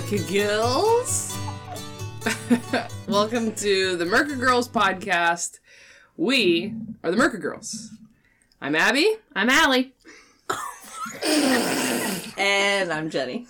Merker 0.00 0.32
Girls. 0.32 1.36
Welcome 3.06 3.54
to 3.56 3.98
the 3.98 4.06
Merker 4.06 4.34
Girls 4.34 4.66
podcast. 4.66 5.58
We 6.16 6.72
are 7.04 7.10
the 7.10 7.18
Merker 7.18 7.36
Girls. 7.36 7.90
I'm 8.62 8.74
Abby. 8.74 9.16
I'm 9.36 9.50
Allie. 9.50 9.92
And 12.38 12.90
I'm 12.90 13.10
Jenny. 13.10 13.46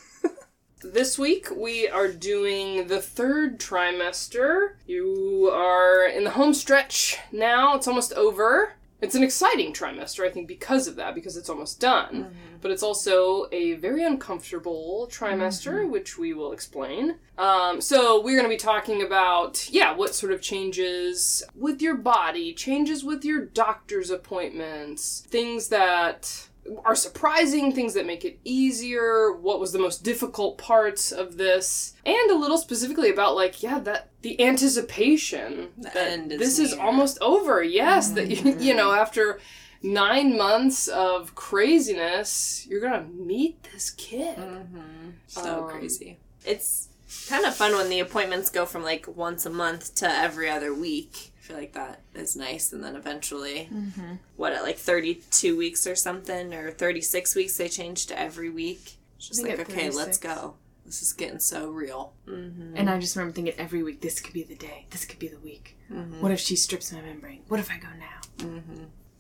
This 0.82 1.16
week 1.16 1.46
we 1.57 1.86
are 1.86 2.08
doing 2.08 2.89
the 2.89 3.00
third 3.00 3.61
trimester. 3.61 4.71
You 4.86 5.50
are 5.53 6.04
in 6.04 6.25
the 6.25 6.30
home 6.30 6.53
stretch 6.53 7.17
now. 7.30 7.76
It's 7.76 7.86
almost 7.86 8.12
over. 8.14 8.72
It's 9.00 9.14
an 9.14 9.22
exciting 9.22 9.72
trimester, 9.72 10.26
I 10.26 10.30
think, 10.30 10.48
because 10.48 10.89
of 10.89 10.96
that, 10.96 11.14
because 11.14 11.36
it's 11.36 11.48
almost 11.48 11.79
done. 11.80 12.25
Mm-hmm. 12.25 12.50
But 12.61 12.71
it's 12.71 12.82
also 12.82 13.46
a 13.53 13.75
very 13.75 14.05
uncomfortable 14.05 15.09
trimester, 15.11 15.89
which 15.89 16.19
we 16.19 16.35
will 16.35 16.53
explain. 16.53 17.17
Um, 17.39 17.81
so 17.81 18.21
we're 18.21 18.36
going 18.36 18.50
to 18.50 18.55
be 18.55 18.57
talking 18.57 19.03
about, 19.03 19.69
yeah, 19.71 19.95
what 19.95 20.14
sort 20.14 20.33
of 20.33 20.43
changes 20.43 21.43
with 21.55 21.81
your 21.81 21.96
body, 21.96 22.53
changes 22.53 23.03
with 23.05 23.25
your 23.25 23.46
doctor's 23.46 24.11
appointments, 24.11 25.25
things 25.29 25.69
that 25.69 26.49
are 26.85 26.95
surprising, 26.95 27.73
things 27.73 27.95
that 27.95 28.07
make 28.07 28.25
it 28.25 28.39
easier, 28.45 29.33
what 29.33 29.61
was 29.61 29.72
the 29.72 29.79
most 29.79 30.05
difficult 30.05 30.58
parts 30.58 31.11
of 31.13 31.36
this, 31.36 31.95
and 32.05 32.31
a 32.31 32.36
little 32.36 32.58
specifically 32.58 33.11
about 33.11 33.34
like, 33.34 33.62
yeah, 33.62 33.78
that 33.81 34.11
the 34.22 34.41
anticipation 34.42 35.69
that 35.78 35.97
end 35.97 36.33
is 36.33 36.39
this 36.39 36.58
is 36.58 36.72
almost 36.75 37.19
over. 37.20 37.62
Yes, 37.62 38.11
that 38.12 38.28
you, 38.28 38.56
you 38.61 38.74
know, 38.74 38.92
after 38.92 39.41
nine 39.83 40.36
months 40.36 40.89
of 40.89 41.34
craziness, 41.34 42.67
you're 42.69 42.81
gonna 42.81 43.06
meet 43.14 43.62
this 43.73 43.91
kid. 43.91 44.36
Mm-hmm. 44.36 45.11
So 45.27 45.64
Um, 45.64 45.70
crazy. 45.70 46.19
It's 46.45 46.89
kind 47.28 47.45
of 47.45 47.55
fun 47.55 47.73
when 47.73 47.89
the 47.89 48.01
appointments 48.01 48.51
go 48.51 48.67
from 48.67 48.83
like 48.83 49.06
once 49.08 49.47
a 49.47 49.51
month 49.51 49.95
to 49.97 50.11
every 50.11 50.48
other 50.51 50.75
week. 50.75 51.33
I 51.39 51.42
feel 51.42 51.56
like 51.56 51.73
that 51.73 52.03
is 52.14 52.36
nice. 52.36 52.73
And 52.73 52.84
then 52.84 52.95
eventually, 52.95 53.69
mm-hmm. 53.73 54.14
what, 54.36 54.53
at 54.53 54.62
like 54.62 54.78
32 54.78 55.56
weeks 55.56 55.86
or 55.86 55.97
something, 55.97 56.55
or 56.55 56.70
36 56.70 57.34
weeks, 57.34 57.56
they 57.56 57.69
change 57.69 58.06
to 58.06 58.19
every 58.19 58.51
week. 58.51 58.98
It's 59.17 59.28
just 59.28 59.42
like, 59.42 59.58
at 59.58 59.61
okay, 59.61 59.91
let's 59.91 60.19
go. 60.19 60.55
This 60.86 61.03
is 61.03 61.12
getting 61.12 61.41
so 61.41 61.70
real. 61.70 62.14
Mm-hmm. 62.27 62.77
And 62.77 62.89
I 62.89 62.98
just 62.98 63.17
remember 63.17 63.34
thinking 63.34 63.55
every 63.58 63.83
week, 63.83 64.01
this 64.01 64.20
could 64.20 64.33
be 64.33 64.42
the 64.42 64.55
day. 64.55 64.86
This 64.91 65.05
could 65.05 65.19
be 65.19 65.28
the 65.28 65.39
week. 65.39 65.77
What 66.20 66.33
if 66.33 66.41
she 66.41 66.56
strips 66.56 66.92
my 66.92 67.01
membrane? 67.01 67.42
What 67.48 67.61
if 67.61 67.70
I 67.70 67.78
go 67.78 67.89
now? 67.98 68.20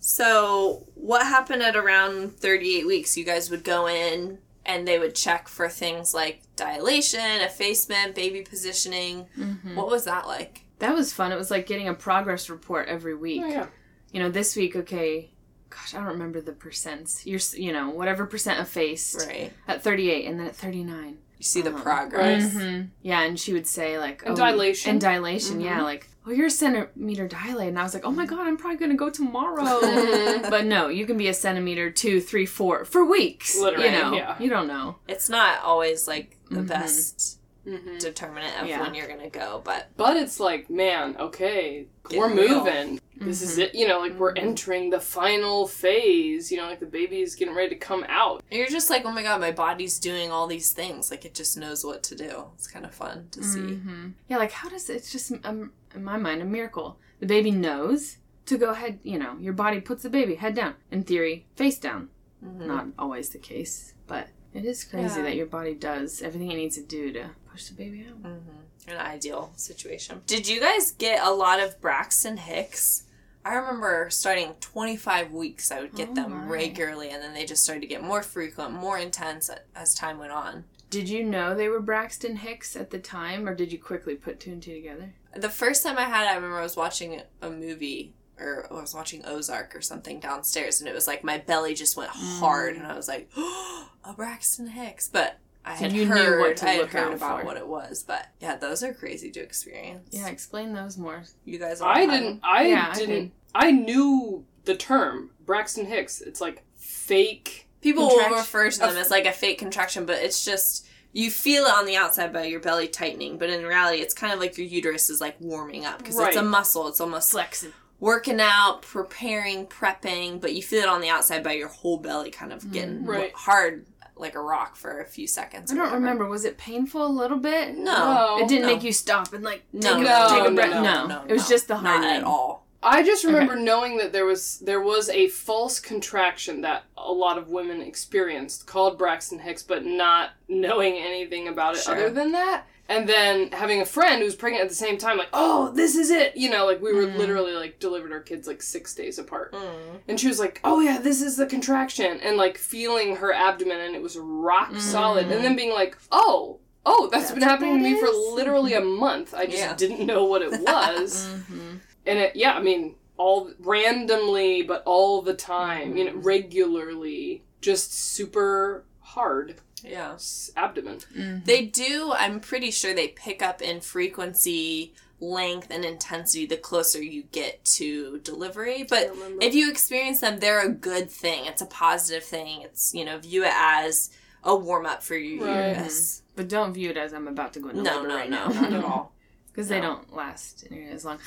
So, 0.00 0.86
what 0.94 1.22
happened 1.26 1.62
at 1.62 1.76
around 1.76 2.36
38 2.38 2.86
weeks? 2.86 3.16
You 3.16 3.24
guys 3.24 3.50
would 3.50 3.64
go 3.64 3.86
in 3.86 4.38
and 4.64 4.88
they 4.88 4.98
would 4.98 5.14
check 5.14 5.46
for 5.46 5.68
things 5.68 6.14
like 6.14 6.40
dilation, 6.56 7.20
effacement, 7.42 8.14
baby 8.14 8.40
positioning. 8.42 9.26
What 9.74 9.88
was 9.88 10.04
that 10.04 10.26
like? 10.26 10.64
That 10.78 10.94
was 10.94 11.12
fun. 11.12 11.32
It 11.32 11.36
was 11.36 11.50
like 11.50 11.66
getting 11.66 11.88
a 11.88 11.94
progress 11.94 12.48
report 12.48 12.88
every 12.88 13.14
week. 13.14 13.42
Oh, 13.44 13.48
yeah. 13.48 13.66
You 14.10 14.20
know, 14.20 14.30
this 14.30 14.56
week, 14.56 14.74
okay, 14.74 15.30
gosh, 15.68 15.94
I 15.94 15.98
don't 15.98 16.06
remember 16.08 16.40
the 16.40 16.52
percents. 16.52 17.26
You're, 17.26 17.40
you 17.62 17.72
know, 17.72 17.90
whatever 17.90 18.24
percent 18.26 18.58
effaced 18.58 19.26
Right. 19.26 19.52
at 19.68 19.82
38 19.82 20.24
and 20.26 20.40
then 20.40 20.46
at 20.46 20.56
39. 20.56 21.18
You 21.38 21.44
see 21.44 21.60
the 21.62 21.70
Uh-huh. 21.74 21.82
progress. 21.82 22.52
hmm 22.52 22.80
Yeah, 23.02 23.20
and 23.22 23.38
she 23.38 23.52
would 23.52 23.66
say 23.66 23.98
like, 23.98 24.22
And 24.22 24.32
oh, 24.32 24.36
dilation. 24.36 24.90
and 24.92 25.00
dilation, 25.00 25.60
yeah, 25.60 25.82
like, 25.82 26.08
oh, 26.26 26.30
you're 26.30 26.46
a 26.46 26.50
centimeter 26.50 27.26
dilated, 27.26 27.68
and 27.68 27.78
I 27.78 27.82
was 27.82 27.94
like, 27.94 28.04
oh 28.04 28.10
my 28.10 28.26
god, 28.26 28.40
I'm 28.46 28.56
probably 28.56 28.78
gonna 28.78 28.94
go 28.94 29.10
tomorrow. 29.10 29.80
but 30.50 30.64
no, 30.66 30.88
you 30.88 31.06
can 31.06 31.16
be 31.16 31.28
a 31.28 31.34
centimeter, 31.34 31.90
two, 31.90 32.20
three, 32.20 32.46
four 32.46 32.84
for 32.84 33.04
weeks. 33.04 33.58
Literally, 33.58 33.86
you 33.86 33.92
know, 33.92 34.12
yeah. 34.14 34.36
you 34.38 34.50
don't 34.50 34.66
know. 34.68 34.96
It's 35.08 35.28
not 35.28 35.62
always 35.62 36.06
like 36.06 36.36
the 36.50 36.60
Mhm. 36.60 36.68
best 36.68 37.39
Mhm. 37.66 37.98
determinant 38.00 38.60
of 38.62 38.68
Yeah. 38.68 38.80
when 38.80 38.94
you're 38.94 39.06
gonna 39.08 39.28
go, 39.30 39.60
but 39.64 39.88
But 39.96 40.16
it's 40.16 40.40
like, 40.40 40.70
man, 40.70 41.16
okay, 41.18 41.86
Get 42.08 42.18
we're 42.18 42.34
real. 42.34 42.64
moving. 42.64 43.00
This 43.16 43.42
is 43.42 43.58
it. 43.58 43.74
You 43.74 43.86
know, 43.86 44.00
like 44.00 44.18
we're 44.18 44.32
entering 44.32 44.88
the 44.88 44.98
final 45.00 45.66
phase. 45.66 46.50
You 46.50 46.56
know, 46.58 46.64
like 46.66 46.80
the 46.80 46.86
baby's 46.86 47.34
getting 47.34 47.54
ready 47.54 47.68
to 47.68 47.76
come 47.76 48.04
out. 48.08 48.42
And 48.50 48.58
you're 48.58 48.68
just 48.68 48.88
like, 48.88 49.04
oh 49.04 49.12
my 49.12 49.22
god, 49.22 49.40
my 49.42 49.52
body's 49.52 49.98
doing 49.98 50.30
all 50.30 50.46
these 50.46 50.72
things. 50.72 51.10
Like 51.10 51.24
it 51.26 51.34
just 51.34 51.58
knows 51.58 51.84
what 51.84 52.02
to 52.04 52.14
do. 52.14 52.46
It's 52.54 52.66
kind 52.66 52.84
of 52.86 52.94
fun 52.94 53.28
to 53.32 53.42
see. 53.44 53.60
hmm 53.60 54.08
Yeah, 54.28 54.38
like 54.38 54.52
how 54.52 54.68
does 54.70 54.88
it's 54.88 55.12
just 55.12 55.32
um, 55.44 55.72
in 55.94 56.02
my 56.02 56.16
mind 56.16 56.40
a 56.40 56.46
miracle. 56.46 56.98
The 57.20 57.26
baby 57.26 57.50
knows 57.50 58.16
to 58.46 58.56
go 58.56 58.70
ahead. 58.70 59.00
You 59.02 59.18
know, 59.18 59.36
your 59.38 59.52
body 59.52 59.80
puts 59.82 60.02
the 60.02 60.10
baby 60.10 60.36
head 60.36 60.54
down. 60.54 60.74
In 60.90 61.02
theory, 61.02 61.46
face 61.56 61.78
down. 61.78 62.08
Mhm. 62.42 62.66
Not 62.66 62.86
always 62.98 63.28
the 63.28 63.38
case, 63.38 63.92
but 64.06 64.28
it 64.54 64.64
is 64.64 64.84
crazy 64.84 65.16
Yeah. 65.16 65.22
that 65.22 65.36
your 65.36 65.46
body 65.46 65.74
does 65.74 66.22
everything 66.22 66.50
it 66.50 66.56
needs 66.56 66.76
to 66.76 66.82
do 66.82 67.12
to 67.12 67.30
push 67.50 67.66
the 67.66 67.74
baby 67.74 68.06
out. 68.08 68.22
Mm-hmm. 68.22 68.90
An 68.90 68.96
ideal 68.96 69.52
situation. 69.56 70.22
Did 70.26 70.48
you 70.48 70.60
guys 70.60 70.90
get 70.92 71.22
a 71.24 71.30
lot 71.30 71.60
of 71.60 71.80
Braxton 71.80 72.38
Hicks? 72.38 73.04
I 73.44 73.54
remember 73.54 74.08
starting 74.10 74.54
25 74.60 75.32
weeks, 75.32 75.70
I 75.70 75.80
would 75.80 75.94
get 75.94 76.10
Oh 76.10 76.14
them 76.14 76.30
my. 76.32 76.44
regularly, 76.46 77.10
and 77.10 77.22
then 77.22 77.32
they 77.34 77.44
just 77.46 77.62
started 77.62 77.80
to 77.82 77.86
get 77.86 78.02
more 78.02 78.22
frequent, 78.22 78.72
more 78.72 78.98
intense 78.98 79.50
as 79.74 79.94
time 79.94 80.18
went 80.18 80.32
on. 80.32 80.64
Did 80.90 81.08
you 81.08 81.22
know 81.24 81.54
they 81.54 81.68
were 81.68 81.80
Braxton 81.80 82.36
Hicks 82.36 82.74
at 82.74 82.90
the 82.90 82.98
time, 82.98 83.48
or 83.48 83.54
did 83.54 83.70
you 83.72 83.78
quickly 83.78 84.14
put 84.16 84.40
two 84.40 84.50
and 84.52 84.62
two 84.62 84.74
together? 84.74 85.12
The 85.36 85.48
first 85.48 85.82
time 85.84 85.96
I 85.96 86.02
had 86.04 86.24
it, 86.24 86.30
I 86.32 86.34
remember 86.34 86.58
I 86.58 86.62
was 86.62 86.76
watching 86.76 87.22
a 87.40 87.48
movie, 87.50 88.12
or 88.40 88.66
I 88.70 88.80
was 88.80 88.94
watching 88.94 89.24
Ozark 89.26 89.74
or 89.76 89.80
something 89.80 90.20
downstairs, 90.20 90.80
and 90.80 90.88
it 90.88 90.94
was 90.94 91.06
like 91.06 91.22
my 91.24 91.38
belly 91.38 91.74
just 91.74 91.96
went 91.96 92.10
hard, 92.12 92.76
and 92.76 92.86
I 92.86 92.96
was 92.96 93.08
like, 93.08 93.28
oh, 93.36 93.88
a 94.04 94.12
Braxton 94.12 94.68
Hicks. 94.68 95.08
But 95.08 95.38
I 95.64 95.76
So 95.76 95.84
had 95.84 95.92
you 95.92 96.06
knew 96.06 96.12
heard, 96.12 96.40
what 96.40 96.56
to 96.58 96.68
I 96.68 96.72
had 96.72 96.86
heard 96.88 97.14
about 97.14 97.40
for. 97.40 97.46
what 97.46 97.56
it 97.56 97.66
was, 97.66 98.02
but 98.02 98.28
yeah, 98.40 98.56
those 98.56 98.82
are 98.82 98.94
crazy 98.94 99.30
to 99.32 99.40
experience. 99.40 100.08
Yeah, 100.10 100.28
explain 100.28 100.72
those 100.72 100.96
more. 100.96 101.24
you 101.44 101.58
guys. 101.58 101.80
I 101.82 102.06
didn't. 102.06 102.40
I 102.42 102.66
Yeah, 102.68 102.90
I 102.92 102.98
didn't. 102.98 103.32
I, 103.54 103.70
knew 103.70 104.44
the 104.64 104.76
term 104.76 105.30
Braxton 105.44 105.86
Hicks. 105.86 106.20
It's 106.20 106.40
like 106.40 106.62
fake. 106.76 107.66
People 107.82 108.08
will 108.08 108.30
refer 108.36 108.70
to 108.70 108.78
them 108.78 108.96
as 108.96 109.10
like 109.10 109.26
a 109.26 109.32
fake 109.32 109.58
contraction, 109.58 110.06
but 110.06 110.18
it's 110.18 110.44
just 110.44 110.86
you 111.12 111.30
feel 111.30 111.64
it 111.64 111.72
on 111.72 111.86
the 111.86 111.96
outside 111.96 112.32
by 112.32 112.44
your 112.44 112.60
belly 112.60 112.86
tightening, 112.86 113.36
but 113.36 113.50
in 113.50 113.64
reality, 113.64 114.00
it's 114.00 114.14
kind 114.14 114.32
of 114.32 114.38
like 114.38 114.56
your 114.56 114.66
uterus 114.66 115.10
is 115.10 115.20
like 115.20 115.34
warming 115.40 115.84
up 115.84 115.98
because 115.98 116.18
it's 116.18 116.36
a 116.36 116.42
muscle. 116.42 116.86
It's 116.88 117.00
almost 117.00 117.32
Flexing. 117.32 117.72
Working 118.00 118.40
out, 118.40 118.82
preparing, 118.82 119.66
prepping, 119.66 120.40
but 120.40 120.54
you 120.54 120.62
feel 120.62 120.82
it 120.82 120.88
on 120.88 121.00
the 121.00 121.08
outside 121.08 121.44
by 121.44 121.52
your 121.52 121.68
whole 121.68 121.98
belly 121.98 122.30
kind 122.30 122.52
of 122.52 122.62
mm, 122.64 122.72
getting 122.72 123.04
Right. 123.04 123.32
hard 123.34 123.86
like 124.16 124.34
a 124.34 124.40
rock 124.40 124.76
for 124.76 125.00
a 125.00 125.06
few 125.06 125.26
seconds. 125.26 125.70
I 125.70 125.74
don't 125.74 125.84
whatever. 125.84 126.00
remember. 126.00 126.26
Was 126.28 126.44
it 126.44 126.58
painful 126.58 127.06
a 127.06 127.08
little 127.08 127.38
bit? 127.38 127.76
No, 127.76 128.38
It 128.40 128.48
didn't 128.48 128.62
no. 128.66 128.74
make 128.74 128.82
you 128.82 128.92
stop 128.92 129.32
and 129.32 129.42
like 129.44 129.62
No, 129.72 129.94
take, 129.94 130.04
no, 130.04 130.26
a, 130.26 130.28
take 130.28 130.48
a 130.50 130.54
breath. 130.54 130.70
no, 130.70 130.82
No, 130.82 131.06
no, 131.06 131.24
it 131.28 131.32
was 131.32 131.44
no. 131.44 131.48
just 131.54 131.68
the 131.68 131.80
not 131.80 132.04
at 132.04 132.22
all. 132.24 132.66
I 132.82 133.02
just 133.02 133.24
remember 133.24 133.56
knowing 133.56 133.98
that 133.98 134.12
there 134.12 134.24
was 134.24 134.58
there 134.60 134.80
was 134.80 135.10
a 135.10 135.28
false 135.28 135.78
contraction 135.80 136.62
that 136.62 136.84
a 136.96 137.12
lot 137.12 137.36
of 137.36 137.48
women 137.48 137.82
experienced 137.82 138.66
called 138.66 138.96
Braxton 138.98 139.38
Hicks, 139.38 139.62
but 139.62 139.84
not 139.84 140.30
knowing 140.48 140.96
anything 140.96 141.48
about 141.48 141.76
it 141.76 141.82
Sure. 141.82 141.94
other 141.94 142.10
than 142.10 142.32
that. 142.32 142.64
And 142.90 143.08
then 143.08 143.52
having 143.52 143.80
a 143.80 143.86
friend 143.86 144.18
who 144.18 144.24
was 144.24 144.34
pregnant 144.34 144.64
at 144.64 144.68
the 144.68 144.74
same 144.74 144.98
time, 144.98 145.16
like, 145.16 145.28
oh, 145.32 145.70
this 145.70 145.94
is 145.94 146.10
it. 146.10 146.36
You 146.36 146.50
know, 146.50 146.66
like 146.66 146.82
we 146.82 146.92
were 146.92 147.06
Mm. 147.06 147.16
literally 147.16 147.52
like 147.52 147.78
delivered 147.78 148.10
our 148.12 148.20
kids 148.20 148.48
like 148.48 148.60
six 148.62 148.94
days 148.94 149.16
apart. 149.18 149.52
Mm. 149.52 150.00
And 150.08 150.18
she 150.20 150.26
was 150.26 150.40
like, 150.40 150.60
"Oh 150.64 150.80
yeah, 150.80 150.98
this 150.98 151.22
is 151.22 151.36
the 151.36 151.46
contraction," 151.46 152.18
and 152.20 152.36
like 152.36 152.58
feeling 152.58 153.16
her 153.16 153.32
abdomen, 153.32 153.78
and 153.80 153.94
it 153.94 154.02
was 154.02 154.18
rock 154.18 154.74
solid. 154.76 155.30
And 155.30 155.44
then 155.44 155.54
being 155.54 155.72
like, 155.72 155.96
"Oh, 156.10 156.58
oh, 156.84 157.08
that's 157.12 157.30
been 157.30 157.40
Mm. 157.40 157.44
Happening 157.44 157.76
to 157.78 157.82
me 157.84 157.92
that 157.92 158.00
for 158.00 158.34
literally 158.34 158.74
a 158.74 158.80
month. 158.80 159.34
I 159.34 159.46
just 159.46 159.58
Yeah. 159.58 159.76
didn't 159.76 160.04
know 160.04 160.24
what 160.24 160.42
it 160.42 160.50
was." 160.60 161.28
Mm-hmm. 161.28 161.76
and 162.06 162.18
it, 162.18 162.34
yeah, 162.34 162.54
I 162.54 162.60
mean, 162.60 162.96
all 163.16 163.52
randomly, 163.60 164.62
but 164.62 164.82
all 164.84 165.22
the 165.22 165.34
time, 165.34 165.96
you 165.96 166.04
know, 166.06 166.10
Mm-hmm. 166.12 166.22
regularly, 166.22 167.44
just 167.60 167.92
super 167.92 168.84
hard 169.00 169.56
Yeah. 169.84 170.14
s- 170.14 170.50
abdomen. 170.56 170.98
Mm-hmm. 171.16 171.44
They 171.44 171.66
do, 171.66 172.12
I'm 172.16 172.40
pretty 172.40 172.70
sure 172.70 172.94
they 172.94 173.08
pick 173.08 173.42
up 173.42 173.60
in 173.62 173.80
frequency, 173.80 174.94
length, 175.20 175.68
and 175.70 175.84
intensity 175.84 176.46
the 176.46 176.56
closer 176.56 177.02
you 177.02 177.24
get 177.24 177.64
to 177.64 178.18
delivery. 178.20 178.84
But 178.88 179.12
if 179.40 179.54
you 179.54 179.70
experience 179.70 180.20
them, 180.20 180.38
they're 180.40 180.64
a 180.64 180.70
good 180.70 181.10
thing. 181.10 181.46
It's 181.46 181.62
a 181.62 181.66
positive 181.66 182.24
thing. 182.24 182.62
It's, 182.62 182.94
you 182.94 183.04
know, 183.04 183.18
view 183.18 183.44
it 183.44 183.52
as 183.54 184.10
a 184.44 184.54
warm 184.56 184.86
up 184.86 185.02
for 185.02 185.16
your 185.16 185.46
Right. 185.46 185.68
uterus. 185.70 186.22
But 186.36 186.48
don't 186.48 186.72
view 186.72 186.90
it 186.90 186.96
as 186.96 187.12
I'm 187.12 187.28
about 187.28 187.52
to 187.54 187.60
go 187.60 187.68
into 187.68 187.82
No, 187.82 187.96
labor 187.96 188.08
no, 188.08 188.14
right 188.16 188.30
no, 188.30 188.48
now. 188.48 188.60
not 188.60 188.72
at 188.72 188.84
all. 188.92 189.12
Because 189.52 189.68
they 189.68 189.80
don't 189.80 190.14
last 190.14 190.70
nearly 190.70 190.92
as 190.92 191.04
long. 191.04 191.18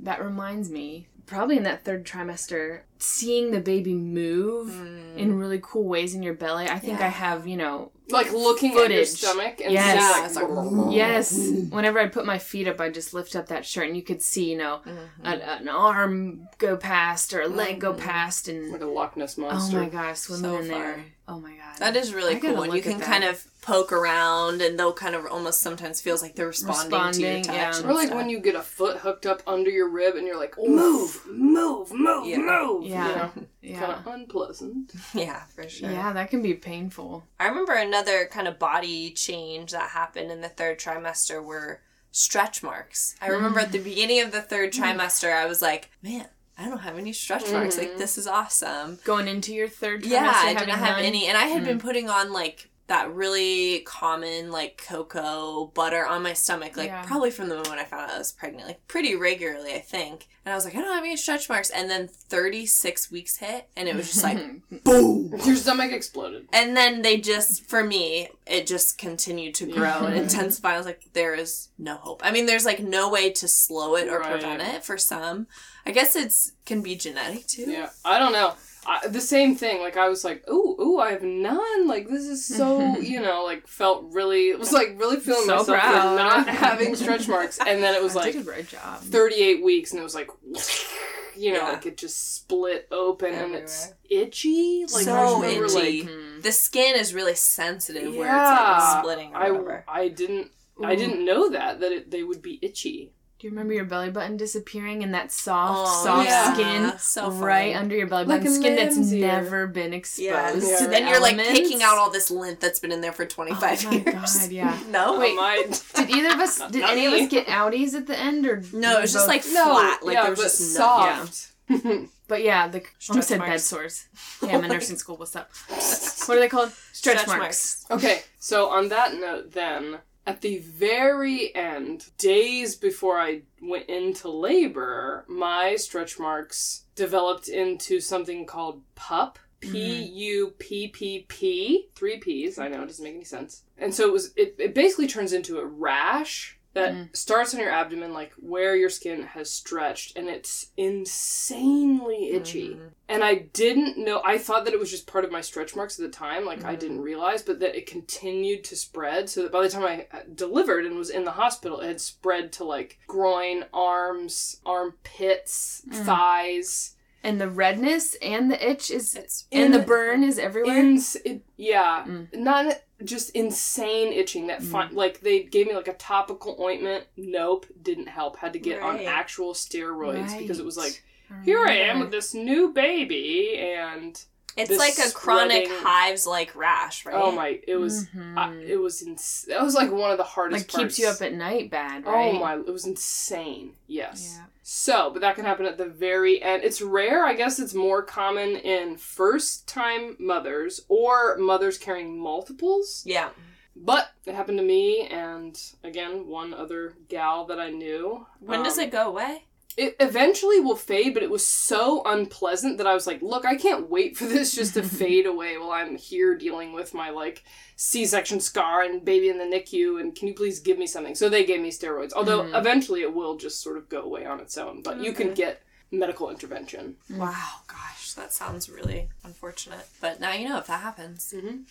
That 0.00 0.22
reminds 0.22 0.68
me, 0.68 1.06
probably 1.28 1.58
in 1.58 1.62
that 1.64 1.84
third 1.84 2.04
trimester, 2.04 2.80
seeing 2.98 3.50
the 3.52 3.60
baby 3.60 3.94
move 3.94 4.70
mm. 4.70 5.16
in 5.16 5.38
really 5.38 5.60
cool 5.62 5.84
ways 5.84 6.14
in 6.14 6.22
your 6.22 6.34
belly. 6.34 6.66
I 6.66 6.78
think 6.78 6.98
Yeah. 6.98 7.06
I 7.06 7.10
have, 7.10 7.46
you 7.46 7.56
know, 7.56 7.92
Like 8.10 8.32
looking 8.32 8.74
at 8.78 8.90
your 8.90 9.04
stomach 9.04 9.60
and 9.62 9.70
Yes. 9.70 9.96
Yeah, 9.96 10.10
like, 10.10 10.24
it's 10.24 10.36
like- 10.36 10.94
yes. 10.94 11.70
Whenever 11.70 11.98
I 12.00 12.08
put 12.08 12.24
my 12.24 12.38
feet 12.38 12.66
up, 12.66 12.80
I 12.80 12.88
just 12.88 13.12
lift 13.12 13.36
up 13.36 13.48
that 13.48 13.66
shirt 13.66 13.86
and 13.86 13.94
you 13.96 14.02
could 14.02 14.22
see, 14.22 14.50
you 14.50 14.56
know, 14.56 14.80
mm-hmm. 14.86 15.26
an, 15.26 15.40
an 15.42 15.68
arm 15.68 16.48
go 16.56 16.78
past 16.78 17.34
or 17.34 17.42
a 17.42 17.48
leg 17.48 17.78
go 17.78 17.92
mm-hmm. 17.92 18.00
past 18.00 18.48
and. 18.48 18.72
like 18.72 18.80
a 18.80 18.86
Loch 18.86 19.16
Ness 19.16 19.36
monster. 19.36 19.78
Oh 19.78 19.82
my 19.82 19.88
gosh, 19.90 20.20
swimming 20.20 20.50
So 20.50 20.58
in 20.58 20.68
there. 20.68 21.04
Oh 21.28 21.38
my 21.38 21.50
god. 21.50 21.78
That 21.78 21.94
is 21.94 22.14
really 22.14 22.36
I 22.36 22.40
cool. 22.40 22.62
And 22.62 22.72
you 22.72 22.80
can 22.80 22.98
that. 22.98 23.06
kind 23.06 23.24
of 23.24 23.46
poke 23.60 23.92
around 23.92 24.62
and 24.62 24.78
they'll 24.78 24.94
kind 24.94 25.14
of 25.14 25.26
almost 25.26 25.60
sometimes 25.60 26.00
feels 26.00 26.22
like 26.22 26.34
they're 26.34 26.46
responding, 26.46 27.12
to 27.12 27.20
your 27.20 27.42
touch. 27.42 27.54
yeah. 27.54 27.86
Or 27.86 27.92
like 27.92 28.06
stuff. 28.06 28.16
when 28.16 28.30
you 28.30 28.40
get 28.40 28.54
a 28.54 28.62
foot 28.62 28.96
hooked 28.96 29.26
up 29.26 29.42
under 29.46 29.68
your 29.68 29.90
rib 29.90 30.16
and 30.16 30.26
you're 30.26 30.38
like, 30.38 30.56
move, 30.56 31.17
move, 31.26 31.92
move, 31.92 32.26
Yeah. 32.26 32.38
move. 32.38 32.84
Yeah. 32.84 33.08
You 33.08 33.14
know? 33.14 33.32
yeah. 33.62 33.80
Kind 33.80 33.92
of 33.92 34.06
unpleasant. 34.06 34.92
Yeah, 35.14 35.42
for 35.54 35.68
sure. 35.68 35.90
Yeah, 35.90 36.12
that 36.12 36.30
can 36.30 36.42
be 36.42 36.54
painful. 36.54 37.24
I 37.40 37.48
remember 37.48 37.74
another 37.74 38.26
kind 38.26 38.48
of 38.48 38.58
body 38.58 39.10
change 39.10 39.72
that 39.72 39.90
happened 39.90 40.30
in 40.30 40.40
the 40.40 40.48
third 40.48 40.78
trimester 40.78 41.42
were 41.42 41.80
stretch 42.10 42.62
marks. 42.62 43.14
I 43.20 43.28
mm. 43.28 43.32
remember 43.32 43.60
at 43.60 43.72
the 43.72 43.78
beginning 43.78 44.20
of 44.20 44.32
the 44.32 44.42
third 44.42 44.72
mm. 44.72 44.82
trimester, 44.82 45.32
I 45.32 45.46
was 45.46 45.62
like, 45.62 45.90
man, 46.02 46.26
I 46.56 46.68
don't 46.68 46.78
have 46.78 46.98
any 46.98 47.12
stretch 47.12 47.50
marks. 47.52 47.78
Like, 47.78 47.92
mm. 47.92 47.98
this 47.98 48.18
is 48.18 48.26
awesome. 48.26 48.98
Going 49.04 49.28
into 49.28 49.54
your 49.54 49.68
third 49.68 50.02
trimester, 50.02 50.10
Yeah, 50.10 50.32
I 50.34 50.54
didn't 50.54 50.70
have 50.70 50.96
none? 50.96 51.04
any. 51.04 51.26
And 51.26 51.36
I 51.36 51.44
had 51.44 51.64
been 51.64 51.78
putting 51.78 52.08
on 52.10 52.32
like 52.32 52.67
that 52.88 53.12
really 53.14 53.80
common 53.80 54.50
like 54.50 54.82
cocoa 54.88 55.66
butter 55.74 56.04
on 56.06 56.22
my 56.22 56.32
stomach, 56.32 56.76
like 56.76 56.88
Yeah. 56.88 57.04
probably 57.06 57.30
from 57.30 57.48
the 57.48 57.54
moment 57.54 57.78
I 57.78 57.84
found 57.84 58.10
out 58.10 58.16
I 58.16 58.18
was 58.18 58.32
pregnant, 58.32 58.66
like 58.66 58.86
pretty 58.88 59.14
regularly, 59.14 59.74
I 59.74 59.80
think. 59.80 60.26
And 60.44 60.52
I 60.52 60.56
was 60.56 60.64
like, 60.64 60.74
I 60.74 60.80
don't 60.80 60.94
have 60.94 61.04
any 61.04 61.16
stretch 61.18 61.48
marks. 61.50 61.68
And 61.68 61.90
then 61.90 62.08
36 62.08 63.10
weeks 63.10 63.36
hit, 63.36 63.68
and 63.76 63.88
it 63.88 63.94
was 63.94 64.06
just 64.10 64.22
like, 64.24 64.38
boom. 64.84 65.34
Your 65.44 65.56
stomach 65.56 65.92
exploded. 65.92 66.48
And 66.52 66.74
then 66.74 67.02
they 67.02 67.18
just, 67.18 67.64
for 67.68 67.84
me, 67.84 68.30
it 68.46 68.66
just 68.66 68.96
continued 68.96 69.54
to 69.56 69.66
grow 69.66 70.06
and 70.06 70.16
intensify. 70.16 70.74
I 70.74 70.78
was 70.78 70.86
like, 70.86 71.02
there 71.12 71.34
is 71.34 71.68
no 71.78 71.96
hope. 71.96 72.22
I 72.24 72.30
mean, 72.30 72.46
there's 72.46 72.64
like 72.64 72.80
no 72.82 73.10
way 73.10 73.30
to 73.32 73.46
slow 73.48 73.96
it 73.96 74.08
or 74.08 74.20
Right. 74.20 74.30
prevent 74.32 74.62
it 74.62 74.82
for 74.84 74.96
some. 74.96 75.46
I 75.84 75.90
guess 75.90 76.16
it's 76.16 76.52
can 76.64 76.80
be 76.82 76.96
genetic 76.96 77.46
too. 77.46 77.70
Yeah, 77.70 77.90
I 78.04 78.18
don't 78.18 78.32
know. 78.32 78.54
I, 78.90 79.06
the 79.06 79.20
same 79.20 79.54
thing. 79.54 79.80
Like 79.82 79.96
I 79.98 80.08
was 80.08 80.24
like, 80.24 80.48
ooh, 80.48 80.74
ooh, 80.80 80.98
I 80.98 81.10
have 81.12 81.22
none. 81.22 81.86
Like 81.86 82.08
this 82.08 82.24
is 82.24 82.44
so, 82.46 82.98
you 83.00 83.20
know, 83.20 83.44
like 83.44 83.66
felt 83.66 84.06
really. 84.12 84.48
It 84.48 84.58
was 84.58 84.72
like 84.72 84.94
really 84.96 85.20
feeling 85.20 85.42
So 85.44 85.56
myself 85.58 85.66
for 85.66 85.74
proud. 85.78 86.16
not 86.16 86.48
having 86.66 86.96
stretch 86.96 87.28
marks, 87.28 87.58
and 87.58 87.82
then 87.82 87.94
it 87.94 88.02
was 88.02 88.16
I 88.16 88.20
like 88.20 88.32
did 88.32 88.42
a 88.42 88.44
great 88.44 88.68
job. 88.68 89.00
38 89.02 89.62
weeks, 89.62 89.90
and 89.92 90.00
it 90.00 90.02
was 90.02 90.14
like, 90.14 90.30
you 91.36 91.52
know, 91.52 91.58
Yeah. 91.60 91.72
like 91.72 91.86
it 91.86 91.96
just 91.98 92.34
split 92.36 92.88
open, 92.90 93.28
and 93.28 93.36
Everywhere. 93.36 93.62
it's 93.64 93.92
itchy. 94.08 94.84
Like 94.86 95.02
I 95.02 95.04
so 95.04 95.40
remember, 95.40 95.66
itchy. 95.66 96.02
like 96.02 96.10
Hmm. 96.10 96.40
the 96.40 96.52
skin 96.52 96.96
is 96.96 97.12
really 97.14 97.34
sensitive 97.34 98.14
where 98.14 98.26
it's 98.28 98.60
like 98.60 98.98
splitting 99.00 99.34
or 99.34 99.36
I 99.36 99.50
whatever. 99.50 99.84
I 99.86 100.08
didn't. 100.08 100.50
I 100.82 100.94
didn't 100.94 101.24
know 101.24 101.50
that 101.50 101.80
that 101.80 101.90
it, 101.92 102.10
they 102.10 102.22
would 102.22 102.40
be 102.40 102.58
itchy. 102.62 103.12
Do 103.38 103.46
you 103.46 103.52
remember 103.52 103.72
your 103.72 103.84
belly 103.84 104.10
button 104.10 104.36
disappearing 104.36 105.04
and 105.04 105.14
that 105.14 105.30
soft, 105.30 105.88
Oh, 105.88 106.04
soft 106.04 106.28
yeah. 106.28 106.54
skin 106.54 106.98
So 106.98 107.30
right 107.30 107.76
under 107.76 107.94
your 107.94 108.08
belly 108.08 108.24
button? 108.24 108.46
a 108.48 108.50
Skin 108.50 108.74
that's 108.74 108.96
ear. 109.12 109.26
never 109.28 109.68
been 109.68 109.92
exposed. 109.94 110.22
Yeah. 110.26 110.54
Yeah. 110.54 110.76
So 110.76 110.86
then 110.88 111.04
the 111.04 111.10
you're 111.10 111.20
like 111.20 111.34
elements. 111.34 111.52
picking 111.60 111.80
out 111.82 111.98
all 111.98 112.10
this 112.10 112.32
lint 112.32 112.58
that's 112.58 112.80
been 112.80 112.90
in 112.90 113.00
there 113.00 113.12
for 113.12 113.24
25 113.26 113.86
Oh 113.86 113.90
my 113.90 113.96
years. 113.96 114.36
God, 114.38 114.50
yeah. 114.50 114.76
No, 114.90 115.20
Wait, 115.20 115.36
my 115.36 115.64
Did 115.94 116.10
either 116.10 116.30
of 116.32 116.40
us? 116.40 116.58
Did 116.70 116.82
any 116.82 117.06
of 117.06 117.12
us 117.12 117.28
get 117.28 117.46
outies 117.46 117.94
at 117.94 118.08
the 118.08 118.18
end, 118.18 118.44
or 118.44 118.60
No, 118.72 118.98
it 118.98 119.02
was 119.02 119.12
just 119.12 119.28
both- 119.28 119.28
like 119.28 119.44
no, 119.52 119.64
flat. 119.76 120.02
Like 120.04 120.14
yeah, 120.14 120.22
there 120.22 120.30
was 120.30 120.38
but 120.40 120.44
just 120.44 120.78
no- 120.78 120.80
soft. 120.80 121.52
But 122.28 122.42
yeah, 122.42 122.68
the 122.68 122.78
I 122.78 122.82
Stretch 122.98 123.10
almost 123.10 123.28
said 123.28 123.40
bed 123.40 123.60
sores. 123.60 124.06
Yeah, 124.42 124.58
I'm 124.58 124.64
in 124.64 124.70
nursing 124.70 124.96
school. 124.98 125.16
What's 125.16 125.34
up? 125.36 125.50
What 126.26 126.36
are 126.36 126.40
they 126.40 126.48
called? 126.48 126.72
Stretch, 126.92 127.20
Stretch 127.20 127.38
marks. 127.38 127.86
Okay, 127.90 128.20
so 128.38 128.68
on 128.68 128.88
that 128.90 129.14
note, 129.14 129.52
then, 129.52 129.98
at 130.28 130.42
the 130.42 130.58
very 130.58 131.54
end, 131.54 132.10
days 132.18 132.76
before 132.76 133.18
I 133.18 133.42
went 133.62 133.86
into 133.88 134.28
labor, 134.28 135.24
my 135.26 135.74
stretch 135.76 136.18
marks 136.18 136.84
developed 136.94 137.48
into 137.48 137.98
something 137.98 138.44
called 138.44 138.82
PUP. 138.94 139.38
Mm-hmm. 139.60 139.72
P 139.72 140.02
U 140.02 140.54
P 140.58 140.86
P 140.86 141.24
P. 141.26 141.88
Three 141.96 142.18
P's. 142.18 142.60
I 142.60 142.68
know, 142.68 142.82
it 142.82 142.86
doesn't 142.86 143.02
make 143.02 143.16
any 143.16 143.24
sense. 143.24 143.64
And 143.76 143.92
so 143.92 144.06
it 144.06 144.12
was, 144.12 144.32
it, 144.36 144.54
it 144.56 144.72
basically 144.72 145.08
turns 145.08 145.32
into 145.32 145.58
a 145.58 145.66
rash 145.66 146.57
that 146.78 146.94
mm. 146.94 147.16
starts 147.16 147.54
on 147.54 147.60
your 147.60 147.70
abdomen, 147.70 148.12
like 148.12 148.32
where 148.38 148.76
your 148.76 148.90
skin 148.90 149.22
has 149.22 149.50
stretched, 149.50 150.16
and 150.16 150.28
it's 150.28 150.70
insanely 150.76 152.30
itchy. 152.30 152.70
Mm-hmm. 152.70 152.86
And 153.08 153.24
I 153.24 153.34
didn't 153.52 153.98
know, 153.98 154.20
I 154.24 154.38
thought 154.38 154.64
that 154.64 154.74
it 154.74 154.80
was 154.80 154.90
just 154.90 155.06
part 155.06 155.24
of 155.24 155.32
my 155.32 155.40
stretch 155.40 155.74
marks 155.74 155.98
at 155.98 156.04
the 156.04 156.16
time, 156.16 156.44
like 156.44 156.64
I 156.64 156.72
mm-hmm. 156.72 156.80
didn't 156.80 157.00
realize, 157.00 157.42
but 157.42 157.60
that 157.60 157.76
it 157.76 157.86
continued 157.86 158.64
to 158.64 158.76
spread. 158.76 159.28
So 159.28 159.42
that 159.42 159.52
by 159.52 159.62
the 159.62 159.70
time 159.70 159.84
I 159.84 160.06
uh, 160.12 160.20
delivered 160.34 160.84
and 160.86 160.96
was 160.96 161.10
in 161.10 161.24
the 161.24 161.32
hospital, 161.32 161.80
it 161.80 161.88
had 161.88 162.00
spread 162.00 162.52
to 162.54 162.64
like 162.64 162.98
groin, 163.06 163.64
arms, 163.72 164.60
armpits, 164.64 165.82
mm. 165.88 165.94
thighs. 166.04 166.94
And 167.24 167.40
the 167.40 167.48
redness 167.48 168.14
and 168.22 168.50
the 168.50 168.70
itch 168.70 168.90
is, 168.90 169.14
It's 169.16 169.46
and 169.50 169.74
the 169.74 169.80
burn 169.80 170.22
is 170.22 170.38
everywhere. 170.38 170.76
Ins- 170.78 171.16
it, 171.16 171.42
yeah, 171.56 172.04
Mm. 172.06 172.32
not 172.34 172.80
just 173.04 173.30
insane 173.30 174.12
itching. 174.12 174.46
That 174.46 174.62
fine, 174.62 174.94
like 174.94 175.20
they 175.20 175.42
gave 175.42 175.66
me 175.66 175.74
like 175.74 175.88
a 175.88 175.94
topical 175.94 176.56
ointment. 176.60 177.04
Nope, 177.16 177.66
didn't 177.82 178.08
help. 178.08 178.36
Had 178.38 178.52
to 178.52 178.58
get 178.58 178.80
on 178.80 179.00
actual 179.00 179.52
steroids 179.52 180.36
because 180.38 180.58
it 180.60 180.64
was 180.64 180.76
like, 180.76 181.02
here 181.44 181.64
I 181.64 181.72
am 181.74 182.00
with 182.00 182.10
this 182.10 182.34
new 182.34 182.72
baby, 182.72 183.58
and 183.58 184.20
it's 184.58 184.68
this 184.70 184.78
like 184.78 184.98
a 184.98 185.10
chronic 185.12 185.66
spreading- 185.66 185.84
hives 185.84 186.26
like 186.26 186.54
rash, 186.56 187.04
right? 187.06 187.14
oh 187.16 187.32
my, 187.32 187.60
it 187.66 187.76
was, 187.76 188.06
Mhm. 188.08 188.36
I, 188.36 188.54
it 188.56 188.80
was, 188.80 189.02
ins- 189.02 189.46
that 189.48 189.62
was 189.62 189.74
like 189.74 189.90
one 189.90 190.10
of 190.10 190.18
the 190.18 190.24
hardest. 190.24 190.72
like 190.74 190.82
keeps 190.82 190.98
you 190.98 191.06
up 191.08 191.20
at 191.22 191.32
night 191.32 191.70
bad, 191.70 192.04
right? 192.06 192.34
Oh 192.34 192.38
my, 192.38 192.54
it 192.56 192.66
was 192.72 192.86
insane. 192.86 193.72
Yes. 193.86 194.34
Yeah. 194.36 194.44
So, 194.62 195.10
but 195.10 195.20
that 195.22 195.34
can 195.34 195.46
happen 195.46 195.64
at 195.64 195.78
the 195.78 195.86
very 195.86 196.42
end. 196.42 196.62
It's 196.62 196.82
rare. 196.82 197.24
I 197.24 197.32
guess 197.34 197.58
it's 197.58 197.72
more 197.72 198.02
common 198.02 198.50
in 198.56 198.98
first 198.98 199.66
time 199.66 200.14
mothers 200.18 200.82
or 200.88 201.38
mothers 201.38 201.78
carrying 201.78 202.18
multiples. 202.20 203.02
Yeah. 203.06 203.30
But 203.74 204.10
it 204.26 204.34
happened 204.34 204.58
to 204.58 204.64
me 204.64 205.06
and 205.06 205.58
again, 205.84 206.26
one 206.26 206.52
other 206.52 206.94
gal 207.08 207.46
that 207.46 207.58
I 207.60 207.70
knew. 207.70 208.26
When 208.40 208.62
does 208.62 208.76
Um, 208.76 208.84
it 208.84 208.90
go 208.90 209.06
away? 209.08 209.44
It 209.80 209.94
eventually 210.00 210.58
will 210.58 210.74
fade, 210.74 211.14
but 211.14 211.22
it 211.22 211.30
was 211.30 211.46
so 211.46 212.02
unpleasant 212.04 212.78
that 212.78 212.86
I 212.88 212.94
was 212.94 213.06
like, 213.06 213.22
look, 213.22 213.44
I 213.46 213.54
can't 213.56 213.88
wait 213.88 214.16
for 214.16 214.24
this 214.26 214.52
just 214.52 214.74
to 214.74 214.82
fade 215.02 215.24
away 215.24 215.56
while 215.56 215.70
I'm 215.70 215.96
here 215.96 216.36
dealing 216.36 216.72
with 216.72 216.94
my 216.94 217.10
like 217.10 217.44
C-section 217.76 218.40
scar 218.40 218.82
and 218.82 219.04
baby 219.04 219.28
in 219.28 219.38
the 219.38 219.44
NICU 219.44 220.00
and 220.00 220.14
can 220.16 220.26
you 220.26 220.34
please 220.34 220.58
give 220.58 220.78
me 220.78 220.86
something? 220.88 221.14
So 221.14 221.28
they 221.28 221.44
gave 221.44 221.60
me 221.60 221.70
steroids. 221.70 222.12
Although 222.12 222.42
Mhm. 222.42 222.58
eventually 222.58 223.02
it 223.02 223.14
will 223.14 223.36
just 223.36 223.62
sort 223.62 223.76
of 223.76 223.88
go 223.88 224.02
away 224.02 224.26
on 224.26 224.40
its 224.40 224.58
own, 224.58 224.82
but 224.82 224.98
you 225.00 225.12
can 225.12 225.32
get 225.32 225.62
medical 225.92 226.28
intervention. 226.28 226.96
Wow, 227.08 227.60
gosh, 227.68 228.14
that 228.14 228.32
sounds 228.32 228.68
really 228.68 229.08
unfortunate. 229.22 229.86
But 230.00 230.18
now 230.18 230.32
you 230.32 230.48
know 230.48 230.58
if 230.58 230.66
that 230.66 230.80
happens. 230.82 231.32
Mhm. 231.32 231.62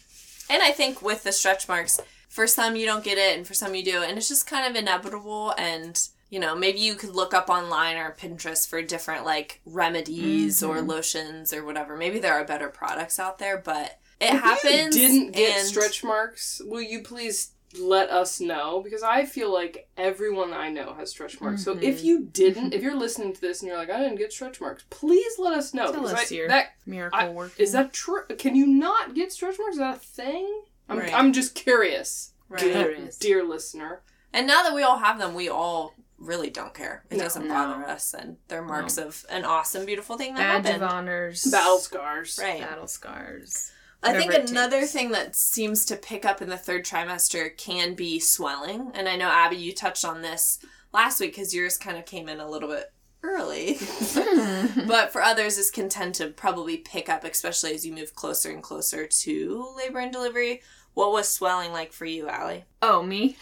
And 0.49 0.63
I 0.63 0.71
think 0.71 1.01
with 1.01 1.23
the 1.23 1.33
stretch 1.33 1.67
marks, 1.67 1.99
for 2.29 2.47
some 2.47 2.77
you 2.77 2.85
don't 2.85 3.03
get 3.03 3.17
it, 3.17 3.37
and 3.37 3.45
for 3.45 3.53
some 3.53 3.75
you 3.75 3.83
do, 3.83 4.01
and 4.01 4.17
it's 4.17 4.29
just 4.29 4.47
kind 4.47 4.65
of 4.65 4.75
inevitable. 4.81 5.53
And 5.57 5.99
you 6.29 6.39
know, 6.39 6.55
maybe 6.55 6.79
you 6.79 6.95
could 6.95 7.15
look 7.15 7.33
up 7.33 7.49
online 7.49 7.97
or 7.97 8.15
Pinterest 8.19 8.67
for 8.67 8.81
different 8.81 9.25
like 9.25 9.61
remedies 9.65 10.61
or 10.61 10.77
mm-hmm. 10.77 10.89
lotions 10.89 11.53
or 11.53 11.63
whatever. 11.65 11.95
Maybe 11.95 12.19
there 12.19 12.33
are 12.33 12.43
better 12.45 12.69
products 12.69 13.19
out 13.19 13.39
there, 13.39 13.57
but 13.57 13.99
it 14.19 14.33
If 14.33 14.41
happens. 14.41 14.95
you 14.95 15.07
didn't 15.07 15.31
get 15.31 15.59
and- 15.59 15.67
stretch 15.67 16.03
marks, 16.03 16.61
will 16.65 16.81
you 16.81 17.01
please 17.01 17.51
let 17.79 18.09
us 18.09 18.39
know? 18.39 18.81
Because 18.81 19.03
I 19.03 19.25
feel 19.25 19.53
like 19.53 19.89
everyone 19.97 20.53
I 20.53 20.69
know 20.69 20.93
has 20.95 21.11
stretch 21.11 21.39
marks. 21.39 21.63
So 21.63 21.73
if 21.73 21.97
mm-hmm. 21.97 22.05
you 22.05 22.23
didn't, 22.25 22.73
if 22.73 22.79
mm-hmm. 22.79 22.83
you're 22.83 22.95
listening 22.97 23.33
to 23.33 23.41
this 23.41 23.61
and 23.61 23.69
you're 23.69 23.77
like, 23.77 23.89
I 23.89 23.99
didn't 23.99 24.17
get 24.17 24.33
stretch 24.33 24.59
marks, 24.59 24.83
please 24.89 25.33
let 25.37 25.53
us 25.53 25.73
know. 25.73 25.91
Tell 25.91 26.01
because 26.01 26.13
us 26.13 26.31
I- 26.31 26.35
your 26.35 26.47
that 26.47 26.71
miracle 26.85 27.19
I- 27.19 27.29
work. 27.29 27.53
is 27.57 27.71
that 27.73 27.93
true? 27.93 28.23
Can 28.37 28.55
you 28.55 28.65
not 28.67 29.13
get 29.13 29.31
stretch 29.31 29.57
marks? 29.59 29.75
Is 29.75 29.79
that 29.79 29.97
a 29.97 29.99
thing? 29.99 30.61
I'm, 30.89 30.99
Right. 30.99 31.13
I'm 31.13 31.33
just 31.33 31.53
curious, 31.55 32.31
Right. 32.49 32.61
dear, 32.61 32.83
Curious. 32.83 33.17
dear 33.17 33.43
listener. 33.43 34.01
And 34.33 34.47
now 34.47 34.63
that 34.63 34.73
we 34.73 34.83
all 34.83 34.99
have 34.99 35.19
them, 35.19 35.33
we 35.33 35.49
all 35.49 35.93
really 36.17 36.49
don't 36.49 36.73
care. 36.73 37.03
It 37.09 37.17
No. 37.17 37.23
doesn't 37.25 37.47
No. 37.47 37.53
bother 37.53 37.85
us, 37.87 38.13
and 38.13 38.37
they're 38.47 38.61
marks 38.63 38.97
of 38.97 39.25
an 39.29 39.45
awesome, 39.45 39.85
beautiful 39.85 40.17
thing 40.17 40.33
that 40.35 40.63
badge 40.63 40.65
happened. 40.65 40.83
of 40.83 40.89
honors, 40.91 41.43
Battle 41.45 41.77
scars. 41.79 42.39
Right. 42.41 42.61
battle 42.61 42.87
scars. 42.87 43.71
I 44.03 44.13
think 44.13 44.33
another 44.33 44.81
takes. 44.81 44.91
thing 44.93 45.11
that 45.11 45.35
seems 45.35 45.83
to 45.85 45.95
pick 45.95 46.23
up 46.25 46.41
in 46.41 46.49
the 46.49 46.57
third 46.57 46.85
trimester 46.85 47.55
can 47.57 47.93
be 47.95 48.19
swelling. 48.19 48.91
And 48.93 49.09
I 49.09 49.15
know, 49.15 49.27
Abby, 49.29 49.57
you 49.57 49.73
touched 49.73 50.05
on 50.05 50.21
this 50.21 50.59
last 50.93 51.19
week 51.19 51.31
because 51.35 51.53
yours 51.53 51.77
kind 51.77 51.97
of 51.97 52.05
came 52.05 52.29
in 52.29 52.39
a 52.39 52.49
little 52.49 52.69
bit 52.69 52.93
early. 53.23 53.79
but 54.87 55.11
for 55.11 55.21
others, 55.23 55.55
this 55.57 55.71
can 55.71 55.89
tend 55.89 56.13
to 56.15 56.27
probably 56.29 56.77
pick 56.77 57.09
up, 57.09 57.23
especially 57.23 57.73
as 57.73 57.85
you 57.85 57.93
move 57.93 58.13
closer 58.15 58.51
and 58.51 58.61
closer 58.63 59.07
to 59.07 59.73
labor 59.75 59.99
and 59.99 60.13
delivery. 60.13 60.61
What 60.93 61.11
was 61.11 61.27
swelling 61.29 61.71
like 61.73 61.91
for 61.91 62.05
you, 62.05 62.27
Allie? 62.29 62.65
Oh, 62.81 63.03
me? 63.03 63.37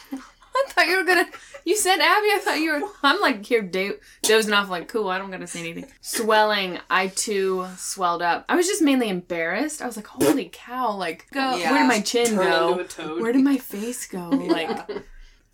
I 0.68 0.70
thought 0.72 0.88
you 0.88 0.98
were 0.98 1.04
gonna. 1.04 1.26
You 1.66 1.76
said 1.76 1.96
Abby. 2.00 2.28
I 2.32 2.40
thought 2.44 2.60
you 2.60 2.72
were. 2.80 2.88
I'm 3.04 3.20
like 3.22 3.46
here 3.46 3.62
do- 3.62 3.98
dozing 4.22 4.54
off, 4.54 4.70
like 4.70 4.88
cool. 4.88 5.10
I 5.10 5.18
don't 5.18 5.32
gotta 5.32 5.48
say 5.48 5.60
anything. 5.60 5.88
Swelling. 6.02 6.80
I 6.90 7.08
too 7.08 7.66
swelled 7.78 8.22
up. 8.22 8.46
I 8.48 8.56
was 8.56 8.68
just 8.68 8.82
mainly 8.82 9.10
embarrassed. 9.10 9.82
I 9.82 9.86
was 9.88 9.96
like, 9.96 10.08
holy 10.08 10.50
cow! 10.52 10.94
Like, 10.96 11.28
go. 11.32 11.56
Yeah. 11.56 11.72
Where 11.72 11.82
did 11.82 11.88
my 11.88 12.02
chin 12.02 12.36
go? 12.36 12.72
into 12.74 12.84
a 12.84 12.88
toad. 12.88 13.22
Where 13.22 13.32
did 13.34 13.44
my 13.44 13.58
face 13.58 14.08
go? 14.08 14.30
Like, 14.56 14.88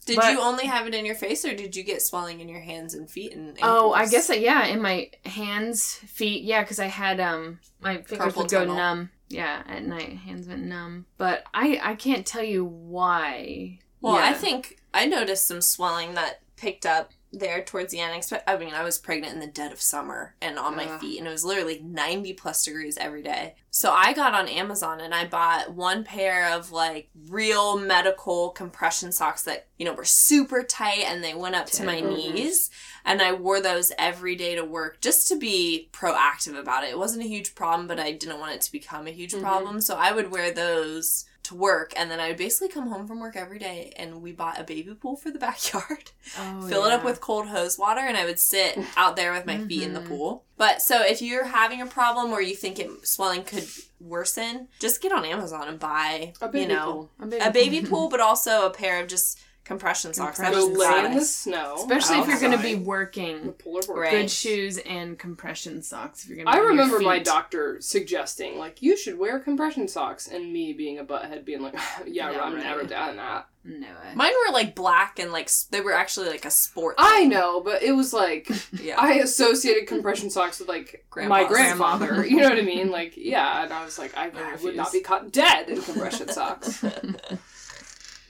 Did 0.05 0.15
But- 0.17 0.33
you 0.33 0.41
only 0.41 0.65
have 0.65 0.87
it 0.87 0.95
in 0.95 1.05
your 1.05 1.15
face, 1.15 1.45
or 1.45 1.55
did 1.55 1.75
you 1.75 1.83
get 1.83 2.01
swelling 2.01 2.39
in 2.41 2.49
your 2.49 2.59
hands 2.59 2.93
and 2.95 3.09
feet 3.09 3.33
and? 3.33 3.49
ankles? 3.49 3.61
oh, 3.63 3.93
I 3.93 4.07
guess 4.07 4.27
that 4.27 4.39
yeah, 4.41 4.65
in 4.65 4.81
my 4.81 5.11
hands, 5.25 5.93
feet. 5.95 6.43
Yeah, 6.43 6.61
because 6.61 6.79
I 6.79 6.87
had 6.87 7.19
um 7.19 7.59
my 7.81 8.01
fingers 8.01 8.33
Carpal 8.33 8.37
would 8.37 8.49
go 8.51 8.65
numb. 8.65 9.11
Yeah, 9.29 9.61
at 9.67 9.85
night, 9.85 10.17
hands 10.17 10.47
went 10.47 10.63
numb. 10.63 11.05
But 11.17 11.45
I 11.53 11.79
I 11.81 11.95
can't 11.95 12.25
tell 12.25 12.43
you 12.43 12.65
why. 12.65 13.79
Well, 14.01 14.15
I 14.15 14.33
think 14.33 14.79
I 14.93 15.05
noticed 15.05 15.47
some 15.47 15.61
swelling 15.61 16.15
that 16.15 16.41
picked 16.57 16.85
up 16.85 17.11
there 17.33 17.63
towards 17.63 17.93
the 17.93 17.99
end. 17.99 18.29
I 18.45 18.57
mean, 18.57 18.73
I 18.73 18.83
was 18.83 18.97
pregnant 18.97 19.33
in 19.33 19.39
the 19.39 19.47
dead 19.47 19.71
of 19.71 19.81
summer 19.81 20.35
and 20.41 20.59
on 20.59 20.75
my 20.75 20.85
Ugh. 20.85 20.99
feet, 20.99 21.17
and 21.17 21.25
it 21.27 21.31
was 21.31 21.45
literally 21.45 21.79
90 21.81 22.33
plus 22.33 22.65
degrees 22.65 22.97
every 22.97 23.23
day. 23.23 23.55
So 23.69 23.91
I 23.91 24.11
got 24.11 24.33
on 24.33 24.49
Amazon 24.49 24.99
and 24.99 25.15
I 25.15 25.25
bought 25.25 25.73
one 25.73 26.03
pair 26.03 26.51
of 26.51 26.73
like 26.73 27.09
real 27.29 27.77
medical 27.79 28.49
compression 28.49 29.13
socks 29.13 29.43
that, 29.43 29.67
you 29.77 29.85
know, 29.85 29.93
were 29.93 30.03
super 30.03 30.61
tight 30.61 31.05
and 31.07 31.23
they 31.23 31.33
went 31.33 31.55
up 31.55 31.67
to 31.67 31.85
my 31.85 32.01
Mhm. 32.01 32.09
knees. 32.09 32.69
And 33.05 33.21
I 33.21 33.31
wore 33.31 33.61
those 33.61 33.93
every 33.97 34.35
day 34.35 34.55
to 34.55 34.65
work 34.65 34.99
just 34.99 35.29
to 35.29 35.37
be 35.37 35.89
proactive 35.93 36.59
about 36.59 36.83
it. 36.83 36.89
It 36.89 36.99
wasn't 36.99 37.23
a 37.23 37.29
huge 37.29 37.55
problem, 37.55 37.87
but 37.87 37.99
I 37.99 38.11
didn't 38.11 38.39
want 38.39 38.55
it 38.55 38.61
to 38.61 38.71
become 38.73 39.07
a 39.07 39.11
huge 39.11 39.31
Mhm. 39.33 39.41
problem. 39.41 39.79
So 39.79 39.95
I 39.95 40.11
would 40.11 40.31
wear 40.31 40.51
those 40.51 41.25
to 41.51 41.55
work 41.57 41.93
and 41.95 42.09
then 42.09 42.19
I 42.19 42.29
would 42.29 42.37
basically 42.37 42.69
come 42.69 42.87
home 42.89 43.07
from 43.07 43.19
work 43.19 43.35
every 43.35 43.59
day 43.59 43.93
and 43.97 44.21
we 44.21 44.31
bought 44.31 44.59
a 44.59 44.63
baby 44.63 44.93
pool 44.93 45.15
for 45.15 45.31
the 45.31 45.39
backyard. 45.47 46.11
Oh, 46.37 46.67
Fill 46.67 46.85
it 46.85 46.91
up 46.91 47.03
with 47.03 47.21
cold 47.21 47.47
hose 47.47 47.77
water 47.77 48.01
and 48.01 48.17
I 48.17 48.25
would 48.25 48.39
sit 48.39 48.77
out 48.97 49.15
there 49.15 49.33
with 49.33 49.45
my 49.45 49.57
feet 49.59 49.83
in 49.83 49.93
the 49.93 49.99
Mhm. 50.01 50.07
pool. 50.07 50.43
But 50.57 50.81
so 50.81 51.01
if 51.01 51.21
you're 51.21 51.45
having 51.45 51.81
a 51.81 51.85
problem 51.87 52.31
or 52.31 52.41
you 52.41 52.55
think 52.55 52.79
it 52.79 52.89
swelling 53.07 53.43
could 53.43 53.67
worsen, 53.99 54.67
just 54.79 55.01
get 55.01 55.11
on 55.11 55.25
Amazon 55.25 55.67
and 55.67 55.79
buy 55.79 56.33
you 56.53 56.67
know 56.67 56.91
pool. 56.91 57.11
a 57.19 57.25
baby, 57.27 57.45
a 57.45 57.51
baby 57.51 57.81
pool 57.87 58.09
but 58.09 58.19
also 58.19 58.65
a 58.65 58.69
pair 58.71 59.01
of 59.01 59.07
just 59.07 59.39
compression 59.63 60.13
socks. 60.13 60.37
That 60.39 60.53
Go 60.53 60.67
Compression 60.67 61.03
lay 61.03 61.05
in 61.11 61.15
the 61.17 61.21
snow. 61.25 61.75
Especially 61.75 62.17
if 62.19 62.27
you're 62.27 62.39
going 62.39 62.57
to 62.57 62.63
be 62.63 62.75
working. 62.75 63.53
Right. 63.89 64.11
Good 64.11 64.31
shoes 64.31 64.77
and 64.79 65.17
compression 65.17 65.81
socks. 65.81 66.23
If 66.23 66.29
you're 66.29 66.37
gonna. 66.43 66.49
I 66.49 66.53
be 66.53 66.57
on 66.59 66.63
your 66.63 66.69
remember 66.71 66.99
my 66.99 67.19
doctor 67.19 67.77
suggesting, 67.79 68.57
like, 68.57 68.81
you 68.81 68.97
should 68.97 69.17
wear 69.17 69.39
compression 69.39 69.87
socks, 69.87 70.27
and 70.27 70.51
me 70.51 70.73
being 70.73 70.99
a 70.99 71.05
butthead 71.05 71.45
being 71.45 71.61
like, 71.61 71.73
yeah, 72.05 72.31
Yeah, 72.31 72.41
I'm 72.41 72.55
right. 72.55 72.63
never 72.63 72.83
doing 72.83 73.15
that. 73.17 73.47
No 73.63 73.85
way. 73.85 74.15
Mine 74.15 74.31
were 74.47 74.53
like 74.53 74.73
black 74.73 75.19
and 75.19 75.31
like 75.31 75.47
they 75.69 75.81
were 75.81 75.93
actually 75.93 76.29
like 76.29 76.45
a 76.45 76.49
sport. 76.49 76.95
I 76.97 77.25
know, 77.25 77.61
but 77.61 77.83
it 77.83 77.91
was 77.91 78.11
like, 78.11 78.49
Yeah. 78.81 78.95
I 78.99 79.13
associated 79.15 79.87
compression 79.87 80.31
socks 80.31 80.57
with, 80.59 80.67
like, 80.67 81.05
Grandpa. 81.11 81.35
my 81.43 81.47
grandfather. 81.47 82.25
You 82.25 82.37
know 82.37 82.49
what 82.49 82.57
I 82.57 82.63
mean? 82.63 82.89
Like, 82.89 83.13
yeah, 83.15 83.63
and 83.63 83.71
I 83.71 83.85
was 83.85 83.99
like, 83.99 84.17
I, 84.17 84.29
I 84.35 84.55
would 84.63 84.75
not 84.75 84.91
be 84.91 85.01
caught 85.01 85.31
dead 85.31 85.69
in 85.69 85.79
compression 85.81 86.27
socks. 86.29 86.83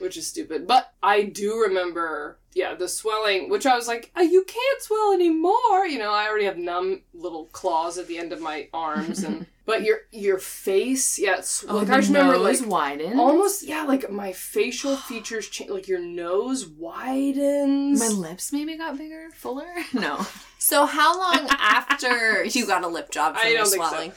Which 0.02 0.16
is 0.16 0.26
stupid. 0.26 0.66
But 0.66 0.92
I 1.02 1.22
do 1.22 1.58
remember, 1.60 2.38
yeah, 2.54 2.74
the 2.74 2.88
swelling, 2.88 3.48
which 3.48 3.64
I 3.64 3.74
was 3.76 3.88
like, 3.88 4.10
oh, 4.16 4.22
you 4.22 4.44
can't 4.44 4.82
swell 4.82 5.12
anymore. 5.12 5.86
You 5.86 5.98
know, 5.98 6.12
I 6.12 6.28
already 6.28 6.44
have 6.44 6.58
numb 6.58 7.02
little 7.14 7.46
claws 7.46 7.96
at 7.98 8.06
the 8.08 8.18
end 8.18 8.32
of 8.32 8.40
my 8.40 8.68
arms, 8.74 9.22
and 9.24 9.46
but 9.66 9.82
your 9.82 10.00
your 10.10 10.38
face, 10.38 11.18
yeah, 11.18 11.38
it's, 11.38 11.64
Oh, 11.66 11.76
like 11.78 11.86
the 11.86 11.92
I 11.94 11.96
just 11.98 12.08
remember 12.08 12.34
nose 12.34 12.60
like 12.60 12.70
widened. 12.70 13.18
almost, 13.20 13.62
yeah, 13.62 13.84
like 13.84 14.10
my 14.10 14.32
facial 14.32 14.96
features 15.08 15.48
change, 15.48 15.70
like 15.70 15.88
your 15.88 16.00
nose 16.00 16.66
widens. 16.66 18.00
My 18.00 18.08
lips 18.08 18.52
maybe 18.52 18.76
got 18.76 18.98
bigger, 18.98 19.28
fuller. 19.34 19.72
No. 19.94 20.26
So 20.62 20.86
how 20.86 21.18
long 21.18 21.48
after 21.50 22.44
you 22.44 22.66
got 22.68 22.84
a 22.84 22.86
lip 22.86 23.10
job 23.10 23.34
from 23.36 23.44
I 23.44 23.50
your 23.50 23.64
don't 23.64 23.70
think 23.70 23.84
so. 23.84 24.12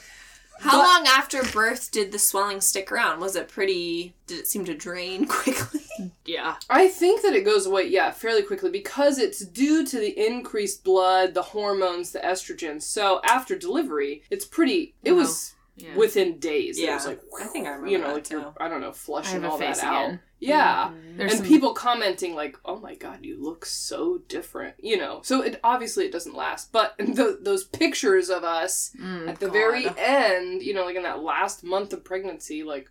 Swelling? 0.60 0.70
How 0.70 0.82
But- 0.82 0.86
long 0.86 1.06
after 1.06 1.42
birth 1.42 1.90
did 1.90 2.12
the 2.12 2.18
swelling 2.18 2.60
stick 2.60 2.90
around? 2.92 3.20
Was 3.20 3.36
it 3.36 3.48
pretty? 3.48 4.14
Did 4.26 4.38
it 4.40 4.46
seem 4.46 4.64
to 4.66 4.74
drain 4.74 5.26
quickly? 5.28 5.80
Yeah. 6.24 6.56
I 6.70 6.88
think 6.88 7.22
that 7.22 7.34
it 7.34 7.44
goes 7.44 7.66
away, 7.66 7.88
yeah, 7.88 8.10
fairly 8.10 8.42
quickly 8.42 8.70
because 8.70 9.18
it's 9.18 9.40
due 9.44 9.84
to 9.86 9.98
the 9.98 10.26
increased 10.26 10.84
blood, 10.84 11.34
the 11.34 11.42
hormones, 11.42 12.12
the 12.12 12.20
estrogen. 12.20 12.80
So 12.82 13.20
after 13.24 13.56
delivery, 13.56 14.22
it's 14.30 14.44
pretty. 14.44 14.94
It 15.04 15.12
Wow. 15.12 15.18
was 15.18 15.54
Yeah. 15.76 15.94
within 15.96 16.38
days. 16.38 16.78
It 16.78 16.84
Yeah. 16.84 16.94
was 16.94 17.06
like 17.06 17.20
I 17.40 17.44
think 17.46 17.66
I 17.66 17.70
remember 17.70 17.90
you 17.90 17.98
know, 17.98 18.06
that, 18.08 18.14
like 18.14 18.30
you're. 18.30 18.54
I 18.58 18.68
don't 18.68 18.80
know, 18.80 18.92
flushing 18.92 19.44
all 19.44 19.58
that 19.58 19.78
out. 19.82 20.04
again. 20.06 20.20
Yeah. 20.38 20.90
There's 21.16 21.32
and 21.32 21.40
some- 21.40 21.46
people 21.48 21.74
commenting 21.74 22.34
like, 22.34 22.56
"Oh 22.64 22.78
my 22.78 22.94
god, 22.94 23.24
you 23.24 23.42
look 23.42 23.64
so 23.66 24.18
different," 24.28 24.74
you 24.78 24.96
know. 24.96 25.20
So 25.22 25.42
it 25.42 25.60
obviously 25.64 26.04
it 26.06 26.12
doesn't 26.12 26.34
last, 26.34 26.72
but 26.72 26.96
th 26.98 27.36
those 27.40 27.64
pictures 27.64 28.28
of 28.30 28.42
us 28.44 28.92
Mm, 29.00 29.28
at 29.28 29.38
the 29.40 29.46
God. 29.46 29.52
very 29.52 29.86
end, 29.98 30.62
you 30.62 30.72
know, 30.74 30.84
like 30.84 30.96
in 30.96 31.02
that 31.04 31.20
last 31.22 31.62
month 31.64 31.92
of 31.92 32.04
pregnancy, 32.04 32.62
like 32.62 32.88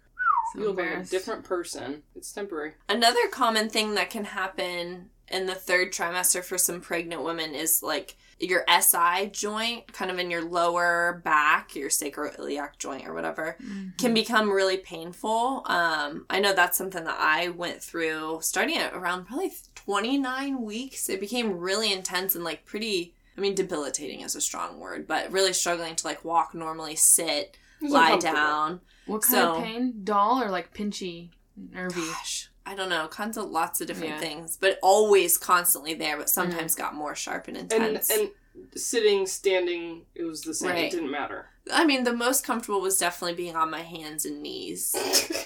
So 0.54 0.60
you 0.62 0.68
look 0.68 0.78
like 0.78 0.98
a 0.98 1.04
different 1.04 1.44
person. 1.44 2.04
It's 2.16 2.32
temporary. 2.32 2.74
Another 2.88 3.28
common 3.32 3.68
thing 3.70 3.96
that 3.96 4.10
can 4.12 4.26
happen 4.26 5.10
in 5.28 5.48
the 5.48 5.56
third 5.56 5.92
trimester 5.92 6.44
for 6.44 6.58
some 6.60 6.82
pregnant 6.82 7.24
women 7.24 7.56
is 7.56 7.82
like 7.82 8.16
your 8.40 8.66
SI 8.68 9.28
joint, 9.32 9.92
kind 9.94 10.12
of 10.12 10.20
in 10.20 10.30
your 10.30 10.44
lower 10.44 11.22
back, 11.24 11.74
your 11.76 11.90
sacroiliac 11.90 12.78
joint 12.78 13.08
or 13.08 13.14
whatever, 13.14 13.56
Mhm. 13.62 13.98
can 13.98 14.14
become 14.14 14.52
really 14.52 14.78
painful. 14.78 15.64
Um, 15.68 16.26
I 16.30 16.40
know 16.40 16.52
that's 16.54 16.78
something 16.78 17.06
that 17.06 17.18
I 17.20 17.48
went 17.50 17.82
through 17.82 18.40
starting 18.42 18.78
at 18.78 18.94
around 18.94 19.26
probably 19.26 19.54
29 19.76 20.62
weeks. 20.62 21.08
It 21.10 21.20
became 21.20 21.58
really 21.60 21.94
intense 21.94 22.36
and 22.36 22.44
like 22.44 22.66
pretty, 22.66 23.16
I 23.38 23.42
mean, 23.42 23.56
debilitating 23.56 24.22
is 24.22 24.36
a 24.36 24.42
strong 24.42 24.80
word, 24.80 25.08
but 25.08 25.32
really 25.32 25.54
struggling 25.54 25.96
to 25.96 26.06
like 26.08 26.26
walk 26.26 26.54
normally, 26.54 26.96
sit, 26.96 27.58
lie 27.82 28.18
down. 28.18 28.82
What 29.06 29.22
kind 29.22 29.34
So- 29.36 29.56
of 29.56 29.64
pain? 29.64 30.02
Dull 30.04 30.42
or 30.42 30.50
like 30.50 30.74
pinchy, 30.74 31.30
nervy? 31.72 32.02
Gosh, 32.02 32.50
I 32.66 32.76
don't 32.76 32.90
know, 32.90 33.08
kinds 33.08 33.38
of 33.38 33.46
lots 33.50 33.82
of 33.82 33.88
different 33.88 34.14
Yeah. 34.14 34.20
things, 34.20 34.58
but 34.60 34.80
always 34.82 35.38
constantly 35.38 35.94
there, 35.94 36.18
but 36.18 36.30
sometimes 36.30 36.76
got 36.76 36.94
more 36.96 37.16
sharp 37.16 37.48
and 37.48 37.58
And 37.58 37.72
intense. 37.72 38.10
and 38.10 38.30
sitting, 38.76 39.26
standing, 39.28 40.06
it 40.16 40.24
was 40.24 40.42
the 40.42 40.54
same. 40.54 40.70
Right. 40.72 40.84
It 40.86 40.92
didn't 40.92 41.12
matter. 41.12 41.50
I 41.72 41.84
mean, 41.86 42.04
the 42.04 42.14
most 42.14 42.46
comfortable 42.46 42.80
was 42.82 42.98
definitely 42.98 43.36
being 43.36 43.56
on 43.56 43.70
my 43.72 43.82
hands 43.82 44.26
and 44.26 44.42
knees. 44.42 44.96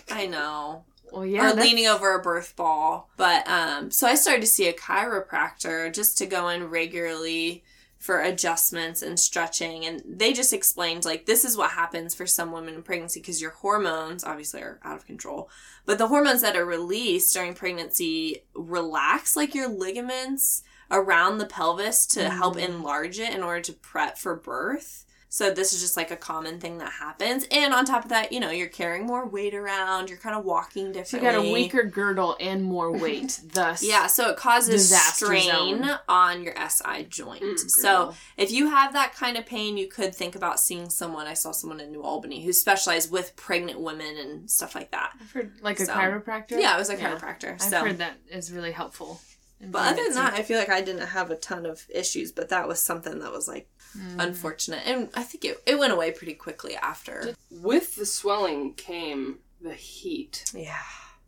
I 0.11 0.25
know. 0.25 0.83
Well, 1.11 1.25
yeah. 1.25 1.39
or 1.41 1.49
that's- 1.49 1.65
leaning 1.65 1.87
over 1.87 2.13
a 2.13 2.21
birth 2.21 2.55
ball. 2.55 3.09
But 3.17 3.47
um, 3.47 3.89
so 3.89 4.05
I 4.07 4.15
started 4.15 4.41
to 4.41 4.47
see 4.47 4.67
a 4.67 4.73
chiropractor 4.73 5.91
just 5.93 6.17
to 6.19 6.25
go 6.25 6.49
in 6.49 6.65
regularly 6.69 7.63
for 7.99 8.21
adjustments 8.21 9.01
and 9.01 9.19
stretching, 9.19 9.85
and 9.85 10.01
they 10.07 10.31
just 10.31 10.53
explained 10.53 11.03
like 11.03 11.25
this 11.25 11.43
is 11.43 11.57
what 11.57 11.71
happens 11.71 12.15
for 12.15 12.25
some 12.25 12.51
women 12.51 12.73
in 12.75 12.81
pregnancy 12.81 13.19
because 13.19 13.41
your 13.41 13.51
hormones 13.51 14.23
obviously 14.23 14.61
are 14.61 14.79
out 14.83 14.95
of 14.97 15.05
control, 15.05 15.49
but 15.85 15.97
the 15.97 16.07
hormones 16.07 16.41
that 16.41 16.55
are 16.55 16.65
released 16.65 17.33
during 17.33 17.53
pregnancy 17.53 18.43
relax 18.55 19.35
like 19.35 19.53
your 19.53 19.67
ligaments 19.67 20.63
around 20.89 21.37
the 21.37 21.45
pelvis 21.45 22.05
to 22.07 22.29
help 22.29 22.55
Mm. 22.55 22.69
enlarge 22.69 23.19
it 23.19 23.33
in 23.33 23.43
order 23.43 23.61
to 23.61 23.73
prep 23.73 24.17
for 24.17 24.35
birth. 24.35 25.05
So 25.31 25.51
this 25.53 25.73
is 25.73 25.79
just 25.81 25.95
like 25.95 26.09
a 26.09 26.15
common 26.15 26.59
thing 26.59 26.79
that 26.79 26.91
happens. 26.91 27.45
And 27.51 27.71
on 27.71 27.85
top 27.85 28.03
of 28.03 28.09
that, 28.09 28.31
you 28.31 28.39
know, 28.39 28.49
you're 28.49 28.67
carrying 28.67 29.05
more 29.05 29.27
weight 29.27 29.53
around, 29.53 30.09
you're 30.09 30.17
kind 30.17 30.35
of 30.35 30.43
walking 30.43 30.91
So 31.05 31.17
you 31.17 31.23
got 31.23 31.35
a 31.35 31.41
weaker 31.53 31.83
girdle 31.83 32.35
and 32.39 32.63
more 32.63 32.91
weight, 32.97 33.39
thus. 33.53 33.83
Yeah, 33.83 34.07
so 34.07 34.31
it 34.31 34.37
causes 34.37 34.89
strain 35.13 35.43
zone. 35.83 35.99
on 36.07 36.41
your 36.41 36.55
SI 36.67 37.03
joint. 37.09 37.43
Mm, 37.43 37.69
so 37.69 38.15
if 38.37 38.51
you 38.51 38.71
have 38.71 38.93
that 38.93 39.13
kind 39.13 39.37
of 39.37 39.45
pain, 39.45 39.77
you 39.77 39.87
could 39.87 40.15
think 40.15 40.35
about 40.35 40.59
seeing 40.59 40.89
someone. 40.89 41.27
I 41.27 41.35
saw 41.35 41.51
someone 41.51 41.79
in 41.79 41.91
New 41.91 42.01
Albany 42.01 42.43
who 42.43 42.51
specialized 42.51 43.11
with 43.11 43.35
pregnant 43.35 43.79
women 43.79 44.17
and 44.17 44.49
stuff 44.49 44.73
like 44.73 44.89
that. 44.91 45.11
I've 45.21 45.31
heard 45.31 45.51
like 45.61 45.79
a 45.79 45.83
chiropractor. 45.85 46.59
Yeah, 46.59 46.75
it 46.75 46.79
was 46.79 46.89
a 46.89 46.95
Yeah. 46.97 47.15
chiropractor. 47.15 47.53
I've 47.53 47.61
so 47.61 47.81
heard 47.85 47.99
that 47.99 48.17
is 48.31 48.51
really 48.51 48.71
helpful. 48.71 49.21
In 49.61 49.71
But 49.71 49.93
other 49.93 50.03
than 50.03 50.13
that, 50.15 50.33
I 50.33 50.41
feel 50.43 50.57
like 50.59 50.69
I 50.69 50.81
didn't 50.81 51.07
have 51.07 51.31
a 51.31 51.35
ton 51.35 51.65
of 51.65 51.85
issues, 51.89 52.31
but 52.31 52.49
that 52.49 52.67
was 52.67 52.81
something 52.81 53.19
that 53.19 53.31
was 53.31 53.47
like 53.47 53.67
Mm. 53.97 54.23
unfortunate. 54.23 54.83
And 54.85 55.09
I 55.15 55.23
think 55.23 55.43
it, 55.43 55.63
it 55.65 55.79
went 55.79 55.91
away 55.91 56.11
pretty 56.11 56.35
quickly 56.35 56.75
after. 56.75 57.33
With 57.49 57.95
the 57.95 58.05
swelling 58.05 58.75
came 58.75 59.39
the 59.59 59.73
heat. 59.73 60.45
Yeah. 60.53 60.77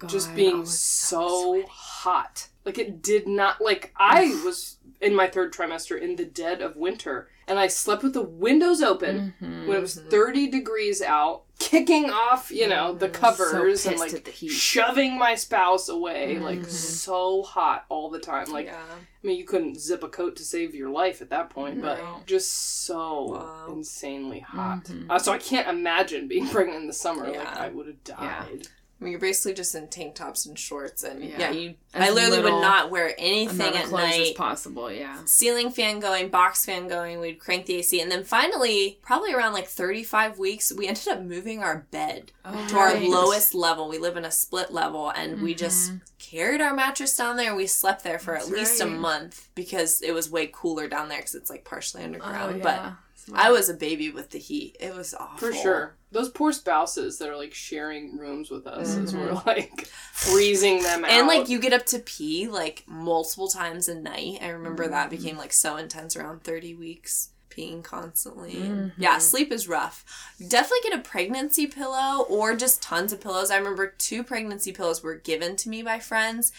just 0.08 0.28
God, 0.28 0.34
I 0.34 0.36
being 0.36 0.60
was 0.62 0.80
so, 0.80 1.64
hot. 1.68 2.48
Like 2.66 2.78
it 2.78 3.02
did 3.02 3.28
not 3.28 3.62
like 3.62 3.92
I 3.98 4.40
was 4.46 4.78
in 5.00 5.16
my 5.16 5.28
third 5.28 5.52
trimester 5.54 6.00
in 6.00 6.16
the 6.18 6.26
dead 6.26 6.62
of 6.62 6.76
winter 6.76 7.30
and 7.48 7.58
I 7.60 7.66
slept 7.68 8.04
with 8.04 8.14
the 8.14 8.22
windows 8.22 8.82
open 8.84 9.34
Mhm. 9.42 9.66
when 9.68 9.78
it 9.78 9.82
was 9.82 9.96
30 9.96 10.48
degrees 10.50 11.02
out, 11.02 11.44
kicking 11.62 12.10
off, 12.10 12.50
you 12.51 12.68
know, 12.68 12.94
the 12.94 13.08
covers 13.08 13.82
So 13.84 13.91
and 13.91 14.00
like 14.00 14.34
shoving 14.50 15.18
my 15.18 15.36
spouse 15.36 15.88
away 15.89 16.39
like 16.39 16.62
Mhm. 16.62 16.70
so 16.72 17.44
hot 17.44 17.86
all 17.89 18.10
the 18.10 18.20
time. 18.20 18.51
Like 18.51 18.65
yeah. 18.65 18.82
I 19.24 19.27
mean, 19.27 19.38
you 19.38 19.46
couldn't 19.46 19.80
zip 19.80 20.03
a 20.03 20.10
coat 20.10 20.36
to 20.38 20.44
save 20.44 20.74
your 20.74 20.89
life 20.89 21.22
at 21.22 21.30
that 21.30 21.51
point, 21.51 21.80
but 21.82 22.00
just 22.25 22.51
so 22.86 23.34
Wow. 23.34 23.68
insanely 23.70 24.39
hot. 24.39 24.86
Mhm. 24.86 25.06
Uh, 25.10 25.20
so 25.20 25.32
I 25.32 25.38
can't 25.38 25.68
imagine 25.68 26.27
being 26.27 26.48
pregnant 26.56 26.80
in 26.82 26.88
the 26.88 26.94
summer. 26.94 27.27
Like 27.30 27.56
I 27.56 27.70
would 27.70 27.86
have 27.88 28.03
died. 28.03 28.68
I 29.01 29.03
mean, 29.03 29.12
you're 29.13 29.20
basically 29.20 29.55
just 29.55 29.74
in 29.74 29.88
tank 29.88 30.13
tops 30.13 30.46
and 30.46 30.58
shorts, 30.58 31.01
and 31.03 31.24
yeah, 31.24 31.39
Yeah. 31.39 31.51
you. 31.51 31.74
As 31.91 32.08
I 32.08 32.12
literally 32.13 32.43
would 32.43 32.62
not 32.62 32.91
wear 32.91 33.15
anything 33.17 33.75
at 33.75 33.86
clothes 33.86 34.20
as 34.20 34.31
possible. 34.31 34.91
Yeah. 34.91 35.17
Ceiling 35.25 35.72
fan 35.72 36.00
going, 36.00 36.29
box 36.29 36.65
fan 36.65 36.88
going. 36.88 37.20
We'd 37.20 37.39
crank 37.39 37.65
the 37.65 37.77
AC, 37.77 38.00
and 38.00 38.12
then 38.12 38.24
finally, 38.24 39.00
probably 39.01 39.34
around 39.34 39.53
like 39.53 39.67
35 39.67 40.38
weeks, 40.38 40.72
we 40.72 40.88
ended 40.88 41.08
up 41.08 41.22
moving 41.22 41.63
our 41.63 41.88
bed 41.89 42.31
oh, 42.46 42.67
to 42.67 42.77
our 42.77 42.96
lowest 43.00 43.55
level. 43.55 43.89
We 43.89 43.98
live 43.98 44.17
in 44.17 44.25
a 44.25 44.31
split 44.31 44.72
level, 44.72 45.10
and 45.10 45.41
we 45.41 45.55
just 45.55 45.89
mm-hmm. 45.89 45.98
carried 46.20 46.62
our 46.62 46.74
mattress 46.75 47.17
down 47.17 47.38
there. 47.38 47.48
and 47.48 47.58
We 47.58 47.65
slept 47.65 48.03
there 48.03 48.20
for 48.20 48.36
That's 48.36 48.50
at 48.50 48.53
least 48.53 48.81
a 48.81 48.86
month 48.86 49.50
because 49.55 50.03
it 50.03 50.12
was 50.13 50.29
way 50.29 50.48
cooler 50.53 50.88
down 50.88 51.10
there 51.10 51.17
because 51.17 51.34
it's 51.34 51.50
like 51.50 51.65
partially 51.65 52.03
Oh, 52.03 52.05
underground. 52.05 52.58
yeah. 52.58 52.63
But 52.63 52.93
I 53.34 53.51
was 53.51 53.70
a 53.70 53.74
baby 53.74 54.10
with 54.10 54.32
the 54.32 54.40
heat. 54.40 54.78
It 54.80 54.96
was 54.96 55.13
awful. 55.13 55.38
For 55.50 55.54
sure. 55.54 55.96
Those 56.12 56.30
poor 56.30 56.51
spouses 56.51 57.18
that 57.20 57.30
are 57.30 57.38
like 57.38 57.54
sharing 57.54 58.18
rooms 58.18 58.50
with 58.50 58.68
us 58.68 58.96
as 58.98 59.13
Mm-hmm. 59.13 59.20
we're 59.25 59.42
like 59.46 59.86
freezing 60.12 60.84
them 60.84 61.06
out. 61.06 61.12
And 61.12 61.28
like 61.28 61.50
you 61.50 61.60
get 61.60 61.74
up 61.74 61.86
to 61.88 62.00
pee 62.00 62.48
like 62.48 62.84
multiple 62.88 63.48
times 63.48 63.88
a 63.88 63.96
night. 63.96 64.40
I 64.42 64.50
remember 64.50 64.88
that 64.88 65.10
Mm-hmm. 65.10 65.16
became 65.24 65.38
like 65.38 65.54
so 65.54 65.78
intense 65.78 66.16
around 66.16 66.44
30 66.44 66.75
weeks 66.75 67.30
peeing 67.50 67.84
constantly. 67.84 68.54
Mm-hmm. 68.56 69.01
Yeah, 69.01 69.18
sleep 69.18 69.51
is 69.51 69.68
rough. 69.68 70.06
Definitely 70.46 70.90
get 70.90 71.00
a 71.00 71.01
pregnancy 71.10 71.68
pillow 71.68 72.25
or 72.30 72.56
just 72.56 72.82
tons 72.82 73.12
of 73.12 73.20
pillows. 73.22 73.51
I 73.51 73.58
remember 73.58 73.88
two 73.98 74.24
pregnancy 74.24 74.72
pillows 74.72 75.04
were 75.04 75.16
given 75.16 75.56
to 75.58 75.70
me 75.70 75.82
by 75.84 76.00
friends. 76.00 76.51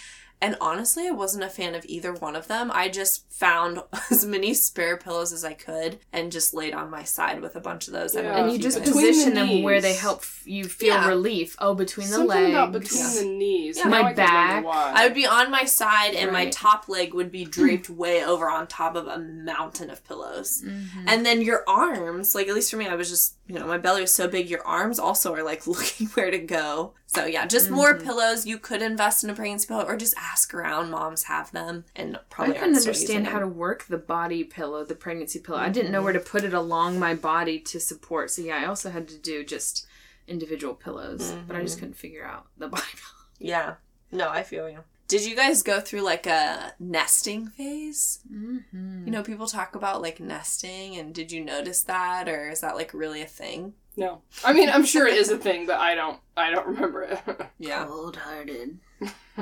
And 0.43 0.57
honestly, 0.61 1.07
I 1.07 1.13
wasn't 1.13 1.45
a 1.45 1.49
fan 1.49 1.75
of 1.77 1.87
either 1.87 2.13
one 2.13 2.35
of 2.37 2.49
them. 2.49 2.71
I 2.75 2.89
just 2.89 3.31
found 3.33 3.79
as 4.11 4.27
many 4.27 4.53
spare 4.55 4.97
pillows 4.97 5.33
as 5.33 5.45
I 5.45 5.53
could 5.55 6.01
and 6.13 6.33
just 6.33 6.53
laid 6.53 6.75
on 6.75 6.91
my 6.91 7.05
side 7.05 7.41
with 7.41 7.55
a 7.57 7.61
bunch 7.61 7.87
of 7.87 7.93
those. 7.93 8.15
Yeah. 8.15 8.37
and 8.37 8.49
if 8.49 8.53
you 8.55 8.59
just 8.59 8.79
guys- 8.79 8.89
Between 8.89 9.05
the 9.07 9.11
position 9.13 9.35
them 9.35 9.63
where 9.63 9.81
they 9.81 9.95
help 9.95 10.25
you 10.45 10.65
feel 10.65 10.95
Yeah. 10.95 11.09
relief. 11.09 11.55
Oh, 11.61 11.75
between 11.75 12.09
the 12.09 12.13
something 12.17 12.29
legs. 12.29 12.51
about 12.51 12.73
between 12.73 13.15
the 13.15 13.25
knees. 13.39 13.79
Yeah. 13.79 13.85
Now 13.85 14.03
My 14.03 14.09
I 14.11 14.13
back. 14.15 14.65
I 14.67 15.05
would 15.07 15.15
be 15.15 15.27
on 15.27 15.51
my 15.51 15.65
side 15.65 16.15
and 16.15 16.33
my 16.33 16.51
top 16.51 16.89
leg 16.89 17.15
would 17.15 17.31
be 17.31 17.45
draped 17.45 17.89
way 17.89 18.25
over 18.25 18.51
on 18.51 18.67
top 18.67 18.97
of 18.97 19.07
a 19.07 19.19
mountain 19.21 19.91
of 19.91 20.05
pillows. 20.07 20.61
Mm-hmm. 20.67 21.05
And 21.07 21.25
then 21.25 21.41
your 21.41 21.63
arms, 21.69 22.35
like 22.35 22.49
at 22.49 22.55
least 22.55 22.71
for 22.73 22.77
me, 22.79 22.89
I 22.89 22.97
was 22.97 23.09
just, 23.09 23.37
you 23.53 23.59
know, 23.59 23.67
my 23.67 23.77
belly 23.77 24.01
was 24.01 24.15
so 24.15 24.29
big, 24.29 24.49
your 24.49 24.67
arms 24.67 24.99
also 24.99 25.35
are 25.35 25.43
like 25.43 25.67
looking 25.67 26.07
where 26.09 26.31
to 26.31 26.39
go. 26.39 26.95
So 27.07 27.27
yeah, 27.27 27.45
just 27.47 27.69
more 27.71 27.93
Mm-hmm. 27.93 28.05
pillows. 28.07 28.47
You 28.47 28.59
could 28.59 28.81
invest 28.81 29.23
in 29.23 29.29
a 29.29 29.35
pregnancy 29.35 29.67
pillow 29.67 29.85
or 29.85 29.97
just 29.97 30.15
ask 30.17 30.55
around. 30.55 30.91
Moms 30.91 31.25
have 31.25 31.53
them 31.53 31.85
and 31.95 32.17
I 32.17 32.21
probably 32.31 32.55
couldn't 32.55 32.75
aren't 32.75 32.87
understand 32.87 33.27
how 33.27 33.39
to 33.41 33.47
work 33.47 33.85
the 33.85 33.99
body 33.99 34.43
pillow, 34.45 34.85
the 34.85 34.95
pregnancy 34.95 35.39
pillow. 35.39 35.59
I 35.59 35.69
didn't 35.69 35.93
know 35.93 36.03
where 36.03 36.15
to 36.15 36.21
put 36.21 36.45
it 36.45 36.55
along 36.55 36.99
my 36.99 37.15
body 37.15 37.59
to 37.59 37.79
support. 37.79 38.31
So 38.31 38.41
yeah, 38.41 38.57
I 38.57 38.65
also 38.65 38.89
had 38.91 39.07
to 39.09 39.19
do 39.19 39.45
just 39.45 39.87
individual 40.27 40.73
pillows, 40.75 41.35
but 41.47 41.55
I 41.57 41.61
just 41.63 41.79
couldn't 41.79 41.97
figure 41.97 42.25
out 42.25 42.47
the 42.57 42.69
body 42.77 42.83
pillow. 42.93 43.27
Yeah. 43.39 43.75
No, 44.11 44.29
I 44.31 44.43
feel 44.43 44.71
you. 44.71 44.79
Did 45.13 45.27
you 45.27 45.37
guys 45.37 45.63
go 45.63 45.79
through 45.79 46.01
like 46.01 46.27
a 46.27 46.73
nesting 46.81 47.49
phase? 47.49 48.21
Mm-hmm. 48.33 49.05
You 49.05 49.13
know, 49.13 49.23
people 49.23 49.47
talk 49.47 49.75
about 49.75 50.01
like 50.01 50.21
nesting, 50.21 50.97
and 50.97 51.15
did 51.15 51.31
you 51.31 51.45
notice 51.45 51.83
that, 51.83 52.31
or 52.31 52.49
is 52.49 52.63
that 52.63 52.77
like 52.77 52.95
really 52.95 53.21
a 53.21 53.27
thing? 53.27 53.75
No. 53.95 54.23
I 54.43 54.55
mean, 54.55 54.71
I'm 54.71 54.87
sure 54.87 55.07
it 55.07 55.19
is 55.19 55.29
a 55.29 55.37
thing, 55.37 55.67
but 55.67 55.79
I 55.79 55.95
don't. 55.95 56.19
I 56.35 56.51
don't 56.51 56.67
remember 56.67 57.03
it. 57.03 57.21
Yeah. 57.59 57.85
Cold 57.85 58.17
hearted. 58.17 58.79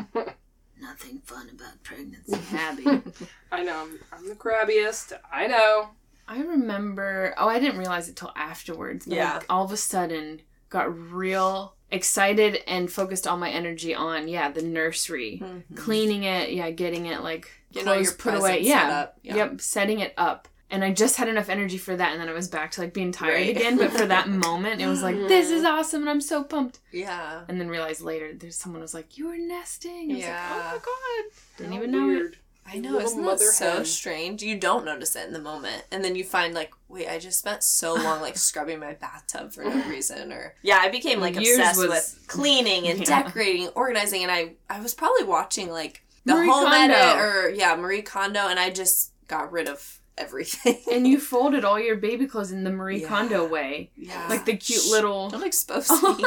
Nothing 0.81 1.21
fun 1.23 1.49
about 1.51 1.81
pregnancy, 1.85 2.41
Abby. 2.53 2.85
I 3.53 3.63
know. 3.63 3.83
I'm, 3.83 4.01
I'm 4.13 4.29
the 4.29 4.35
crabbiest. 4.35 5.13
I 5.33 5.47
know. 5.47 5.91
I 6.27 6.41
remember. 6.41 7.33
Oh, 7.39 7.49
I 7.49 7.61
didn't 7.61 7.79
realize 7.79 8.09
it 8.09 8.17
till 8.17 8.33
afterwards. 8.35 9.07
but, 9.07 9.15
Yeah. 9.15 9.35
Like, 9.35 9.47
all 9.49 9.65
of 9.67 9.71
a 9.71 9.77
sudden, 9.77 10.43
got 10.69 10.93
real 11.13 11.77
excited 11.93 12.63
and 12.67 12.91
focused 12.91 13.27
all 13.27 13.37
my 13.37 13.51
energy 13.51 13.95
on 13.95 14.29
yeah 14.29 14.51
the 14.51 14.63
nursery, 14.63 15.43
cleaning 15.75 16.25
it, 16.25 16.53
yeah, 16.53 16.71
getting 16.71 17.07
it 17.07 17.23
like 17.23 17.51
all 17.77 17.83
clothes 17.83 18.13
put 18.13 18.35
away, 18.35 18.61
yeah, 18.63 19.09
yeah. 19.23 19.35
yep, 19.37 19.61
setting 19.61 20.01
it 20.01 20.15
up. 20.17 20.49
And 20.73 20.85
I 20.85 20.93
just 20.93 21.17
had 21.17 21.27
enough 21.29 21.49
energy 21.49 21.79
for 21.79 21.97
that, 21.97 22.13
and 22.13 22.21
then 22.21 22.29
I 22.29 22.33
was 22.33 22.47
back 22.47 22.71
to 22.73 22.81
like 22.81 22.95
being 22.95 23.11
tired 23.11 23.35
Right. 23.35 23.57
again. 23.57 23.77
But 23.77 23.91
for 23.91 24.07
that 24.07 24.29
moment, 24.47 24.81
it 24.81 24.87
was 24.87 25.03
like, 25.03 25.17
"This 25.17 25.51
is 25.51 25.65
awesome," 25.65 26.03
and 26.03 26.11
I'm 26.11 26.21
so 26.21 26.45
pumped. 26.45 26.79
Yeah. 26.93 27.41
And 27.49 27.61
then 27.61 27.69
realized 27.69 28.03
later, 28.03 28.33
there's 28.35 28.55
someone 28.55 28.81
was 28.81 28.95
like, 28.95 29.19
"You 29.19 29.27
were 29.27 29.37
nesting." 29.37 30.13
I 30.13 30.15
was 30.15 30.23
Yeah. 30.23 30.51
like, 30.73 30.83
"Oh 30.87 31.01
my 31.07 31.23
god!" 31.25 31.33
Didn't 31.59 31.73
How 31.73 31.79
even 31.79 31.91
know 31.91 32.11
it. 32.27 32.37
I 32.73 32.79
know, 32.79 32.99
isn't 33.01 33.23
that 33.25 33.41
so 33.41 33.71
hen. 33.77 33.85
strange? 33.85 34.43
You 34.43 34.57
don't 34.59 34.85
notice 34.85 35.17
it 35.17 35.27
in 35.27 35.33
the 35.33 35.41
moment, 35.41 35.85
and 35.91 36.05
then 36.05 36.15
you 36.17 36.25
find 36.25 36.55
like, 36.55 36.73
wait, 36.89 37.09
I 37.09 37.19
just 37.19 37.39
spent 37.39 37.63
so 37.63 37.95
long 37.95 38.21
like 38.21 38.37
scrubbing 38.49 38.79
my 38.81 38.95
bathtub 38.95 39.53
for 39.53 39.65
no 39.65 39.83
reason, 39.89 40.33
or 40.33 40.55
yeah, 40.63 40.79
I 40.81 40.89
became 40.91 41.21
like 41.21 41.35
Yours 41.35 41.59
obsessed 41.59 41.79
was- 41.79 41.89
with 41.89 42.25
cleaning 42.29 42.87
and 42.89 43.01
Yeah. 43.01 43.23
decorating, 43.23 43.69
organizing, 43.69 44.23
and 44.23 44.31
I 44.33 44.53
I 44.69 44.81
was 44.81 44.95
probably 44.95 45.25
watching 45.25 45.71
like 45.71 46.03
the 46.25 46.35
Marie 46.35 46.49
Home 46.49 46.67
Kondo. 46.67 46.95
Edit 46.95 47.17
or 47.23 47.51
yeah 47.51 47.75
Marie 47.77 48.03
Kondo, 48.03 48.41
and 48.49 48.59
I 48.61 48.71
just 48.71 49.13
got 49.27 49.51
rid 49.51 49.69
of 49.69 50.01
everything. 50.19 50.79
And 50.93 51.09
you 51.09 51.19
folded 51.33 51.65
all 51.65 51.81
your 51.81 51.97
baby 51.97 52.27
clothes 52.27 52.53
in 52.53 52.63
the 52.65 52.71
Marie 52.71 53.01
Yeah. 53.03 53.09
Kondo 53.09 53.49
way, 53.49 53.91
yeah, 53.97 54.27
like 54.29 54.45
the 54.45 54.57
cute 54.57 54.83
Shh, 54.83 54.91
little 54.91 55.31
don't 55.31 55.45
expose 55.47 55.91
me. 55.91 56.25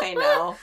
I 0.00 0.14
know. 0.14 0.56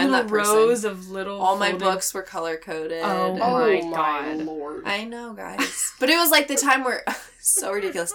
I'm 0.00 0.10
little 0.10 0.24
that 0.24 0.30
person. 0.30 0.54
rows 0.54 0.84
of 0.84 1.10
little. 1.10 1.40
All 1.40 1.56
my 1.56 1.72
books 1.72 2.12
were 2.14 2.22
color 2.22 2.56
coded. 2.56 3.02
Oh, 3.04 3.38
Oh 3.40 3.58
my 3.68 3.80
my, 3.82 3.90
God. 4.36 4.38
lord. 4.46 4.82
I 4.86 5.04
know, 5.04 5.32
guys. 5.32 5.92
But 6.00 6.08
it 6.10 6.16
was 6.16 6.30
like 6.30 6.48
the 6.48 6.56
time 6.56 6.84
where 6.84 7.04
so 7.40 7.72
ridiculous. 7.72 8.12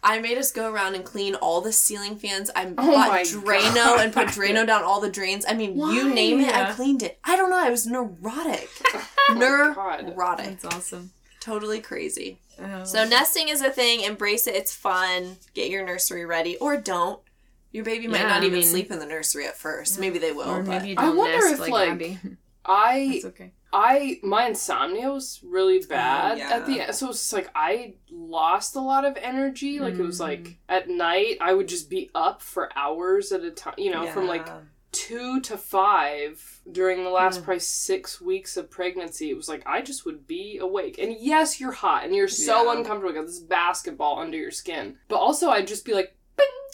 I 0.00 0.20
made 0.20 0.38
us 0.38 0.52
go 0.52 0.70
around 0.70 0.94
and 0.94 1.04
clean 1.04 1.34
all 1.34 1.60
the 1.60 1.72
ceiling 1.72 2.16
fans. 2.18 2.50
I 2.54 2.66
Oh 2.66 2.74
bought 2.74 3.10
Drano 3.24 3.74
God. 3.74 4.00
and 4.00 4.12
put 4.12 4.28
Drano 4.28 4.64
down 4.64 4.84
all 4.84 5.00
the 5.00 5.10
drains. 5.10 5.44
I 5.48 5.54
mean, 5.54 5.76
you 5.76 6.14
name 6.14 6.40
it, 6.40 6.54
I 6.54 6.72
cleaned 6.72 7.02
it. 7.02 7.18
I 7.24 7.36
don't 7.36 7.50
know. 7.50 7.58
I 7.58 7.70
was 7.70 7.86
neurotic. 7.86 8.68
Oh 9.30 9.34
my 9.34 9.74
God. 9.74 10.06
neurotic. 10.06 10.46
That's 10.60 10.64
awesome. 10.64 11.10
Totally 11.40 11.80
crazy. 11.80 12.38
Oh. 12.58 12.84
So 12.84 13.04
nesting 13.04 13.48
is 13.50 13.60
a 13.60 13.68
thing. 13.70 14.00
Embrace 14.00 14.46
it. 14.46 14.54
It's 14.54 14.74
fun. 14.74 15.36
Get 15.52 15.68
your 15.68 15.84
nursery 15.84 16.24
ready, 16.24 16.56
or 16.56 16.78
don't. 16.78 17.20
Your 17.72 17.84
baby 17.84 18.06
might 18.08 18.20
Yeah, 18.20 18.28
not 18.28 18.42
I 18.42 18.46
even 18.46 18.60
mean- 18.60 18.68
sleep 18.68 18.90
in 18.90 18.98
the 18.98 19.06
nursery 19.06 19.46
at 19.46 19.56
first. 19.56 19.98
Maybe 19.98 20.18
they 20.18 20.32
will. 20.32 20.48
or 20.48 20.62
but 20.62 20.70
maybe 20.70 20.88
you 20.90 20.94
I 20.98 21.06
don't 21.06 21.16
wonder 21.16 21.36
nest 21.36 21.54
if, 21.54 21.60
like, 21.60 22.00
like, 22.00 22.18
I 22.64 23.08
That's 23.22 23.24
okay. 23.26 23.52
I 23.72 24.18
my 24.22 24.46
insomnia 24.46 25.10
was 25.10 25.40
really 25.44 25.78
oh, 25.82 25.86
bad 25.88 26.38
yeah. 26.38 26.50
at 26.52 26.66
the 26.66 26.80
end. 26.80 26.94
So 26.94 27.10
it's 27.10 27.32
like 27.32 27.50
I 27.54 27.94
lost 28.10 28.76
a 28.76 28.80
lot 28.80 29.04
of 29.04 29.16
energy. 29.20 29.78
Like 29.78 29.94
it 29.94 30.02
was 30.02 30.20
like 30.20 30.42
mm. 30.42 30.56
at 30.68 30.88
night 30.88 31.36
I 31.40 31.52
would 31.52 31.68
just 31.68 31.90
be 31.90 32.10
up 32.14 32.40
for 32.40 32.70
hours 32.76 33.30
at 33.32 33.42
a 33.42 33.50
time. 33.50 33.74
You 33.76 33.90
know, 33.90 34.06
from 34.06 34.26
like 34.26 34.48
two 34.90 35.40
to 35.42 35.56
five 35.58 36.62
during 36.70 37.04
the 37.04 37.10
last 37.10 37.40
mm. 37.40 37.44
probably 37.44 37.60
six 37.60 38.20
weeks 38.20 38.56
of 38.56 38.70
pregnancy. 38.70 39.30
It 39.30 39.36
was 39.36 39.48
like 39.48 39.62
I 39.66 39.82
just 39.82 40.06
would 40.06 40.26
be 40.26 40.58
awake. 40.58 40.98
And 40.98 41.14
yes, 41.18 41.60
you're 41.60 41.72
hot 41.72 42.04
and 42.04 42.14
you're 42.14 42.28
so 42.28 42.64
Yeah. 42.64 42.78
uncomfortable. 42.78 43.14
You 43.14 43.20
got 43.20 43.26
this 43.26 43.38
basketball 43.38 44.18
under 44.18 44.38
your 44.38 44.50
skin. 44.50 44.96
But 45.08 45.16
also 45.16 45.50
I'd 45.50 45.66
just 45.66 45.84
be 45.84 45.92
like 45.92 46.14
bing, 46.17 46.17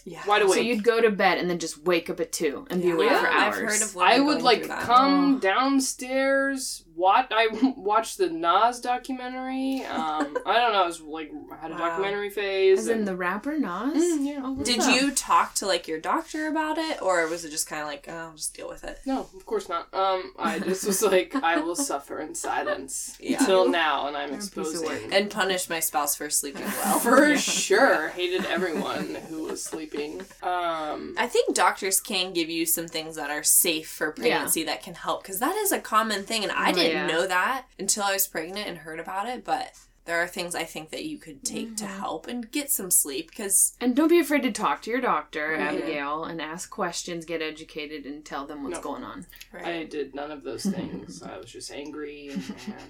yeah. 0.05 0.21
wide 0.27 0.43
awake. 0.43 0.55
So 0.55 0.61
you'd 0.61 0.85
go 0.85 1.01
to 1.01 1.11
bed 1.11 1.39
and 1.39 1.49
then 1.51 1.59
just 1.59 1.85
wake 1.85 2.09
up 2.11 2.21
at 2.21 2.33
two 2.33 2.67
and 2.71 2.83
be 2.83 2.91
awake 2.91 3.11
Yeah, 3.11 3.21
for 3.21 3.29
hours. 3.29 3.57
I've 3.57 3.63
heard 3.81 3.83
of 3.83 3.95
women 3.95 4.13
I 4.13 4.21
would 4.21 4.33
going 4.35 4.45
like 4.45 4.59
through 4.61 4.69
that. 4.69 4.83
come 4.83 5.35
Oh. 5.37 5.39
downstairs. 5.39 6.85
Watch. 6.97 7.27
I 7.31 7.49
watched 7.77 8.19
the 8.19 8.29
Nas 8.31 8.81
documentary. 8.81 9.85
Um, 9.85 10.37
I 10.47 10.55
don't 10.55 10.73
know. 10.73 10.83
I 10.83 10.87
was 10.87 11.01
like 11.01 11.31
had 11.61 11.71
a 11.71 11.75
Wow. 11.75 11.79
documentary 11.89 12.31
phase. 12.31 12.81
As 12.81 12.89
in 12.89 13.05
the 13.05 13.17
rapper 13.17 13.59
Nas. 13.59 13.95
Mm, 13.97 14.27
yeah. 14.27 14.41
Oh, 14.45 14.63
Did 14.63 14.81
up? 14.81 14.95
you 14.95 15.11
talk 15.11 15.55
to 15.57 15.67
like 15.67 15.89
your 15.89 15.99
doctor 16.01 16.47
about 16.49 16.79
it, 16.79 17.01
or 17.03 17.27
was 17.29 17.45
it 17.45 17.51
just 17.51 17.69
kind 17.69 17.83
of 17.83 17.89
like, 17.89 18.07
oh, 18.09 18.13
I'll 18.13 18.33
just 18.35 18.55
deal 18.55 18.69
with 18.69 18.85
it? 18.85 19.01
no, 19.07 19.21
of 19.35 19.47
course 19.47 19.69
not. 19.69 19.93
Um, 19.95 20.33
I 20.39 20.59
just 20.65 20.87
was 20.87 21.03
like, 21.03 21.35
I 21.35 21.59
will 21.61 21.77
suffer 21.77 22.21
in 22.21 22.35
silence 22.35 23.17
Yeah. 23.21 23.39
until 23.41 23.69
now, 23.69 24.07
and 24.09 24.17
I'm 24.17 24.29
You're 24.31 24.39
a 24.39 24.43
piece 24.43 24.49
of 24.57 24.59
exposing. 24.59 25.13
And 25.13 25.31
punish 25.31 25.69
my 25.69 25.81
spouse 25.81 26.15
for 26.15 26.31
sleeping 26.31 26.63
well. 26.65 26.99
For 27.01 27.29
Yeah. 27.29 27.37
sure, 27.37 28.09
hated 28.09 28.45
everyone 28.47 29.15
who 29.29 29.45
was 29.45 29.63
sleeping. 29.65 30.21
Um, 30.43 31.15
I 31.19 31.27
think 31.27 31.55
doctors 31.55 32.01
can 32.01 32.33
give 32.33 32.49
you 32.51 32.67
some 32.67 32.87
things 32.89 33.17
that 33.17 33.31
are 33.31 33.43
safe 33.43 33.89
for 33.91 34.13
pregnancy 34.13 34.65
that 34.65 34.83
can 34.83 34.95
help 34.95 35.23
because 35.23 35.39
that 35.41 35.57
is 35.57 35.73
a 35.73 35.81
common 35.81 36.25
thing, 36.25 36.43
and 36.43 36.53
I 36.53 36.71
Oh, 36.71 36.75
didn't 36.89 37.09
yeah. 37.09 37.15
know 37.15 37.27
that 37.27 37.67
until 37.79 38.05
I 38.05 38.13
was 38.13 38.27
pregnant 38.27 38.69
and 38.69 38.79
heard 38.79 39.01
about 39.01 39.29
it. 39.29 39.45
But 39.45 39.73
there 40.05 40.23
are 40.23 40.27
things 40.27 40.55
I 40.55 40.65
think 40.65 40.91
that 40.91 41.05
you 41.05 41.17
could 41.19 41.43
take 41.45 41.77
to 41.79 41.87
help 41.87 42.27
and 42.27 42.51
get 42.51 42.71
some 42.71 42.91
sleep 42.91 43.31
because 43.31 43.75
And 43.81 43.97
don't 43.97 44.09
be 44.09 44.21
afraid 44.21 44.43
to 44.43 44.53
talk 44.53 44.83
to 44.83 44.91
your 44.91 45.01
doctor, 45.01 45.53
Right. 45.53 45.61
Abigail, 45.61 46.25
and 46.25 46.43
ask 46.43 46.69
questions, 46.71 47.25
get 47.25 47.41
educated, 47.41 48.05
and 48.05 48.25
tell 48.25 48.47
them 48.47 48.63
what's 48.65 48.77
No. 48.77 48.83
going 48.83 49.03
on. 49.05 49.27
Right. 49.53 49.65
I 49.67 49.85
did 49.85 50.15
none 50.15 50.31
of 50.31 50.43
those 50.43 50.65
things. 50.77 51.23
I 51.23 51.39
was 51.39 51.47
just 51.51 51.71
angry 51.73 52.29
and. 52.33 52.43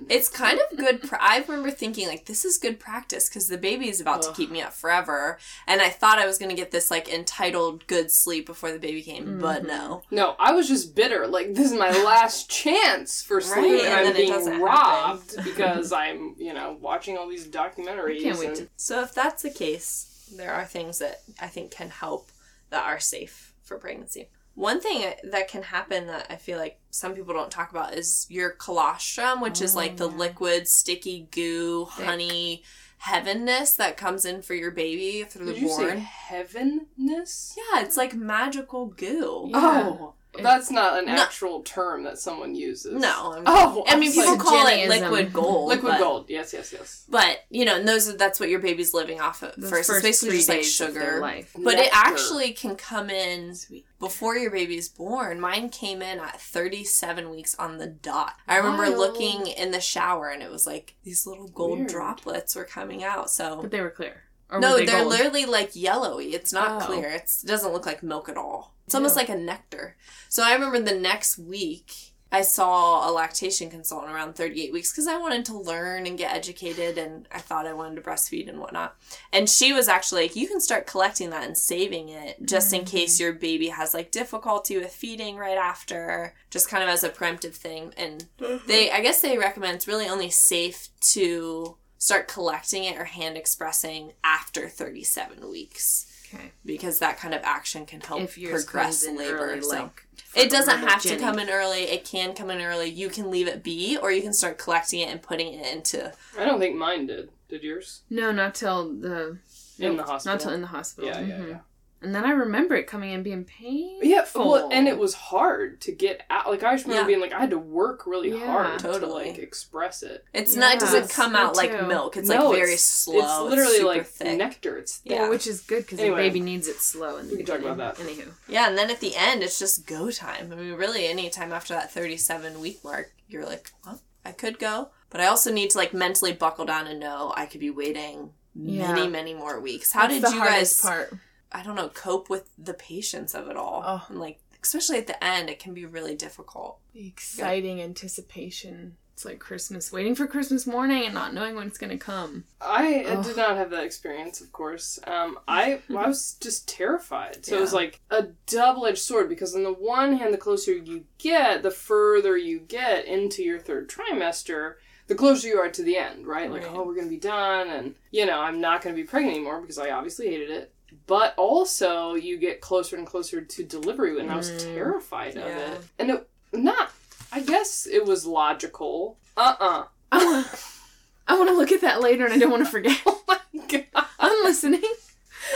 It's 0.08 0.28
kind 0.28 0.58
of 0.70 0.76
good. 0.78 1.02
Pra- 1.02 1.18
I 1.22 1.38
remember 1.46 1.70
thinking 1.70 2.08
like 2.08 2.24
this 2.26 2.44
is 2.44 2.58
good 2.58 2.78
practice 2.80 3.28
because 3.28 3.46
the 3.48 3.58
baby 3.58 3.88
is 3.88 4.00
about 4.00 4.22
to 4.22 4.32
keep 4.32 4.50
me 4.50 4.60
up 4.62 4.72
forever, 4.72 5.38
and 5.66 5.80
I 5.80 5.90
thought 5.90 6.18
I 6.18 6.26
was 6.26 6.38
gonna 6.38 6.54
get 6.54 6.70
this 6.72 6.90
like 6.90 7.08
entitled 7.08 7.86
good 7.86 8.10
sleep 8.10 8.46
before 8.46 8.72
the 8.72 8.78
baby 8.78 9.02
came, 9.02 9.38
but 9.40 9.58
Mm-hmm. 9.62 9.66
no. 9.68 10.02
No, 10.10 10.34
I 10.38 10.52
was 10.52 10.66
just 10.68 10.94
bitter. 10.94 11.26
Like 11.26 11.54
this 11.54 11.70
is 11.70 11.78
my 11.78 11.90
last 12.04 12.50
chance 12.50 13.22
for 13.22 13.40
sleep, 13.40 13.56
Right, 13.56 13.70
and, 13.72 13.86
and 13.86 13.94
I'm 13.94 14.04
then 14.04 14.12
it 14.14 14.16
being 14.16 14.32
doesn't 14.32 14.60
robbed 14.60 15.44
because 15.44 15.92
I'm, 15.92 16.34
you 16.38 16.52
know, 16.52 16.76
watching 16.80 17.03
all 17.12 17.28
these 17.28 17.46
documentaries. 17.46 18.22
Can't 18.22 18.38
wait 18.38 18.48
and- 18.48 18.56
to 18.56 18.68
So 18.76 19.02
if 19.02 19.14
that's 19.14 19.42
the 19.42 19.50
case, 19.50 20.28
there 20.34 20.52
are 20.52 20.64
things 20.64 20.98
that 20.98 21.22
I 21.40 21.46
think 21.48 21.70
can 21.70 21.90
help 21.90 22.30
that 22.70 22.84
are 22.84 22.98
safe 23.00 23.52
for 23.62 23.78
pregnancy. 23.78 24.28
One 24.54 24.80
thing 24.80 25.12
that 25.24 25.48
can 25.48 25.62
happen 25.64 26.06
that 26.06 26.26
I 26.30 26.36
feel 26.36 26.58
like 26.58 26.78
some 26.90 27.14
people 27.14 27.34
don't 27.34 27.50
talk 27.50 27.70
about 27.70 27.94
is 27.94 28.26
your 28.30 28.50
colostrum, 28.50 29.40
which 29.40 29.60
is 29.60 29.74
Oh, 29.74 29.78
like 29.78 29.96
the 29.96 30.06
oh, 30.06 30.10
yeah. 30.10 30.16
liquid, 30.16 30.68
sticky 30.68 31.28
goo, 31.30 31.86
Thick. 31.96 32.04
honey 32.06 32.62
heavenness 33.02 33.76
that 33.76 33.96
comes 33.98 34.24
in 34.24 34.40
for 34.40 34.54
your 34.54 34.70
baby 34.70 35.24
through 35.24 35.46
Did 35.46 35.56
the 35.56 35.60
you 35.60 35.66
born. 35.68 35.98
say 35.98 36.08
heavenness? 36.28 37.54
Yeah, 37.56 37.82
it's 37.82 37.96
like 37.96 38.14
magical 38.14 38.86
goo. 38.86 39.48
Yeah. 39.50 39.58
Oh, 40.00 40.14
that's 40.42 40.70
not 40.70 40.98
an 40.98 41.06
No. 41.06 41.12
actual 41.22 41.62
term 41.62 42.04
that 42.04 42.18
someone 42.18 42.54
uses. 42.54 42.94
No, 43.00 43.32
I'm, 43.36 43.42
Oh, 43.46 43.84
I 43.86 43.96
mean 43.96 44.12
people 44.12 44.32
like, 44.32 44.40
call 44.40 44.66
it 44.66 44.88
liquid 44.88 45.32
gold. 45.32 45.68
liquid 45.68 45.92
but, 45.92 45.98
gold. 45.98 46.26
Yes, 46.28 46.52
yes, 46.52 46.72
yes. 46.72 47.04
But 47.08 47.38
you 47.50 47.64
know, 47.64 47.76
and 47.76 47.86
those 47.88 48.16
that's 48.16 48.40
what 48.40 48.48
your 48.48 48.60
baby's 48.60 48.94
living 48.94 49.20
off 49.20 49.42
of 49.42 49.54
The 49.56 49.68
first. 49.68 49.90
It's 49.90 50.02
basically 50.02 50.36
just 50.38 50.48
like 50.48 50.58
days 50.58 50.80
of 50.80 50.94
their 50.94 51.04
sugar. 51.04 51.20
life. 51.20 51.52
But 51.58 51.74
it 51.74 51.90
actually 51.92 52.52
can 52.52 52.76
come 52.76 53.10
in 53.10 53.54
Sweet. 53.54 53.86
before 53.98 54.36
your 54.36 54.50
baby's 54.50 54.88
born. 54.88 55.40
Mine 55.40 55.68
came 55.68 56.02
in 56.02 56.18
at 56.18 56.40
37 56.40 57.30
weeks 57.30 57.54
on 57.56 57.78
the 57.78 57.86
dot. 57.86 58.34
I 58.48 58.56
remember 58.56 58.84
Wild. 58.84 58.96
looking 58.98 59.46
in 59.46 59.70
the 59.70 59.80
shower 59.80 60.28
and 60.30 60.42
it 60.42 60.50
was 60.50 60.66
like 60.66 60.94
these 61.04 61.26
little 61.26 61.48
gold 61.48 61.78
Weird. 61.80 61.90
droplets 61.90 62.54
were 62.56 62.64
coming 62.64 63.04
out. 63.04 63.30
So 63.30 63.60
But 63.62 63.70
they 63.70 63.80
were 63.80 63.90
clear. 63.90 64.22
Or 64.54 64.60
no, 64.60 64.76
they 64.76 64.86
they're 64.86 65.00
gold? 65.00 65.10
literally 65.10 65.46
like 65.46 65.74
yellowy. 65.74 66.34
It's 66.34 66.52
not 66.52 66.82
Oh. 66.82 66.86
clear. 66.86 67.08
It's, 67.08 67.42
it 67.42 67.46
doesn't 67.46 67.72
look 67.72 67.86
like 67.86 68.02
milk 68.02 68.28
at 68.28 68.36
all. 68.36 68.74
It's 68.86 68.94
almost 68.94 69.16
Yeah. 69.16 69.22
like 69.22 69.28
a 69.30 69.36
nectar. 69.36 69.96
So 70.28 70.42
I 70.42 70.52
remember 70.54 70.80
the 70.80 70.98
next 70.98 71.38
week 71.38 72.14
I 72.34 72.42
saw 72.42 73.08
a 73.08 73.12
lactation 73.12 73.70
consultant 73.70 74.12
around 74.12 74.34
38 74.34 74.72
weeks 74.72 74.90
because 74.90 75.06
I 75.06 75.18
wanted 75.18 75.44
to 75.44 75.56
learn 75.56 76.04
and 76.04 76.18
get 76.18 76.34
educated 76.34 76.98
and 76.98 77.28
I 77.30 77.38
thought 77.38 77.64
I 77.64 77.72
wanted 77.72 77.94
to 77.94 78.00
breastfeed 78.00 78.48
and 78.48 78.58
whatnot. 78.58 78.96
And 79.32 79.48
she 79.48 79.72
was 79.72 79.86
actually 79.86 80.22
like, 80.22 80.34
you 80.34 80.48
can 80.48 80.60
start 80.60 80.88
collecting 80.88 81.30
that 81.30 81.44
and 81.44 81.56
saving 81.56 82.08
it 82.08 82.44
just 82.44 82.72
in 82.72 82.84
case 82.84 83.16
mm. 83.16 83.20
your 83.20 83.32
baby 83.34 83.68
has 83.68 83.94
like 83.94 84.10
difficulty 84.10 84.76
with 84.76 84.92
feeding 84.92 85.36
right 85.36 85.56
after, 85.56 86.34
just 86.50 86.68
kind 86.68 86.82
of 86.82 86.88
as 86.88 87.04
a 87.04 87.08
preemptive 87.08 87.54
thing. 87.54 87.94
And 87.96 88.26
they, 88.66 88.90
I 88.90 89.00
guess 89.00 89.20
they 89.20 89.38
recommend 89.38 89.76
it's 89.76 89.86
really 89.86 90.08
only 90.08 90.30
safe 90.30 90.88
to 91.12 91.76
start 92.04 92.28
collecting 92.28 92.84
it 92.84 92.98
or 92.98 93.04
hand 93.04 93.34
expressing 93.34 94.12
after 94.22 94.68
37 94.68 95.48
weeks 95.50 96.04
Okay. 96.34 96.50
because 96.66 96.98
that 96.98 97.16
kind 97.18 97.32
of 97.32 97.40
action 97.44 97.86
can 97.86 98.02
help 98.02 98.20
If 98.20 98.34
progress 98.34 99.06
labor. 99.08 99.38
early, 99.38 99.62
so 99.62 99.68
like 99.68 100.06
it 100.34 100.50
doesn't 100.50 100.68
Remember 100.74 100.90
have 100.92 101.02
to 101.02 101.16
come 101.16 101.38
in 101.38 101.48
early. 101.48 101.84
It 101.84 102.04
can 102.04 102.34
come 102.34 102.50
in 102.50 102.60
early. 102.60 102.90
You 102.90 103.08
can 103.08 103.30
leave 103.30 103.48
it 103.48 103.62
be, 103.62 103.96
or 103.96 104.10
you 104.12 104.20
can 104.20 104.34
start 104.34 104.58
collecting 104.58 105.00
it 105.00 105.08
and 105.08 105.22
putting 105.22 105.54
it 105.54 105.64
into. 105.72 106.12
I 106.38 106.44
don't 106.44 106.58
think 106.58 106.76
mine 106.76 107.06
did. 107.06 107.30
Did 107.48 107.62
yours? 107.62 108.02
No, 108.10 108.32
not 108.32 108.54
till 108.54 108.92
the 108.92 109.38
In 109.78 109.96
the 109.96 110.02
hospital. 110.02 110.34
Not 110.34 110.40
till 110.42 110.52
in 110.52 110.60
the 110.60 110.66
hospital. 110.66 111.08
Yeah, 111.08 111.20
yeah, 111.20 111.38
Mhm. 111.38 111.48
yeah. 111.50 111.58
And 112.04 112.14
then 112.14 112.24
I 112.24 112.30
remember 112.30 112.74
it 112.74 112.86
coming 112.86 113.10
in 113.12 113.22
being 113.22 113.44
painful. 113.44 114.06
Yeah, 114.06 114.24
well, 114.34 114.68
and 114.72 114.86
it 114.86 114.98
was 114.98 115.14
hard 115.14 115.80
to 115.82 115.92
get 115.92 116.22
out. 116.30 116.48
Like 116.50 116.62
I 116.62 116.74
just 116.74 116.84
remember 116.84 117.02
Yeah. 117.10 117.16
being 117.16 117.20
like, 117.20 117.32
I 117.32 117.40
had 117.40 117.50
to 117.50 117.58
work 117.58 118.06
really 118.06 118.30
Yeah, 118.32 118.46
hard 118.46 118.78
totally. 118.78 119.00
to 119.24 119.30
like 119.30 119.38
express 119.38 120.02
it. 120.02 120.24
It's 120.34 120.54
Yeah, 120.54 120.60
not. 120.60 120.74
It 120.74 120.80
doesn't 120.80 121.04
it's 121.04 121.14
come 121.16 121.32
me 121.32 121.38
out 121.38 121.56
like 121.56 121.72
milk. 121.88 122.16
It's 122.16 122.28
No, 122.28 122.50
like 122.50 122.56
very 122.58 122.68
it's- 122.74 122.82
slow. 122.82 123.18
It's 123.46 123.50
literally 123.50 123.76
super 123.78 123.86
like 123.88 124.06
thick. 124.06 124.38
nectar. 124.38 124.76
It's 124.76 124.98
thick. 124.98 125.12
Yeah. 125.12 125.28
Which 125.28 125.46
is 125.46 125.60
good 125.62 125.82
because 125.82 125.98
Anyway. 126.00 126.22
the 126.22 126.28
baby 126.28 126.40
needs 126.40 126.68
it 126.68 126.80
slow. 126.80 127.16
In 127.16 127.26
the 127.28 127.36
We 127.36 127.42
can 127.44 127.46
talk 127.60 127.64
about 127.64 127.96
that. 127.96 128.06
Anywho, 128.06 128.32
Yeah, 128.48 128.68
and 128.68 128.76
then 128.76 128.90
at 128.90 129.00
the 129.00 129.16
end, 129.16 129.42
it's 129.42 129.58
just 129.58 129.86
go 129.86 130.10
time. 130.10 130.52
I 130.52 130.56
mean, 130.56 130.74
really, 130.74 131.06
any 131.06 131.30
time 131.30 131.52
after 131.52 131.74
that 131.74 131.90
thirty-seven 131.92 132.60
week 132.60 132.84
mark, 132.84 133.12
you're 133.28 133.44
like, 133.46 133.70
well, 133.84 134.00
I 134.24 134.32
could 134.32 134.58
go, 134.58 134.90
but 135.10 135.20
I 135.20 135.26
also 135.26 135.50
need 135.52 135.70
to 135.70 135.78
like 135.78 135.94
mentally 135.94 136.32
buckle 136.32 136.64
down 136.66 136.86
and 136.86 137.00
know 137.00 137.32
I 137.36 137.46
could 137.46 137.60
be 137.60 137.70
waiting 137.70 138.32
Yeah. 138.54 138.92
many, 138.92 139.08
many 139.08 139.34
more 139.34 139.58
weeks. 139.60 139.92
How 139.92 140.02
That's 140.02 140.14
did 140.14 140.22
the 140.24 140.30
you 140.30 140.38
hardest 140.40 140.82
guys? 140.82 140.90
part? 140.90 141.14
I 141.54 141.62
don't 141.62 141.76
know, 141.76 141.88
cope 141.88 142.28
with 142.28 142.50
the 142.58 142.74
patience 142.74 143.32
of 143.34 143.48
it 143.48 143.56
all. 143.56 143.82
Oh. 143.86 144.04
And 144.08 144.18
like, 144.18 144.40
especially 144.62 144.98
at 144.98 145.06
the 145.06 145.22
end, 145.24 145.48
it 145.48 145.58
can 145.60 145.72
be 145.72 145.86
really 145.86 146.16
difficult. 146.16 146.80
The 146.92 147.06
exciting 147.06 147.80
anticipation. 147.80 148.96
It's 149.12 149.24
like 149.24 149.38
Christmas, 149.38 149.92
waiting 149.92 150.16
for 150.16 150.26
Christmas 150.26 150.66
morning 150.66 151.04
and 151.04 151.14
not 151.14 151.32
knowing 151.32 151.54
when 151.54 151.68
it's 151.68 151.78
gonna 151.78 151.96
come. 151.96 152.42
I 152.60 153.04
uh, 153.04 153.18
Ugh. 153.18 153.24
did 153.24 153.36
not 153.36 153.56
have 153.56 153.70
that 153.70 153.84
experience, 153.84 154.40
of 154.40 154.50
course. 154.50 154.98
Um, 155.06 155.38
I 155.46 155.82
I 155.88 156.06
was 156.08 156.36
just 156.40 156.68
terrified. 156.68 157.46
So 157.46 157.56
it 157.56 157.60
was 157.60 157.72
like 157.72 158.00
a 158.10 158.24
double 158.48 158.86
edged 158.86 158.98
sword 158.98 159.28
because 159.28 159.54
on 159.54 159.62
the 159.62 159.72
one 159.72 160.14
hand, 160.16 160.34
the 160.34 160.38
closer 160.38 160.72
you 160.72 161.04
get, 161.18 161.62
the 161.62 161.70
further 161.70 162.36
you 162.36 162.58
get 162.58 163.04
into 163.04 163.44
your 163.44 163.60
third 163.60 163.88
trimester, 163.88 164.74
the 165.06 165.14
closer 165.14 165.46
you 165.46 165.58
are 165.60 165.70
to 165.70 165.84
the 165.84 165.96
end, 165.96 166.26
right? 166.26 166.50
Like, 166.50 166.62
Right. 166.62 166.72
oh, 166.74 166.82
we're 166.84 166.96
gonna 166.96 167.06
be 167.06 167.16
done, 167.16 167.68
and 167.68 167.94
you 168.10 168.26
know, 168.26 168.40
I'm 168.40 168.60
not 168.60 168.82
gonna 168.82 168.96
be 168.96 169.04
pregnant 169.04 169.36
anymore 169.36 169.60
because 169.60 169.78
I 169.78 169.90
obviously 169.90 170.26
hated 170.26 170.50
it. 170.50 170.73
But 171.06 171.34
also, 171.36 172.14
you 172.14 172.36
get 172.38 172.60
closer 172.60 172.96
and 172.96 173.06
closer 173.06 173.40
to 173.40 173.64
delivery, 173.64 174.18
and 174.20 174.30
I 174.30 174.36
was 174.36 174.50
Mm. 174.50 174.74
terrified 174.74 175.36
of 175.36 175.44
Yeah. 175.48 175.72
it. 175.72 175.80
And 175.98 176.10
it 176.10 176.28
not. 176.52 176.90
I 177.32 177.40
guess 177.40 177.86
it 177.90 178.04
was 178.04 178.24
logical. 178.26 179.18
Uh 179.36 179.56
uh 179.58 179.84
I 180.12 180.24
want, 180.24 180.46
I 181.28 181.36
want 181.38 181.48
to 181.50 181.56
look 181.56 181.72
at 181.72 181.80
that 181.80 182.00
later, 182.00 182.24
and 182.24 182.32
I 182.34 182.38
don't 182.38 182.50
want 182.50 182.64
to 182.64 182.70
forget. 182.70 183.00
Oh 183.06 183.22
my 183.26 183.38
god. 183.68 183.86
I'm 184.18 184.44
listening. 184.44 184.82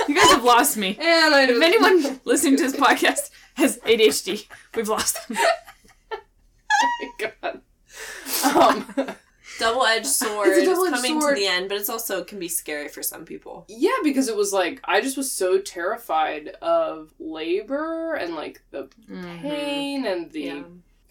You 0.09 0.15
guys 0.15 0.31
have 0.31 0.45
lost 0.45 0.77
me. 0.77 0.97
And 1.01 1.35
I 1.35 1.45
If 1.45 1.63
anyone 1.63 2.21
listening 2.25 2.57
to 2.57 2.63
this 2.65 2.77
podcast 2.77 3.31
has 3.55 3.79
ADHD, 3.87 4.47
we've 4.75 4.89
lost 4.89 5.29
them. 5.29 5.37
Oh 6.11 6.89
my 7.19 7.31
god. 7.43 7.61
Um, 8.45 9.15
Double 9.59 9.85
edged 9.85 10.07
sword. 10.07 10.49
It's 10.49 10.59
a 10.59 10.65
double-edged 10.67 10.95
coming 10.97 11.21
sword. 11.21 11.37
to 11.37 11.41
the 11.41 11.47
end, 11.49 11.69
but 11.69 11.79
it's 11.79 11.89
also 11.91 12.23
can 12.25 12.39
be 12.39 12.49
scary 12.49 12.89
for 12.89 13.03
some 13.03 13.25
people. 13.25 13.65
yeah, 13.69 13.91
because 14.03 14.29
it 14.29 14.37
was 14.37 14.53
like 14.53 14.81
I 14.85 15.01
just 15.01 15.17
was 15.17 15.31
so 15.31 15.59
terrified 15.61 16.49
of 16.63 17.13
labor 17.19 18.15
and 18.15 18.35
like 18.35 18.63
the 18.71 18.89
pain 19.43 20.07
and 20.07 20.31
the. 20.33 20.41
Yeah. 20.41 20.63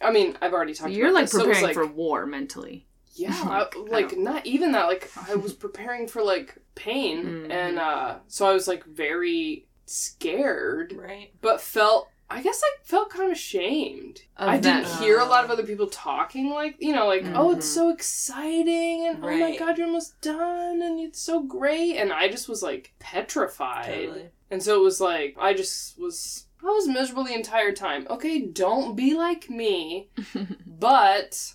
I 0.01 0.11
mean, 0.11 0.37
I've 0.41 0.53
already 0.53 0.73
talked. 0.73 0.91
You're 0.93 1.11
like 1.11 1.23
this, 1.25 1.31
so 1.31 1.39
preparing 1.45 1.63
like, 1.63 1.73
for 1.73 1.85
war 1.87 2.25
mentally. 2.25 2.85
Yeah, 3.15 3.29
Like, 3.45 3.75
I, 3.75 3.79
I 3.79 3.83
like 3.89 4.09
don't- 4.11 4.45
even 4.45 4.71
that. 4.73 4.85
Like 4.85 5.09
I 5.27 5.35
was 5.35 5.53
preparing 5.53 6.07
for 6.07 6.21
like 6.23 6.55
pain, 6.75 7.25
Mhm. 7.25 7.51
and 7.51 7.79
uh 7.79 8.15
so 8.27 8.47
I 8.47 8.53
was 8.53 8.67
like 8.67 8.83
very 8.85 9.65
scared, 9.85 10.93
Right. 10.95 11.31
but 11.41 11.59
felt. 11.61 12.09
I 12.29 12.41
guess 12.41 12.61
I 12.63 12.69
felt 12.83 13.09
kind 13.09 13.25
of 13.31 13.31
ashamed. 13.37 14.21
Of 14.35 14.49
I 14.49 14.57
didn't 14.57 14.83
that. 14.83 14.99
hear 15.01 15.19
a 15.19 15.25
lot 15.25 15.45
of 15.45 15.49
other 15.49 15.63
people 15.63 15.87
talking 15.87 16.49
like, 16.49 16.75
you 16.79 16.93
know, 16.93 17.07
like, 17.07 17.23
oh, 17.33 17.51
it's 17.51 17.65
Mhm. 17.69 17.73
so 17.73 17.89
exciting 17.89 19.07
and 19.07 19.23
oh 19.23 19.37
my 19.37 19.55
god, 19.55 19.77
you're 19.77 19.87
almost 19.87 20.19
done 20.21 20.81
and 20.81 20.99
it's 20.99 21.19
so 21.21 21.41
great. 21.41 21.95
And 21.95 22.11
I 22.11 22.27
just 22.27 22.49
was 22.49 22.61
like 22.61 22.93
petrified. 22.99 23.85
Totally. 24.07 24.29
And 24.51 24.61
so 24.61 24.75
it 24.79 24.83
was 24.83 24.99
like, 24.99 25.35
I 25.39 25.53
just 25.53 25.97
was, 25.99 26.45
I 26.61 26.65
was 26.65 26.87
miserable 26.87 27.23
the 27.23 27.33
entire 27.33 27.71
time. 27.71 28.07
Okay, 28.09 28.39
don't 28.39 28.95
be 28.95 29.13
like 29.13 29.49
me, 29.49 30.09
but 30.65 31.53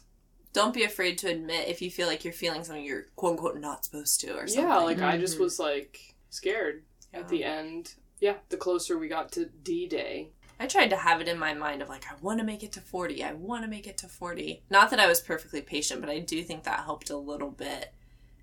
Don't 0.55 0.75
be 0.75 0.85
afraid 0.85 1.17
to 1.19 1.29
admit 1.31 1.69
if 1.69 1.81
you 1.81 1.91
feel 1.91 2.07
like 2.07 2.25
you're 2.25 2.33
feeling 2.35 2.63
something 2.65 2.85
you're 2.85 3.07
quote 3.17 3.33
unquote 3.33 3.59
not 3.59 3.85
supposed 3.85 4.21
to 4.21 4.35
or 4.37 4.47
something. 4.47 4.65
yeah, 4.69 4.77
like 4.79 5.01
I 5.01 5.17
just 5.19 5.39
was 5.39 5.59
like 5.59 6.15
scared 6.31 6.83
at 7.15 7.29
the 7.29 7.43
end. 7.45 7.95
Yeah, 8.21 8.35
the 8.51 8.57
closer 8.59 8.99
we 8.99 9.09
got 9.09 9.33
to 9.33 9.47
D 9.47 9.87
Day. 9.89 10.31
I 10.62 10.66
tried 10.66 10.90
to 10.90 10.96
have 10.96 11.20
it 11.20 11.29
in 11.29 11.38
my 11.38 11.55
mind 11.55 11.83
of 11.83 11.88
like, 11.88 12.05
I 12.11 12.14
want 12.22 12.38
to 12.38 12.44
make 12.44 12.62
it 12.62 12.70
to 12.72 12.81
40. 12.81 13.25
I 13.25 13.33
want 13.33 13.64
to 13.64 13.68
make 13.70 13.87
it 13.87 13.98
to 13.98 14.07
40. 14.09 14.62
Not 14.70 14.90
that 14.90 15.01
I 15.01 15.09
was 15.09 15.20
perfectly 15.20 15.61
patient, 15.61 16.01
but 16.01 16.09
I 16.11 16.20
do 16.20 16.42
think 16.42 16.62
that 16.64 16.85
helped 16.85 17.11
a 17.11 17.16
little 17.16 17.51
bit 17.51 17.92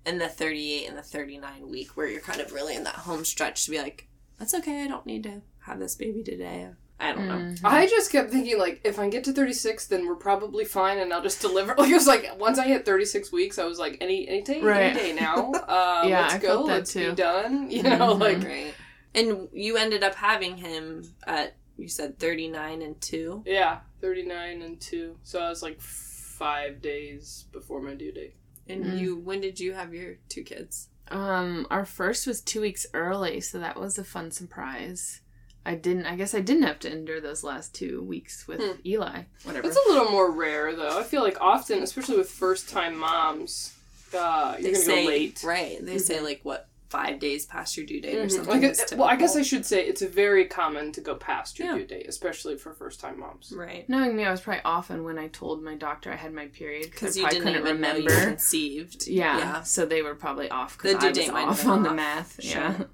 in 0.04 0.18
the 0.18 0.28
38 0.28 0.86
and 0.88 0.98
the 0.98 1.02
39 1.02 1.68
week 1.68 1.96
where 1.96 2.06
you're 2.08 2.20
kind 2.20 2.40
of 2.40 2.52
really 2.52 2.74
in 2.76 2.84
that 2.84 2.94
home 2.94 3.24
stretch 3.24 3.64
to 3.64 3.70
be 3.70 3.78
like, 3.78 4.06
that's 4.38 4.54
okay. 4.54 4.82
I 4.84 4.88
don't 4.88 5.06
need 5.06 5.22
to 5.24 5.40
have 5.60 5.78
this 5.78 5.94
baby 5.94 6.22
today. 6.22 6.68
I 7.02 7.12
don't 7.14 7.28
know. 7.28 7.34
Mhm. 7.36 7.60
I 7.64 7.86
just 7.86 8.12
kept 8.12 8.30
thinking 8.30 8.58
like 8.58 8.82
if 8.84 8.98
I 8.98 9.08
get 9.08 9.24
to 9.24 9.32
36 9.32 9.86
then 9.86 10.06
we're 10.06 10.16
probably 10.16 10.66
fine 10.66 10.98
and 10.98 11.14
I'll 11.14 11.22
just 11.22 11.40
deliver 11.48 11.74
like 11.78 11.88
it 11.90 11.94
was 11.94 12.06
like 12.06 12.38
once 12.38 12.58
I 12.58 12.66
hit 12.66 12.84
36 12.84 13.32
weeks 13.32 13.58
I 13.58 13.64
was 13.64 13.78
like 13.78 13.96
any 14.02 14.28
any 14.28 14.42
day 14.42 14.60
Right. 14.60 14.82
any 14.94 14.98
day 15.00 15.12
now 15.14 15.50
uh 15.66 16.04
Yeah, 16.06 16.20
let's 16.22 16.34
I 16.34 16.38
go 16.38 16.48
felt 16.48 16.66
that 16.66 16.72
let's 16.74 16.92
be 16.94 17.12
done 17.12 17.70
you 17.76 17.82
know 17.84 18.14
Mhm. 18.16 18.20
like 18.20 18.42
Right. 18.44 18.74
And 19.14 19.48
you 19.54 19.76
ended 19.78 20.02
up 20.04 20.14
having 20.14 20.58
him 20.58 21.04
at, 21.26 21.54
you 21.80 21.88
said 21.88 22.18
39 22.18 22.82
and 22.82 23.00
2. 23.00 23.42
yeah 23.46 23.80
39 24.00 24.62
and 24.62 24.80
2 24.80 25.16
so 25.22 25.40
I 25.40 25.48
was 25.48 25.62
like 25.62 25.80
5 25.80 26.80
days 26.82 27.44
before 27.52 27.80
my 27.82 27.94
due 27.94 28.12
date 28.12 28.34
And 28.68 28.84
Mm. 28.84 28.98
you, 29.00 29.16
when 29.16 29.40
did 29.40 29.58
you 29.58 29.72
have 29.74 29.92
your 29.92 30.16
two 30.28 30.42
kids? 30.44 30.88
Um, 31.08 31.66
our 31.70 31.84
first 31.84 32.24
was 32.26 32.40
two 32.40 32.60
weeks 32.60 32.86
early, 32.94 33.40
so 33.40 33.58
that 33.58 33.76
was 33.80 33.98
a 33.98 34.04
fun 34.04 34.30
surprise. 34.30 35.22
I 35.66 35.74
didn't. 35.74 36.06
I 36.06 36.14
guess 36.14 36.34
I 36.34 36.40
didn't 36.40 36.62
have 36.62 36.78
to 36.80 36.92
endure 36.92 37.20
those 37.20 37.42
last 37.42 37.74
two 37.74 38.00
weeks 38.02 38.46
with 38.46 38.60
Hmm. 38.60 38.78
Eli. 38.86 39.22
Whatever. 39.42 39.66
it's 39.68 39.76
a 39.76 39.88
little 39.92 40.10
more 40.10 40.30
rare 40.30 40.74
though 40.76 40.98
I 40.98 41.02
feel 41.02 41.22
like 41.22 41.38
often 41.40 41.82
especially 41.82 42.16
with 42.16 42.30
first 42.30 42.68
time 42.70 42.96
moms 42.96 43.74
uh 44.14 44.54
you're 44.58 44.62
They 44.62 44.72
gonna 44.72 44.84
say, 44.84 45.02
go 45.02 45.08
late 45.08 45.42
Right. 45.44 45.78
They 45.84 45.98
say 45.98 46.18
Mhm. 46.18 46.22
like, 46.22 46.40
what, 46.44 46.68
five 46.90 47.18
days 47.20 47.46
past 47.46 47.76
your 47.76 47.86
due 47.86 48.00
date 48.00 48.16
or 48.18 48.24
Mhm. 48.26 48.30
something? 48.32 48.60
Like, 48.62 48.70
is 48.72 48.80
it- 48.80 48.98
well 48.98 49.08
I 49.08 49.16
guess 49.16 49.36
I 49.36 49.42
should 49.42 49.64
say 49.64 49.86
it's 49.86 50.02
very 50.02 50.44
common 50.44 50.90
to 50.92 51.00
go 51.00 51.14
past 51.14 51.58
your 51.58 51.68
Yeah. 51.68 51.78
due 51.78 51.86
date 51.86 52.06
especially 52.08 52.58
for 52.58 52.74
first 52.74 52.98
time 53.00 53.20
moms 53.20 53.52
Right. 53.56 53.88
Knowing 53.88 54.16
me, 54.16 54.24
I 54.24 54.30
was 54.30 54.40
probably 54.40 54.62
often 54.64 55.04
when 55.04 55.16
I 55.18 55.28
told 55.28 55.62
my 55.62 55.76
doctor 55.76 56.10
I 56.12 56.16
had 56.16 56.34
my 56.34 56.46
period 56.48 56.90
Because 56.90 57.14
because 57.14 57.24
I 57.24 57.30
didn't 57.30 57.44
couldn't 57.44 57.62
remember. 57.64 58.00
you 58.00 58.08
conceived. 58.08 59.06
yeah, 59.06 59.38
Yeah. 59.38 59.62
so 59.62 59.86
they 59.86 60.02
were 60.02 60.14
probably 60.16 60.50
off 60.50 60.76
because 60.76 60.96
I 61.02 61.08
was 61.08 61.16
date 61.18 61.32
might 61.32 61.46
off 61.46 61.62
been 61.62 61.70
on 61.70 61.82
the 61.84 61.94
math. 61.94 62.42
Sure. 62.42 62.60
Yeah. 62.60 62.84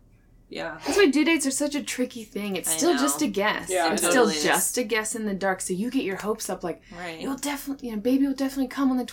Yeah. 0.49 0.79
That's 0.87 0.97
why 0.97 1.07
due 1.07 1.25
dates 1.25 1.45
are 1.47 1.51
such 1.51 1.75
a 1.75 1.83
tricky 1.83 2.23
thing. 2.23 2.55
It's 2.55 2.71
still 2.71 2.93
just 2.97 3.21
a 3.21 3.27
guess. 3.27 3.69
Yeah, 3.69 3.93
it's 3.93 4.03
it 4.05 4.11
still 4.11 4.29
is. 4.29 4.45
just 4.45 4.79
a 4.79 4.85
guess 4.85 5.17
in 5.17 5.25
the 5.27 5.35
dark. 5.35 5.61
So 5.61 5.73
you 5.75 5.91
get 5.91 6.05
your 6.05 6.17
hopes 6.19 6.49
up 6.49 6.63
like 6.63 6.83
Right. 6.97 7.21
it 7.21 7.27
will 7.27 7.37
definitely, 7.37 7.89
you 7.89 7.97
know, 7.97 8.01
baby 8.01 8.27
will 8.29 8.35
definitely 8.35 8.69
come 8.69 8.91
on 8.93 8.97
the 8.97 9.05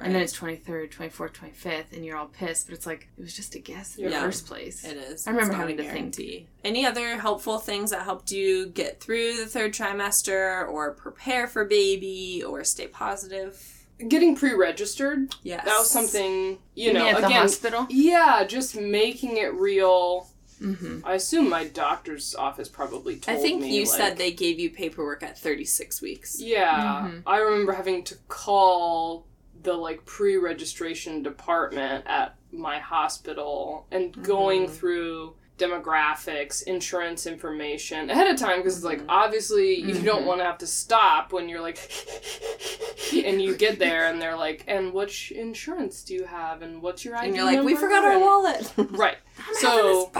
22nd. 0.00 0.04
And 0.06 0.14
then 0.14 0.22
it's 0.22 0.36
23rd, 0.38 0.90
24th, 0.92 1.32
25th, 1.32 1.92
and 1.92 2.04
you're 2.04 2.16
all 2.16 2.26
pissed. 2.26 2.66
But 2.66 2.74
it's 2.76 2.86
like, 2.86 3.08
it 3.18 3.20
was 3.22 3.34
just 3.34 3.54
a 3.54 3.58
guess 3.58 3.96
in 3.96 4.04
Yeah. 4.04 4.10
the 4.10 4.16
first 4.26 4.46
place. 4.46 4.84
It 4.84 4.96
is. 4.96 5.26
I 5.26 5.30
remember 5.30 5.54
having 5.54 5.74
a 5.74 5.76
to 5.78 5.82
think. 5.84 5.94
guarantee. 5.94 6.46
Any 6.64 6.86
other 6.86 7.18
helpful 7.18 7.58
things 7.58 7.90
that 7.90 8.02
helped 8.02 8.30
you 8.32 8.66
get 8.66 9.00
through 9.00 9.36
the 9.36 9.46
third 9.46 9.72
trimester 9.72 10.68
or 10.68 10.92
prepare 10.92 11.46
for 11.46 11.64
baby 11.64 12.42
or 12.46 12.64
stay 12.64 12.86
positive? 12.86 13.76
Getting 14.08 14.34
pre-registered. 14.34 15.34
Yes. 15.42 15.64
That 15.64 15.78
was 15.78 15.90
something 15.90 16.58
you 16.74 16.86
You 16.88 16.92
know. 16.94 17.04
mean 17.04 17.14
at 17.16 17.20
the 17.20 17.26
again, 17.26 17.40
hospital? 17.42 17.86
yeah, 17.90 18.44
just 18.44 18.74
making 18.74 19.36
it 19.36 19.52
real. 19.54 20.26
Mm-hmm. 20.62 21.06
I 21.06 21.14
assume 21.14 21.48
my 21.48 21.64
doctor's 21.68 22.34
office 22.34 22.68
probably 22.68 23.16
told 23.16 23.38
I 23.38 23.40
think 23.40 23.62
me. 23.62 23.74
you 23.76 23.84
like- 23.84 23.90
said 23.96 24.16
they 24.18 24.30
gave 24.30 24.58
you 24.58 24.68
paperwork 24.70 25.22
at 25.22 25.38
36 25.38 26.02
weeks. 26.02 26.38
Yeah, 26.38 27.08
Mhm. 27.10 27.22
I 27.26 27.38
remember 27.38 27.72
having 27.72 28.02
to 28.04 28.16
call 28.28 29.26
the 29.62 29.74
like 29.74 30.04
pre-registration 30.06 31.22
department 31.22 32.04
at 32.06 32.36
my 32.52 32.78
hospital 32.78 33.86
and 33.90 34.22
going 34.22 34.66
Mhm. 34.66 34.70
through 34.70 35.34
demographics, 35.58 36.62
insurance 36.62 37.26
information 37.26 38.08
ahead 38.08 38.26
of 38.32 38.38
time 38.40 38.58
because 38.60 38.76
it's 38.76 38.84
like 38.84 39.00
Mhm. 39.02 39.06
obviously 39.10 39.74
you 39.74 40.00
don't 40.00 40.22
Mhm. 40.22 40.26
want 40.26 40.40
to 40.40 40.44
have 40.44 40.56
to 40.58 40.66
stop 40.66 41.32
when 41.34 41.48
you're 41.50 41.60
like 41.60 41.78
and 43.12 43.42
you 43.42 43.54
get 43.54 43.78
there 43.78 44.06
and 44.08 44.22
they're 44.22 44.36
like 44.36 44.64
and 44.66 44.92
which 44.94 45.32
insurance 45.32 46.02
do 46.02 46.14
you 46.14 46.24
have 46.24 46.62
and 46.62 46.80
what's 46.80 47.04
your 47.04 47.14
ID 47.16 47.26
And 47.26 47.36
you're 47.36 47.44
like, 47.44 47.62
we 47.62 47.74
forgot 47.76 48.04
our 48.04 48.18
wallet. 48.18 48.72
right 48.92 49.18
I'm 49.46 49.54
So, 49.56 50.10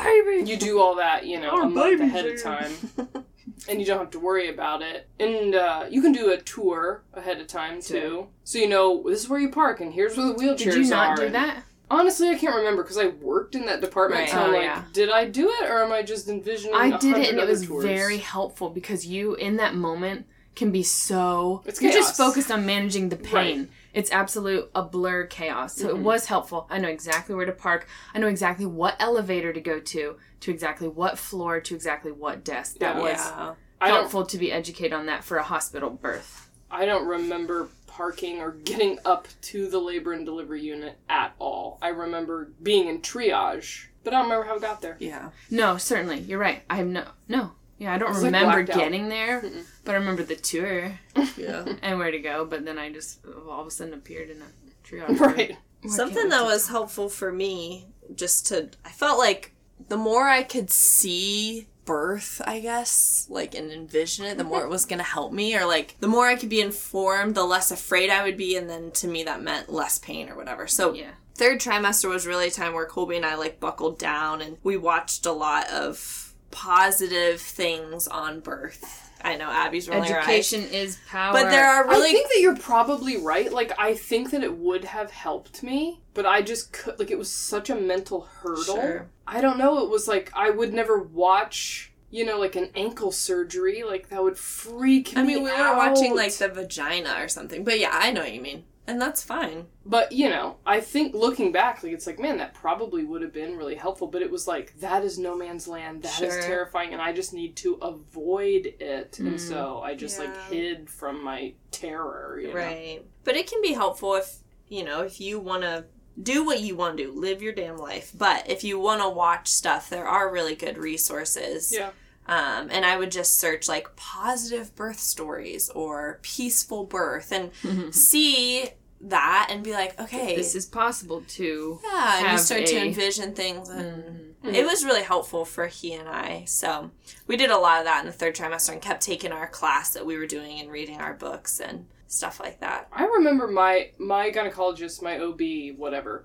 you 0.45 0.57
do 0.59 0.79
all 0.79 0.97
that 0.97 1.25
you 1.27 1.41
know 1.41 1.51
Our 1.51 1.63
a 1.63 1.69
month 1.71 2.01
ahead 2.03 2.27
of 2.27 2.43
time 2.43 2.73
and 3.69 3.81
you 3.81 3.87
don't 3.87 3.99
have 3.99 4.11
to 4.11 4.19
worry 4.21 4.49
about 4.49 4.83
it. 4.83 5.09
And 5.19 5.55
uh, 5.55 5.87
you 5.91 6.03
can 6.03 6.13
do 6.13 6.31
a 6.33 6.37
tour 6.39 7.03
ahead 7.15 7.41
of 7.41 7.47
time 7.47 7.81
too, 7.83 8.29
so 8.45 8.59
you 8.59 8.69
know 8.69 9.03
this 9.09 9.21
is 9.21 9.29
where 9.29 9.41
you 9.41 9.51
park 9.51 9.81
and 9.81 9.93
here's 9.93 10.17
where 10.17 10.27
the 10.29 10.35
wheelchairs 10.35 10.67
are. 10.69 10.71
Did 10.73 10.85
you 10.85 10.91
not 10.91 11.17
do 11.17 11.23
and- 11.25 11.35
that? 11.35 11.63
Honestly, 11.93 12.29
I 12.29 12.37
can't 12.37 12.55
remember 12.55 12.85
because 12.85 12.99
I 12.99 13.09
worked 13.09 13.57
in 13.57 13.67
that 13.67 13.81
department. 13.81 14.21
Right. 14.21 14.31
So 14.31 14.39
I'm 14.39 14.51
Oh, 14.51 14.53
like, 14.53 14.63
yeah. 14.63 14.85
did 14.93 15.11
I 15.11 15.25
do 15.25 15.49
it 15.51 15.69
or 15.69 15.83
am 15.83 15.91
I 15.91 16.03
just 16.03 16.29
envisioning? 16.29 16.77
I 16.77 16.97
did 16.97 17.17
it, 17.17 17.31
and 17.31 17.41
it 17.41 17.49
was 17.49 17.67
tours? 17.67 17.85
very 17.85 18.19
helpful 18.19 18.71
because 18.71 19.05
you, 19.05 19.35
in 19.35 19.57
that 19.57 19.75
moment, 19.75 20.27
can 20.55 20.71
be 20.71 20.85
so. 20.85 21.63
It's 21.67 21.83
you're 21.83 21.91
just 21.91 22.17
focused 22.17 22.53
on 22.53 22.65
managing 22.65 23.09
the 23.09 23.17
pain. 23.17 23.71
It's 23.93 24.11
absolute 24.11 24.71
a 24.75 24.83
blur 24.83 25.25
chaos. 25.27 25.77
So 25.77 25.89
it 25.91 25.97
Mhm. 25.97 26.03
was 26.03 26.27
helpful. 26.27 26.67
I 26.71 26.79
know 26.79 26.89
exactly 26.89 27.35
where 27.35 27.47
to 27.47 27.53
park. 27.53 27.87
I 28.15 28.19
know 28.19 28.29
exactly 28.29 28.67
what 28.67 28.97
elevator 28.99 29.53
to 29.53 29.61
go 29.61 29.81
to, 29.81 30.17
to 30.41 30.51
exactly 30.51 30.89
what 30.89 31.19
floor, 31.19 31.61
to 31.61 31.75
exactly 31.75 32.13
what 32.13 32.45
desk. 32.45 32.77
That 32.79 32.97
Yeah. 32.97 33.03
was 33.03 33.11
yeah. 33.19 33.55
Helpful 33.89 34.27
to 34.27 34.37
be 34.39 34.53
educated 34.53 34.93
on 34.93 35.07
that 35.07 35.25
for 35.25 35.39
a 35.39 35.43
hospital 35.43 35.89
birth. 35.91 36.51
I 36.71 36.85
don't 36.85 37.07
remember 37.07 37.69
parking 37.87 38.41
or 38.41 38.53
getting 38.53 38.99
up 39.05 39.27
to 39.43 39.69
the 39.69 39.79
labor 39.81 40.13
and 40.13 40.25
delivery 40.25 40.61
unit 40.63 40.99
at 41.09 41.33
all. 41.39 41.79
I 41.83 41.89
remember 41.89 42.51
being 42.63 42.87
in 42.89 43.01
triage, 43.01 43.87
but 44.05 44.15
I 44.15 44.19
don't 44.19 44.29
remember 44.31 44.47
how 44.47 44.57
I 44.57 44.59
got 44.61 44.81
there. 44.83 44.97
Yeah. 45.01 45.31
No, 45.51 45.77
certainly, 45.79 46.21
you're 46.21 46.39
right. 46.39 46.63
I 46.71 46.77
have 46.77 46.87
no, 46.87 47.05
no. 47.27 47.53
Yeah, 47.81 47.95
I 47.95 47.99
don't 47.99 48.11
It's 48.11 48.19
like 48.23 48.27
remember 48.27 48.61
out. 48.61 48.67
getting 48.79 49.09
there, 49.09 49.41
Mm-mm. 49.41 49.65
but 49.85 49.93
I 49.95 49.99
remember 49.99 50.23
the 50.23 50.37
tour 50.37 50.99
Yeah. 51.37 51.65
and 51.83 51.99
where 51.99 52.11
to 52.11 52.19
go. 52.21 52.45
But 52.45 52.65
then 52.67 52.79
I 52.79 52.93
just 52.93 53.21
all 53.49 53.63
of 53.63 53.67
a 53.67 53.71
sudden 53.71 53.95
appeared 53.95 54.31
in 54.31 54.43
a 54.43 54.87
triage. 54.87 55.19
Right. 55.19 55.57
Where 55.83 55.93
Something 55.93 56.17
can't 56.19 56.31
that 56.31 56.43
we 56.43 56.49
was 56.53 56.69
helpful 56.69 57.09
for 57.09 57.33
me, 57.33 57.87
just 58.15 58.47
to, 58.49 58.69
I 58.85 58.91
felt 58.91 59.19
like 59.19 59.53
the 59.89 59.97
more 59.97 60.29
I 60.29 60.43
could 60.43 60.71
see 60.71 61.69
birth, 61.87 62.43
I 62.45 62.61
guess, 62.61 63.27
like, 63.31 63.55
and 63.55 63.73
envision 63.73 64.27
it, 64.27 64.37
the 64.37 64.45
more 64.45 64.63
it 64.63 64.69
was 64.69 64.85
going 64.85 64.99
to 64.99 65.05
help 65.05 65.33
me, 65.33 65.57
or 65.57 65.65
like, 65.65 65.97
the 66.01 66.07
more 66.07 66.27
I 66.27 66.37
could 66.37 66.51
be 66.51 66.61
informed, 66.61 67.35
the 67.35 67.45
less 67.45 67.71
afraid 67.71 68.11
I 68.11 68.23
would 68.25 68.37
be, 68.37 68.57
and 68.57 68.69
then 68.69 68.91
to 68.93 69.09
me 69.09 69.25
that 69.25 69.43
meant 69.43 69.73
less 69.73 69.99
pain 69.99 70.29
or 70.29 70.37
whatever. 70.37 70.67
So, 70.67 70.93
Yeah. 70.93 71.13
third 71.35 71.59
trimester 71.61 72.11
was 72.11 72.27
really 72.27 72.49
a 72.49 72.51
time 72.51 72.75
where 72.75 72.85
Colby 72.85 73.17
and 73.17 73.25
I 73.25 73.37
like 73.37 73.59
buckled 73.59 73.99
down 73.99 74.43
and 74.43 74.59
we 74.63 74.77
watched 74.77 75.25
a 75.25 75.33
lot 75.33 75.67
of 75.71 76.30
positive 76.51 77.41
things 77.41 78.07
on 78.09 78.41
birth. 78.41 79.11
I 79.23 79.37
know 79.37 79.51
Abby's 79.51 79.89
rolling 79.89 80.11
her 80.11 80.19
eyes. 80.19 80.25
Education 80.25 80.65
is 80.73 80.99
power. 81.09 81.33
But 81.33 81.51
there 81.51 81.69
are 81.69 81.87
really 81.87 82.09
I 82.09 82.13
think 82.13 82.29
that 82.29 82.41
you're 82.41 82.57
probably 82.57 83.19
right. 83.19 83.53
Like, 83.53 83.73
I 83.79 83.95
think 83.95 84.31
that 84.31 84.43
it 84.43 84.57
would 84.57 84.85
have 84.85 85.11
helped 85.11 85.63
me, 85.63 86.01
but 86.15 86.25
I 86.25 86.43
just 86.43 86.73
could. 86.73 86.99
Like, 86.99 87.11
it 87.11 87.19
was 87.19 87.31
such 87.31 87.69
a 87.69 87.75
mental 87.75 88.23
hurdle. 88.23 88.77
Sure. 88.77 89.11
I 89.27 89.41
don't 89.41 89.59
know. 89.59 89.85
It 89.85 89.91
was 89.91 90.09
like 90.09 90.33
I 90.35 90.51
would 90.51 90.73
never 90.73 90.99
watch, 90.99 91.93
you 92.11 92.25
know, 92.25 92.39
like 92.39 92.57
an 92.57 92.71
ankle 92.75 93.13
surgery. 93.13 93.83
Like 93.83 94.09
that 94.09 94.23
would 94.23 94.39
freak 94.39 95.17
I 95.17 95.23
me 95.23 95.35
I 95.35 95.35
mean, 95.37 95.45
we 95.45 95.51
were 95.51 95.57
out. 95.57 95.77
watching 95.77 96.17
like 96.17 96.33
the 96.35 96.49
vagina 96.49 97.15
or 97.19 97.29
something. 97.29 97.63
But 97.63 97.79
yeah, 97.79 97.91
I 97.93 98.11
know 98.11 98.23
what 98.23 98.33
you 98.33 98.41
mean. 98.41 98.65
And 98.91 99.01
that's 99.01 99.23
fine. 99.23 99.67
But 99.87 100.13
you 100.13 100.29
know, 100.29 100.57
I 100.67 100.81
think 100.81 101.15
looking 101.15 101.53
back, 101.53 101.83
like 101.83 101.93
it's 101.93 102.07
like, 102.07 102.19
man, 102.19 102.39
that 102.39 102.55
probably 102.55 103.05
would 103.05 103.23
have 103.23 103.33
been 103.33 103.57
really 103.57 103.75
helpful. 103.77 104.07
But 104.09 104.23
it 104.23 104.31
was 104.31 104.47
like 104.49 104.79
that 104.81 105.05
is 105.05 105.19
no 105.19 105.37
man's 105.37 105.67
land. 105.69 106.03
That 106.03 106.21
is 106.23 106.33
Sure. 106.35 106.43
terrifying, 106.43 106.93
and 106.93 107.01
I 107.03 107.13
just 107.13 107.33
need 107.33 107.57
to 107.57 107.75
avoid 107.75 108.67
it. 108.81 109.19
And 109.19 109.35
Mm. 109.37 109.41
so 109.41 109.81
I 109.83 109.95
just 109.95 110.19
like 110.19 110.35
hid 110.51 110.91
from 110.91 111.23
my 111.23 111.55
terror. 111.71 112.39
You 112.41 112.49
know? 112.49 112.55
Right. 112.55 113.03
But 113.25 113.37
it 113.37 113.47
can 113.51 113.63
be 113.63 113.73
helpful 113.73 114.15
if, 114.15 114.37
you 114.69 114.85
know, 114.85 115.03
if 115.03 115.21
you 115.21 115.39
want 115.39 115.63
to 115.63 115.85
do 116.21 116.45
what 116.45 116.61
you 116.61 116.77
want 116.77 116.97
to 116.99 117.05
do, 117.05 117.13
live 117.13 117.41
your 117.41 117.53
damn 117.53 117.77
life. 117.79 118.13
But 118.17 118.49
if 118.51 118.63
you 118.65 118.79
want 118.79 119.01
to 119.01 119.09
watch 119.09 119.49
stuff, 119.49 119.89
there 119.89 120.07
are 120.07 120.31
really 120.33 120.55
good 120.55 120.77
resources. 120.77 121.73
Yeah. 121.73 121.91
Um, 122.27 122.69
and 122.71 122.85
I 122.85 122.97
would 122.97 123.11
just 123.11 123.39
search 123.41 123.67
like 123.69 123.97
positive 123.97 124.77
birth 124.77 125.01
stories 125.01 125.69
or 125.71 126.21
peaceful 126.23 126.85
birth 126.85 127.33
and 127.33 127.51
see 127.95 128.69
that 129.03 129.49
and 129.51 129.63
be 129.65 129.73
like, 129.73 129.99
okay, 130.01 130.37
this 130.37 130.55
is 130.55 130.67
possible 130.67 131.23
too. 131.27 131.81
yeah, 131.85 132.17
and 132.17 132.23
you 132.23 132.29
have 132.29 132.41
start 132.41 132.67
to 132.67 132.77
envision 132.77 133.35
things 133.35 133.69
and 133.69 134.35
Mhm. 134.45 134.55
it 134.55 134.65
was 134.67 134.85
really 134.85 135.03
helpful 135.03 135.45
for 135.45 135.67
he 135.67 135.93
and 135.95 136.09
I. 136.09 136.45
So 136.47 136.91
we 137.27 137.37
did 137.37 137.51
a 137.51 137.59
lot 137.59 137.79
of 137.79 137.85
that 137.85 138.01
in 138.01 138.07
the 138.07 138.13
third 138.13 138.35
trimester 138.35 138.73
and 138.73 138.81
kept 138.83 139.03
taking 139.03 139.33
our 139.33 139.47
class 139.47 139.91
that 139.95 140.05
we 140.07 140.17
were 140.17 140.27
doing 140.27 140.61
and 140.61 140.71
reading 140.71 140.99
our 141.01 141.15
books 141.15 141.61
and 141.61 141.87
stuff 142.09 142.41
like 142.41 142.61
that. 142.61 142.89
I 142.93 143.05
remember 143.05 143.47
my 143.49 143.91
my 143.99 144.31
gynecologist, 144.31 145.01
my 145.03 145.19
OB, 145.19 145.77
whatever, 145.79 146.25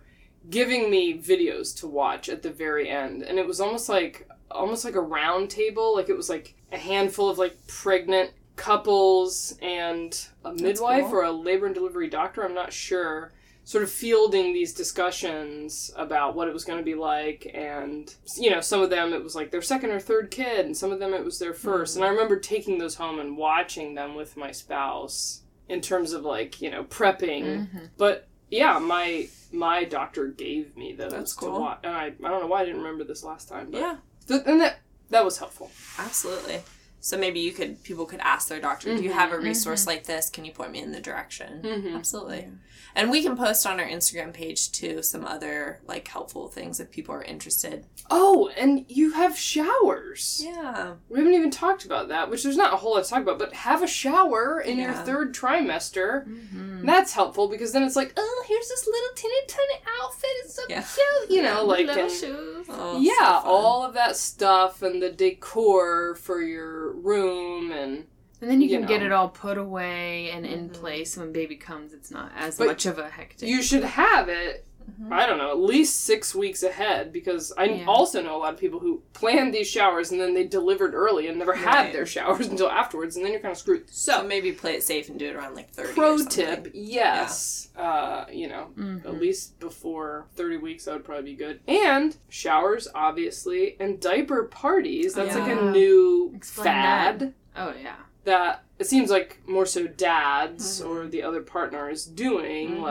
giving 0.50 0.90
me 0.90 1.18
videos 1.18 1.78
to 1.80 1.88
watch 1.88 2.28
at 2.30 2.42
the 2.42 2.50
very 2.52 2.90
end, 2.90 3.22
and 3.24 3.38
it 3.40 3.46
was 3.48 3.60
almost 3.62 3.88
like 3.90 4.28
almost 4.52 4.86
like 4.86 4.96
a 4.96 5.02
round 5.02 5.50
table. 5.50 5.94
Like 5.96 6.10
it 6.10 6.16
was 6.18 6.30
like 6.30 6.56
a 6.72 6.78
handful 6.78 7.30
of 7.30 7.38
like 7.38 7.56
pregnant 7.68 8.32
couples 8.56 9.58
and 9.62 10.28
a 10.44 10.54
midwife 10.54 11.06
cool. 11.06 11.16
or 11.16 11.24
a 11.24 11.32
labor 11.32 11.66
and 11.66 11.76
delivery 11.76 12.10
doctor. 12.10 12.44
I'm 12.44 12.54
not 12.54 12.74
sure. 12.74 13.34
Sort 13.64 13.84
of 13.84 13.90
fielding 13.90 14.54
these 14.54 14.74
discussions 14.74 15.92
about 15.96 16.36
what 16.36 16.48
it 16.48 16.54
was 16.54 16.64
going 16.64 16.78
to 16.78 16.86
be 16.86 16.94
like, 16.94 17.50
and 17.54 18.14
you 18.38 18.52
know, 18.52 18.62
some 18.62 18.82
of 18.82 18.92
them 18.92 19.12
it 19.12 19.24
was 19.24 19.34
like 19.36 19.50
their 19.50 19.62
second 19.64 19.90
or 19.90 20.00
third 20.00 20.30
kid, 20.30 20.68
and 20.68 20.78
some 20.78 20.92
of 20.92 21.00
them 21.00 21.14
it 21.16 21.26
was 21.26 21.40
their 21.40 21.54
1st 21.54 21.96
And 21.96 22.06
I 22.06 22.10
remember 22.10 22.38
taking 22.40 22.78
those 22.78 22.94
home 22.96 23.20
and 23.20 23.36
watching 23.36 23.96
them 23.96 24.14
with 24.14 24.38
my 24.38 24.52
spouse 24.52 25.42
in 25.68 25.82
terms 25.82 26.14
of 26.14 26.24
like 26.24 26.62
you 26.62 26.70
know 26.70 26.84
prepping 26.84 27.68
Mhm. 27.68 27.90
but 27.98 28.28
yeah 28.52 28.78
my 28.78 29.28
my 29.52 29.84
doctor 29.84 30.28
gave 30.28 30.78
me 30.78 30.94
those 30.94 31.12
That's 31.12 31.34
to 31.38 31.40
cool. 31.48 31.60
watch 31.62 31.80
and 31.84 31.92
I, 31.96 32.06
I 32.24 32.30
don't 32.30 32.40
know 32.42 32.46
why 32.46 32.62
i 32.62 32.66
didn't 32.66 32.82
remember 32.84 33.04
this 33.04 33.24
last 33.24 33.50
time 33.50 33.72
but 33.72 33.80
Yeah. 33.82 33.96
th- 34.28 34.44
and 34.46 34.62
that 34.62 34.78
that 35.10 35.26
was 35.26 35.40
helpful 35.40 35.72
Absolutely. 35.98 36.62
So 37.06 37.20
maybe 37.20 37.40
you 37.40 37.52
could 37.52 37.84
people 37.84 38.08
could 38.08 38.20
ask 38.22 38.48
their 38.48 38.60
doctor, 38.60 38.96
"Do 38.96 39.04
you 39.04 39.12
Mhm, 39.12 39.14
have 39.14 39.32
a 39.32 39.38
resource 39.38 39.86
like 39.86 40.06
this? 40.06 40.28
Can 40.28 40.44
you 40.44 40.52
point 40.52 40.72
me 40.72 40.80
in 40.82 40.92
the 40.92 41.00
direction?" 41.00 41.62
Mhm. 41.64 41.96
Absolutely. 41.96 42.50
And 42.96 43.12
we 43.12 43.22
can 43.22 43.38
post 43.38 43.68
on 43.68 43.80
our 43.80 43.86
Instagram 43.86 44.34
page 44.34 44.72
too 44.72 45.04
some 45.04 45.24
other 45.24 45.82
like 45.88 46.08
helpful 46.08 46.48
things 46.48 46.80
if 46.80 46.90
people 46.90 47.14
are 47.14 47.22
interested. 47.24 47.86
oh 48.12 48.50
and 48.56 48.86
you 48.88 49.12
have 49.14 49.36
showers 49.36 50.40
Yeah. 50.44 50.94
we 51.10 51.18
haven't 51.20 51.34
even 51.34 51.50
talked 51.50 51.86
about 51.86 52.08
that 52.10 52.30
which 52.30 52.44
there's 52.44 52.56
not 52.58 52.72
a 52.72 52.78
whole 52.78 52.94
lot 52.94 53.04
to 53.04 53.10
talk 53.10 53.24
about 53.24 53.40
but 53.40 53.52
have 53.54 53.82
a 53.82 53.88
shower 53.88 54.62
in 54.62 54.78
your 54.78 54.94
third 54.94 55.34
trimester 55.34 56.28
Mhm. 56.28 56.86
That's 56.86 57.14
helpful 57.14 57.48
because 57.48 57.72
then 57.72 57.82
it's 57.84 57.96
like 57.96 58.14
oh 58.18 58.44
here's 58.48 58.68
this 58.70 58.86
little 58.86 59.10
teeny 59.16 59.42
tiny 59.48 59.82
outfit 60.02 60.30
it's 60.44 60.54
so 60.56 60.62
Yeah. 60.70 60.84
cute 60.84 61.32
you 61.32 61.42
know 61.42 61.66
like 61.66 61.88
little 61.88 62.04
and- 62.04 62.12
shoes. 62.12 62.55
Oh, 62.70 63.00
yeah, 63.00 63.42
so 63.42 63.48
all 63.48 63.84
of 63.84 63.94
that 63.94 64.16
stuff 64.18 64.82
and 64.82 65.02
the 65.02 65.12
decor 65.12 66.16
for 66.16 66.42
your 66.42 66.92
room 66.94 67.72
and 67.72 68.06
And 68.42 68.50
then 68.50 68.62
you 68.62 68.68
you 68.70 68.78
can 68.80 68.88
get 68.88 69.02
it 69.02 69.12
all 69.12 69.30
put 69.30 69.58
away 69.58 70.30
and 70.32 70.46
in 70.46 70.70
Mhm. 70.70 70.74
place 70.74 71.16
when 71.18 71.32
baby 71.32 71.56
comes. 71.56 71.94
It's 71.94 72.12
not 72.12 72.32
as 72.36 72.58
But 72.58 72.68
much 72.68 72.86
of 72.86 72.98
a 73.00 73.10
hectic. 73.10 73.48
you 73.48 73.62
should 73.62 73.84
have 73.84 74.28
it 74.30 74.66
I 75.12 75.26
don't 75.26 75.38
know, 75.38 75.52
at 75.52 75.60
least 75.60 76.02
six 76.02 76.34
weeks 76.34 76.64
ahead 76.64 77.12
because 77.14 77.52
I 77.58 77.66
Yeah. 77.66 77.86
also 77.88 78.22
know 78.22 78.36
a 78.36 78.40
lot 78.40 78.54
of 78.54 78.60
people 78.60 78.80
who 78.80 79.02
planned 79.14 79.54
these 79.54 79.68
showers 79.68 80.12
and 80.12 80.20
then 80.22 80.34
they 80.34 80.46
delivered 80.46 80.94
early 80.94 81.28
and 81.28 81.38
never 81.38 81.54
had 81.54 81.94
their 81.94 82.06
showers 82.06 82.48
until 82.52 82.70
afterwards, 82.70 83.16
and 83.16 83.24
then 83.26 83.32
you're 83.32 83.42
kind 83.42 83.52
of 83.52 83.58
screwed. 83.58 83.90
So 83.90 84.14
So, 84.20 84.24
maybe 84.28 84.52
play 84.52 84.76
it 84.76 84.84
safe 84.84 85.10
and 85.10 85.20
do 85.20 85.28
it 85.28 85.36
around 85.36 85.56
like 85.56 85.70
30 85.72 85.94
pro 85.94 86.18
tip, 86.26 86.70
yes, 86.74 87.70
uh, 87.78 88.26
you 88.32 88.48
know, 88.48 88.70
Mhm. 88.78 89.06
at 89.06 89.20
least 89.20 89.60
before 89.60 90.28
30 90.36 90.58
weeks, 90.58 90.86
that 90.86 90.94
would 90.94 91.04
probably 91.04 91.32
be 91.32 91.36
good. 91.36 91.60
And 91.68 92.16
showers, 92.30 92.88
obviously, 92.96 93.76
and 93.80 94.00
diaper 94.00 94.44
parties. 94.46 95.14
That's 95.14 95.36
like 95.36 95.52
a 95.52 95.72
new 95.72 96.32
Explain 96.36 96.64
fad 96.66 97.34
Oh 97.56 97.74
yeah. 97.82 97.96
that 98.24 98.64
it 98.80 98.86
seems 98.88 99.10
like 99.10 99.40
more 99.48 99.66
so 99.66 99.88
dads 99.88 100.82
Mhm. 100.82 100.88
or 100.90 101.08
the 101.08 101.24
other 101.24 101.42
partner 101.42 101.90
is 101.90 102.06
doing. 102.06 102.78
Mhm. 102.78 102.82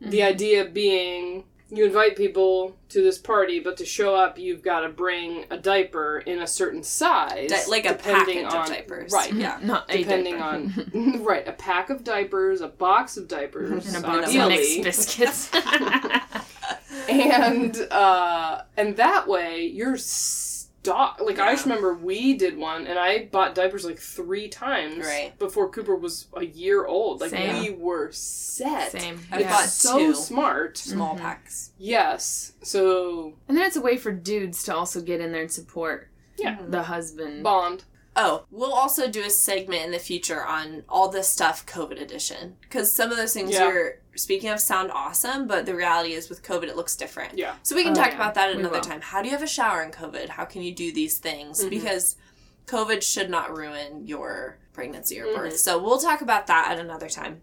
Like 0.00 0.10
the 0.10 0.22
idea 0.22 0.64
being 0.64 1.44
you 1.70 1.84
invite 1.84 2.16
people 2.16 2.78
to 2.88 3.02
this 3.02 3.18
party, 3.18 3.60
but 3.60 3.76
to 3.76 3.84
show 3.84 4.14
up, 4.14 4.38
you've 4.38 4.62
got 4.62 4.80
to 4.80 4.88
bring 4.88 5.44
a 5.50 5.58
diaper 5.58 6.18
in 6.20 6.38
a 6.38 6.46
certain 6.46 6.82
size, 6.82 7.50
Di- 7.50 7.66
like 7.68 7.84
a 7.84 7.90
depending 7.92 8.44
package 8.44 8.54
on 8.54 8.60
of 8.62 8.68
diapers. 8.68 9.12
right? 9.12 9.32
Yeah. 9.34 9.58
Not 9.62 9.84
a 9.90 9.98
Depending 9.98 10.38
diaper. 10.38 10.86
on 10.94 11.22
right, 11.24 11.46
a 11.46 11.52
pack 11.52 11.90
of 11.90 12.04
diapers, 12.04 12.62
a 12.62 12.68
box 12.68 13.18
of 13.18 13.28
diapers, 13.28 13.86
and 13.86 14.02
a 14.02 14.06
box 14.06 14.28
of 14.28 14.30
ideally, 14.30 14.80
mixed 14.82 15.18
biscuits. 15.18 15.50
and 17.08 17.76
uh, 17.90 18.62
and 18.76 18.96
that 18.96 19.28
way 19.28 19.64
you're 19.66 19.98
stock. 20.82 21.20
Like 21.20 21.38
I 21.38 21.52
just 21.52 21.64
remember 21.66 21.94
we 21.94 22.34
did 22.34 22.56
one, 22.56 22.86
and 22.86 22.98
I 22.98 23.26
bought 23.26 23.54
diapers 23.54 23.84
like 23.84 23.98
three 23.98 24.48
times 24.48 25.04
Right. 25.04 25.38
before 25.38 25.68
Cooper 25.70 25.94
was 25.96 26.26
a 26.34 26.44
year 26.44 26.86
old. 26.86 27.20
Like 27.20 27.30
Same. 27.30 27.62
we 27.62 27.70
were 27.70 28.10
set. 28.12 28.92
Same. 28.92 29.20
I 29.30 29.40
It's 29.40 29.48
bought 29.50 29.68
so 29.68 29.98
two. 29.98 30.14
smart. 30.14 30.78
Small 30.78 31.14
Mhm. 31.16 31.20
packs. 31.20 31.70
Yes. 31.78 32.52
So 32.62 33.34
And 33.48 33.56
then 33.56 33.66
it's 33.66 33.76
a 33.76 33.80
way 33.80 33.96
for 33.96 34.12
dudes 34.12 34.62
to 34.64 34.74
also 34.74 35.00
get 35.00 35.20
in 35.20 35.32
there 35.32 35.42
and 35.42 35.52
support 35.52 36.08
Yeah. 36.36 36.58
the 36.66 36.84
husband. 36.84 37.42
bond. 37.42 37.84
Oh, 38.20 38.46
we'll 38.50 38.72
also 38.72 39.08
do 39.08 39.22
a 39.22 39.30
segment 39.30 39.84
in 39.84 39.92
the 39.92 39.98
future 40.00 40.44
on 40.44 40.82
all 40.88 41.08
this 41.08 41.28
stuff 41.28 41.64
COVID 41.66 42.00
edition. 42.00 42.56
Because 42.62 42.90
some 42.92 43.12
of 43.12 43.16
those 43.16 43.32
things 43.32 43.52
Yeah. 43.52 43.68
you're 43.68 43.98
speaking 44.18 44.50
of 44.50 44.60
sound 44.60 44.90
awesome, 44.92 45.46
but 45.46 45.64
the 45.66 45.74
reality 45.74 46.12
is 46.12 46.28
with 46.28 46.42
COVID, 46.42 46.64
it 46.64 46.76
looks 46.76 46.96
different. 46.96 47.38
Yeah. 47.38 47.54
So 47.62 47.74
we 47.76 47.82
can 47.84 47.92
Oh, 47.92 47.94
talk 47.96 48.08
yeah. 48.10 48.16
about 48.16 48.34
that 48.34 48.48
We 48.54 48.60
another 48.60 48.76
will. 48.76 48.80
time. 48.82 49.00
How 49.00 49.22
do 49.22 49.28
you 49.28 49.32
have 49.32 49.42
a 49.42 49.46
shower 49.48 49.82
in 49.82 49.90
COVID? 49.90 50.28
How 50.30 50.44
can 50.44 50.62
you 50.62 50.74
do 50.74 50.92
these 50.92 51.18
things? 51.18 51.64
Mhm. 51.64 51.70
Because 51.70 52.16
COVID 52.66 53.02
should 53.02 53.30
not 53.30 53.56
ruin 53.56 54.06
your 54.06 54.58
pregnancy 54.72 55.18
or 55.20 55.26
Mhm. 55.26 55.36
birth. 55.36 55.58
So 55.58 55.78
we'll 55.78 55.98
talk 55.98 56.20
about 56.20 56.46
that 56.48 56.70
at 56.70 56.78
another 56.78 57.08
time. 57.08 57.40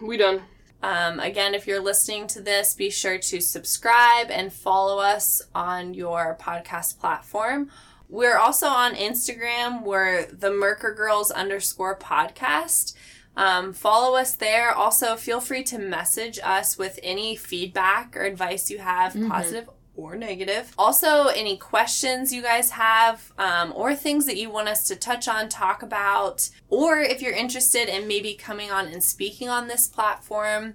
We 0.00 0.16
done. 0.16 0.42
Um, 0.82 1.20
again, 1.20 1.54
if 1.54 1.66
you're 1.66 1.80
listening 1.80 2.26
to 2.28 2.40
this, 2.40 2.74
be 2.74 2.90
sure 2.90 3.16
to 3.18 3.40
subscribe 3.40 4.30
and 4.30 4.52
follow 4.52 4.98
us 4.98 5.40
on 5.54 5.94
your 5.94 6.36
podcast 6.40 6.98
platform. 6.98 7.70
We're 8.08 8.36
also 8.36 8.66
on 8.66 8.94
Instagram. 8.94 9.84
We're 9.84 10.26
the 10.26 10.50
Merker 10.50 10.92
Girls 10.92 11.30
underscore 11.30 11.96
podcast. 11.98 12.94
Um, 13.36 13.72
follow 13.72 14.16
us 14.16 14.34
there. 14.34 14.72
Also, 14.72 15.16
feel 15.16 15.40
free 15.40 15.62
to 15.64 15.78
message 15.78 16.38
us 16.42 16.76
with 16.76 16.98
any 17.02 17.34
feedback 17.34 18.16
or 18.16 18.22
advice 18.22 18.70
you 18.70 18.78
have, 18.78 19.14
Mhm. 19.14 19.30
positive 19.30 19.70
or 19.94 20.16
negative. 20.16 20.72
Also, 20.78 21.26
any 21.28 21.56
questions 21.56 22.32
you 22.32 22.40
guys 22.42 22.70
have, 22.70 23.32
um, 23.38 23.72
or 23.76 23.94
things 23.94 24.24
that 24.26 24.36
you 24.36 24.48
want 24.50 24.68
us 24.68 24.84
to 24.84 24.96
touch 24.96 25.28
on, 25.28 25.48
talk 25.48 25.82
about, 25.82 26.48
or 26.68 26.98
if 27.00 27.20
you're 27.20 27.32
interested 27.32 27.88
in 27.88 28.06
maybe 28.08 28.34
coming 28.34 28.70
on 28.70 28.86
and 28.86 29.04
speaking 29.04 29.48
on 29.48 29.68
this 29.68 29.86
platform, 29.86 30.74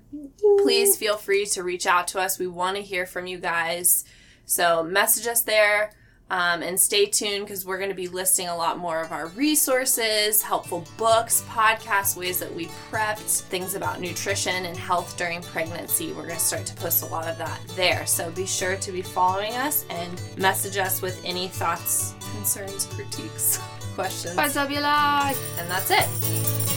please 0.62 0.96
feel 0.98 1.18
free 1.18 1.46
to 1.48 1.64
reach 1.64 1.88
out 1.88 2.08
to 2.08 2.20
us. 2.20 2.38
We 2.40 2.48
want 2.48 2.78
to 2.78 2.84
hear 2.84 3.06
from 3.06 3.26
you 3.28 3.38
guys. 3.40 4.04
So, 4.46 4.84
message 4.84 5.28
us 5.28 5.42
there. 5.42 5.92
Um, 6.30 6.62
and 6.62 6.78
stay 6.78 7.06
tuned 7.06 7.46
because 7.46 7.66
we're 7.66 7.78
going 7.78 7.90
to 7.90 7.96
be 7.96 8.10
listing 8.10 8.50
a 8.50 8.56
lot 8.56 8.78
more 8.78 9.00
of 9.02 9.14
our 9.14 9.28
resources, 9.28 10.42
helpful 10.42 10.86
books, 10.98 11.44
podcasts, 11.48 12.18
ways 12.18 12.40
that 12.40 12.54
we 12.54 12.66
prepped, 12.92 13.44
things 13.44 13.76
about 13.76 14.02
nutrition 14.02 14.66
and 14.66 14.76
health 14.76 15.18
during 15.18 15.42
pregnancy. 15.42 16.12
We're 16.12 16.24
going 16.24 16.36
to 16.36 16.40
start 16.40 16.66
to 16.66 16.76
post 16.76 17.04
a 17.04 17.06
lot 17.06 17.28
of 17.28 17.38
that 17.38 17.62
there. 17.78 18.06
So 18.06 18.30
be 18.32 18.46
sure 18.46 18.76
to 18.76 18.92
be 18.92 19.02
following 19.02 19.54
us 19.54 19.86
and 19.90 20.22
message 20.38 20.78
us 20.78 21.02
with 21.02 21.22
any 21.24 21.48
thoughts, 21.48 22.14
concerns, 22.36 22.88
critiques, 22.88 23.58
questions. 23.96 24.36
Bye, 24.36 24.50
Zabula. 24.50 25.34
And 25.60 25.72
that's 25.72 25.92
it. 25.92 26.77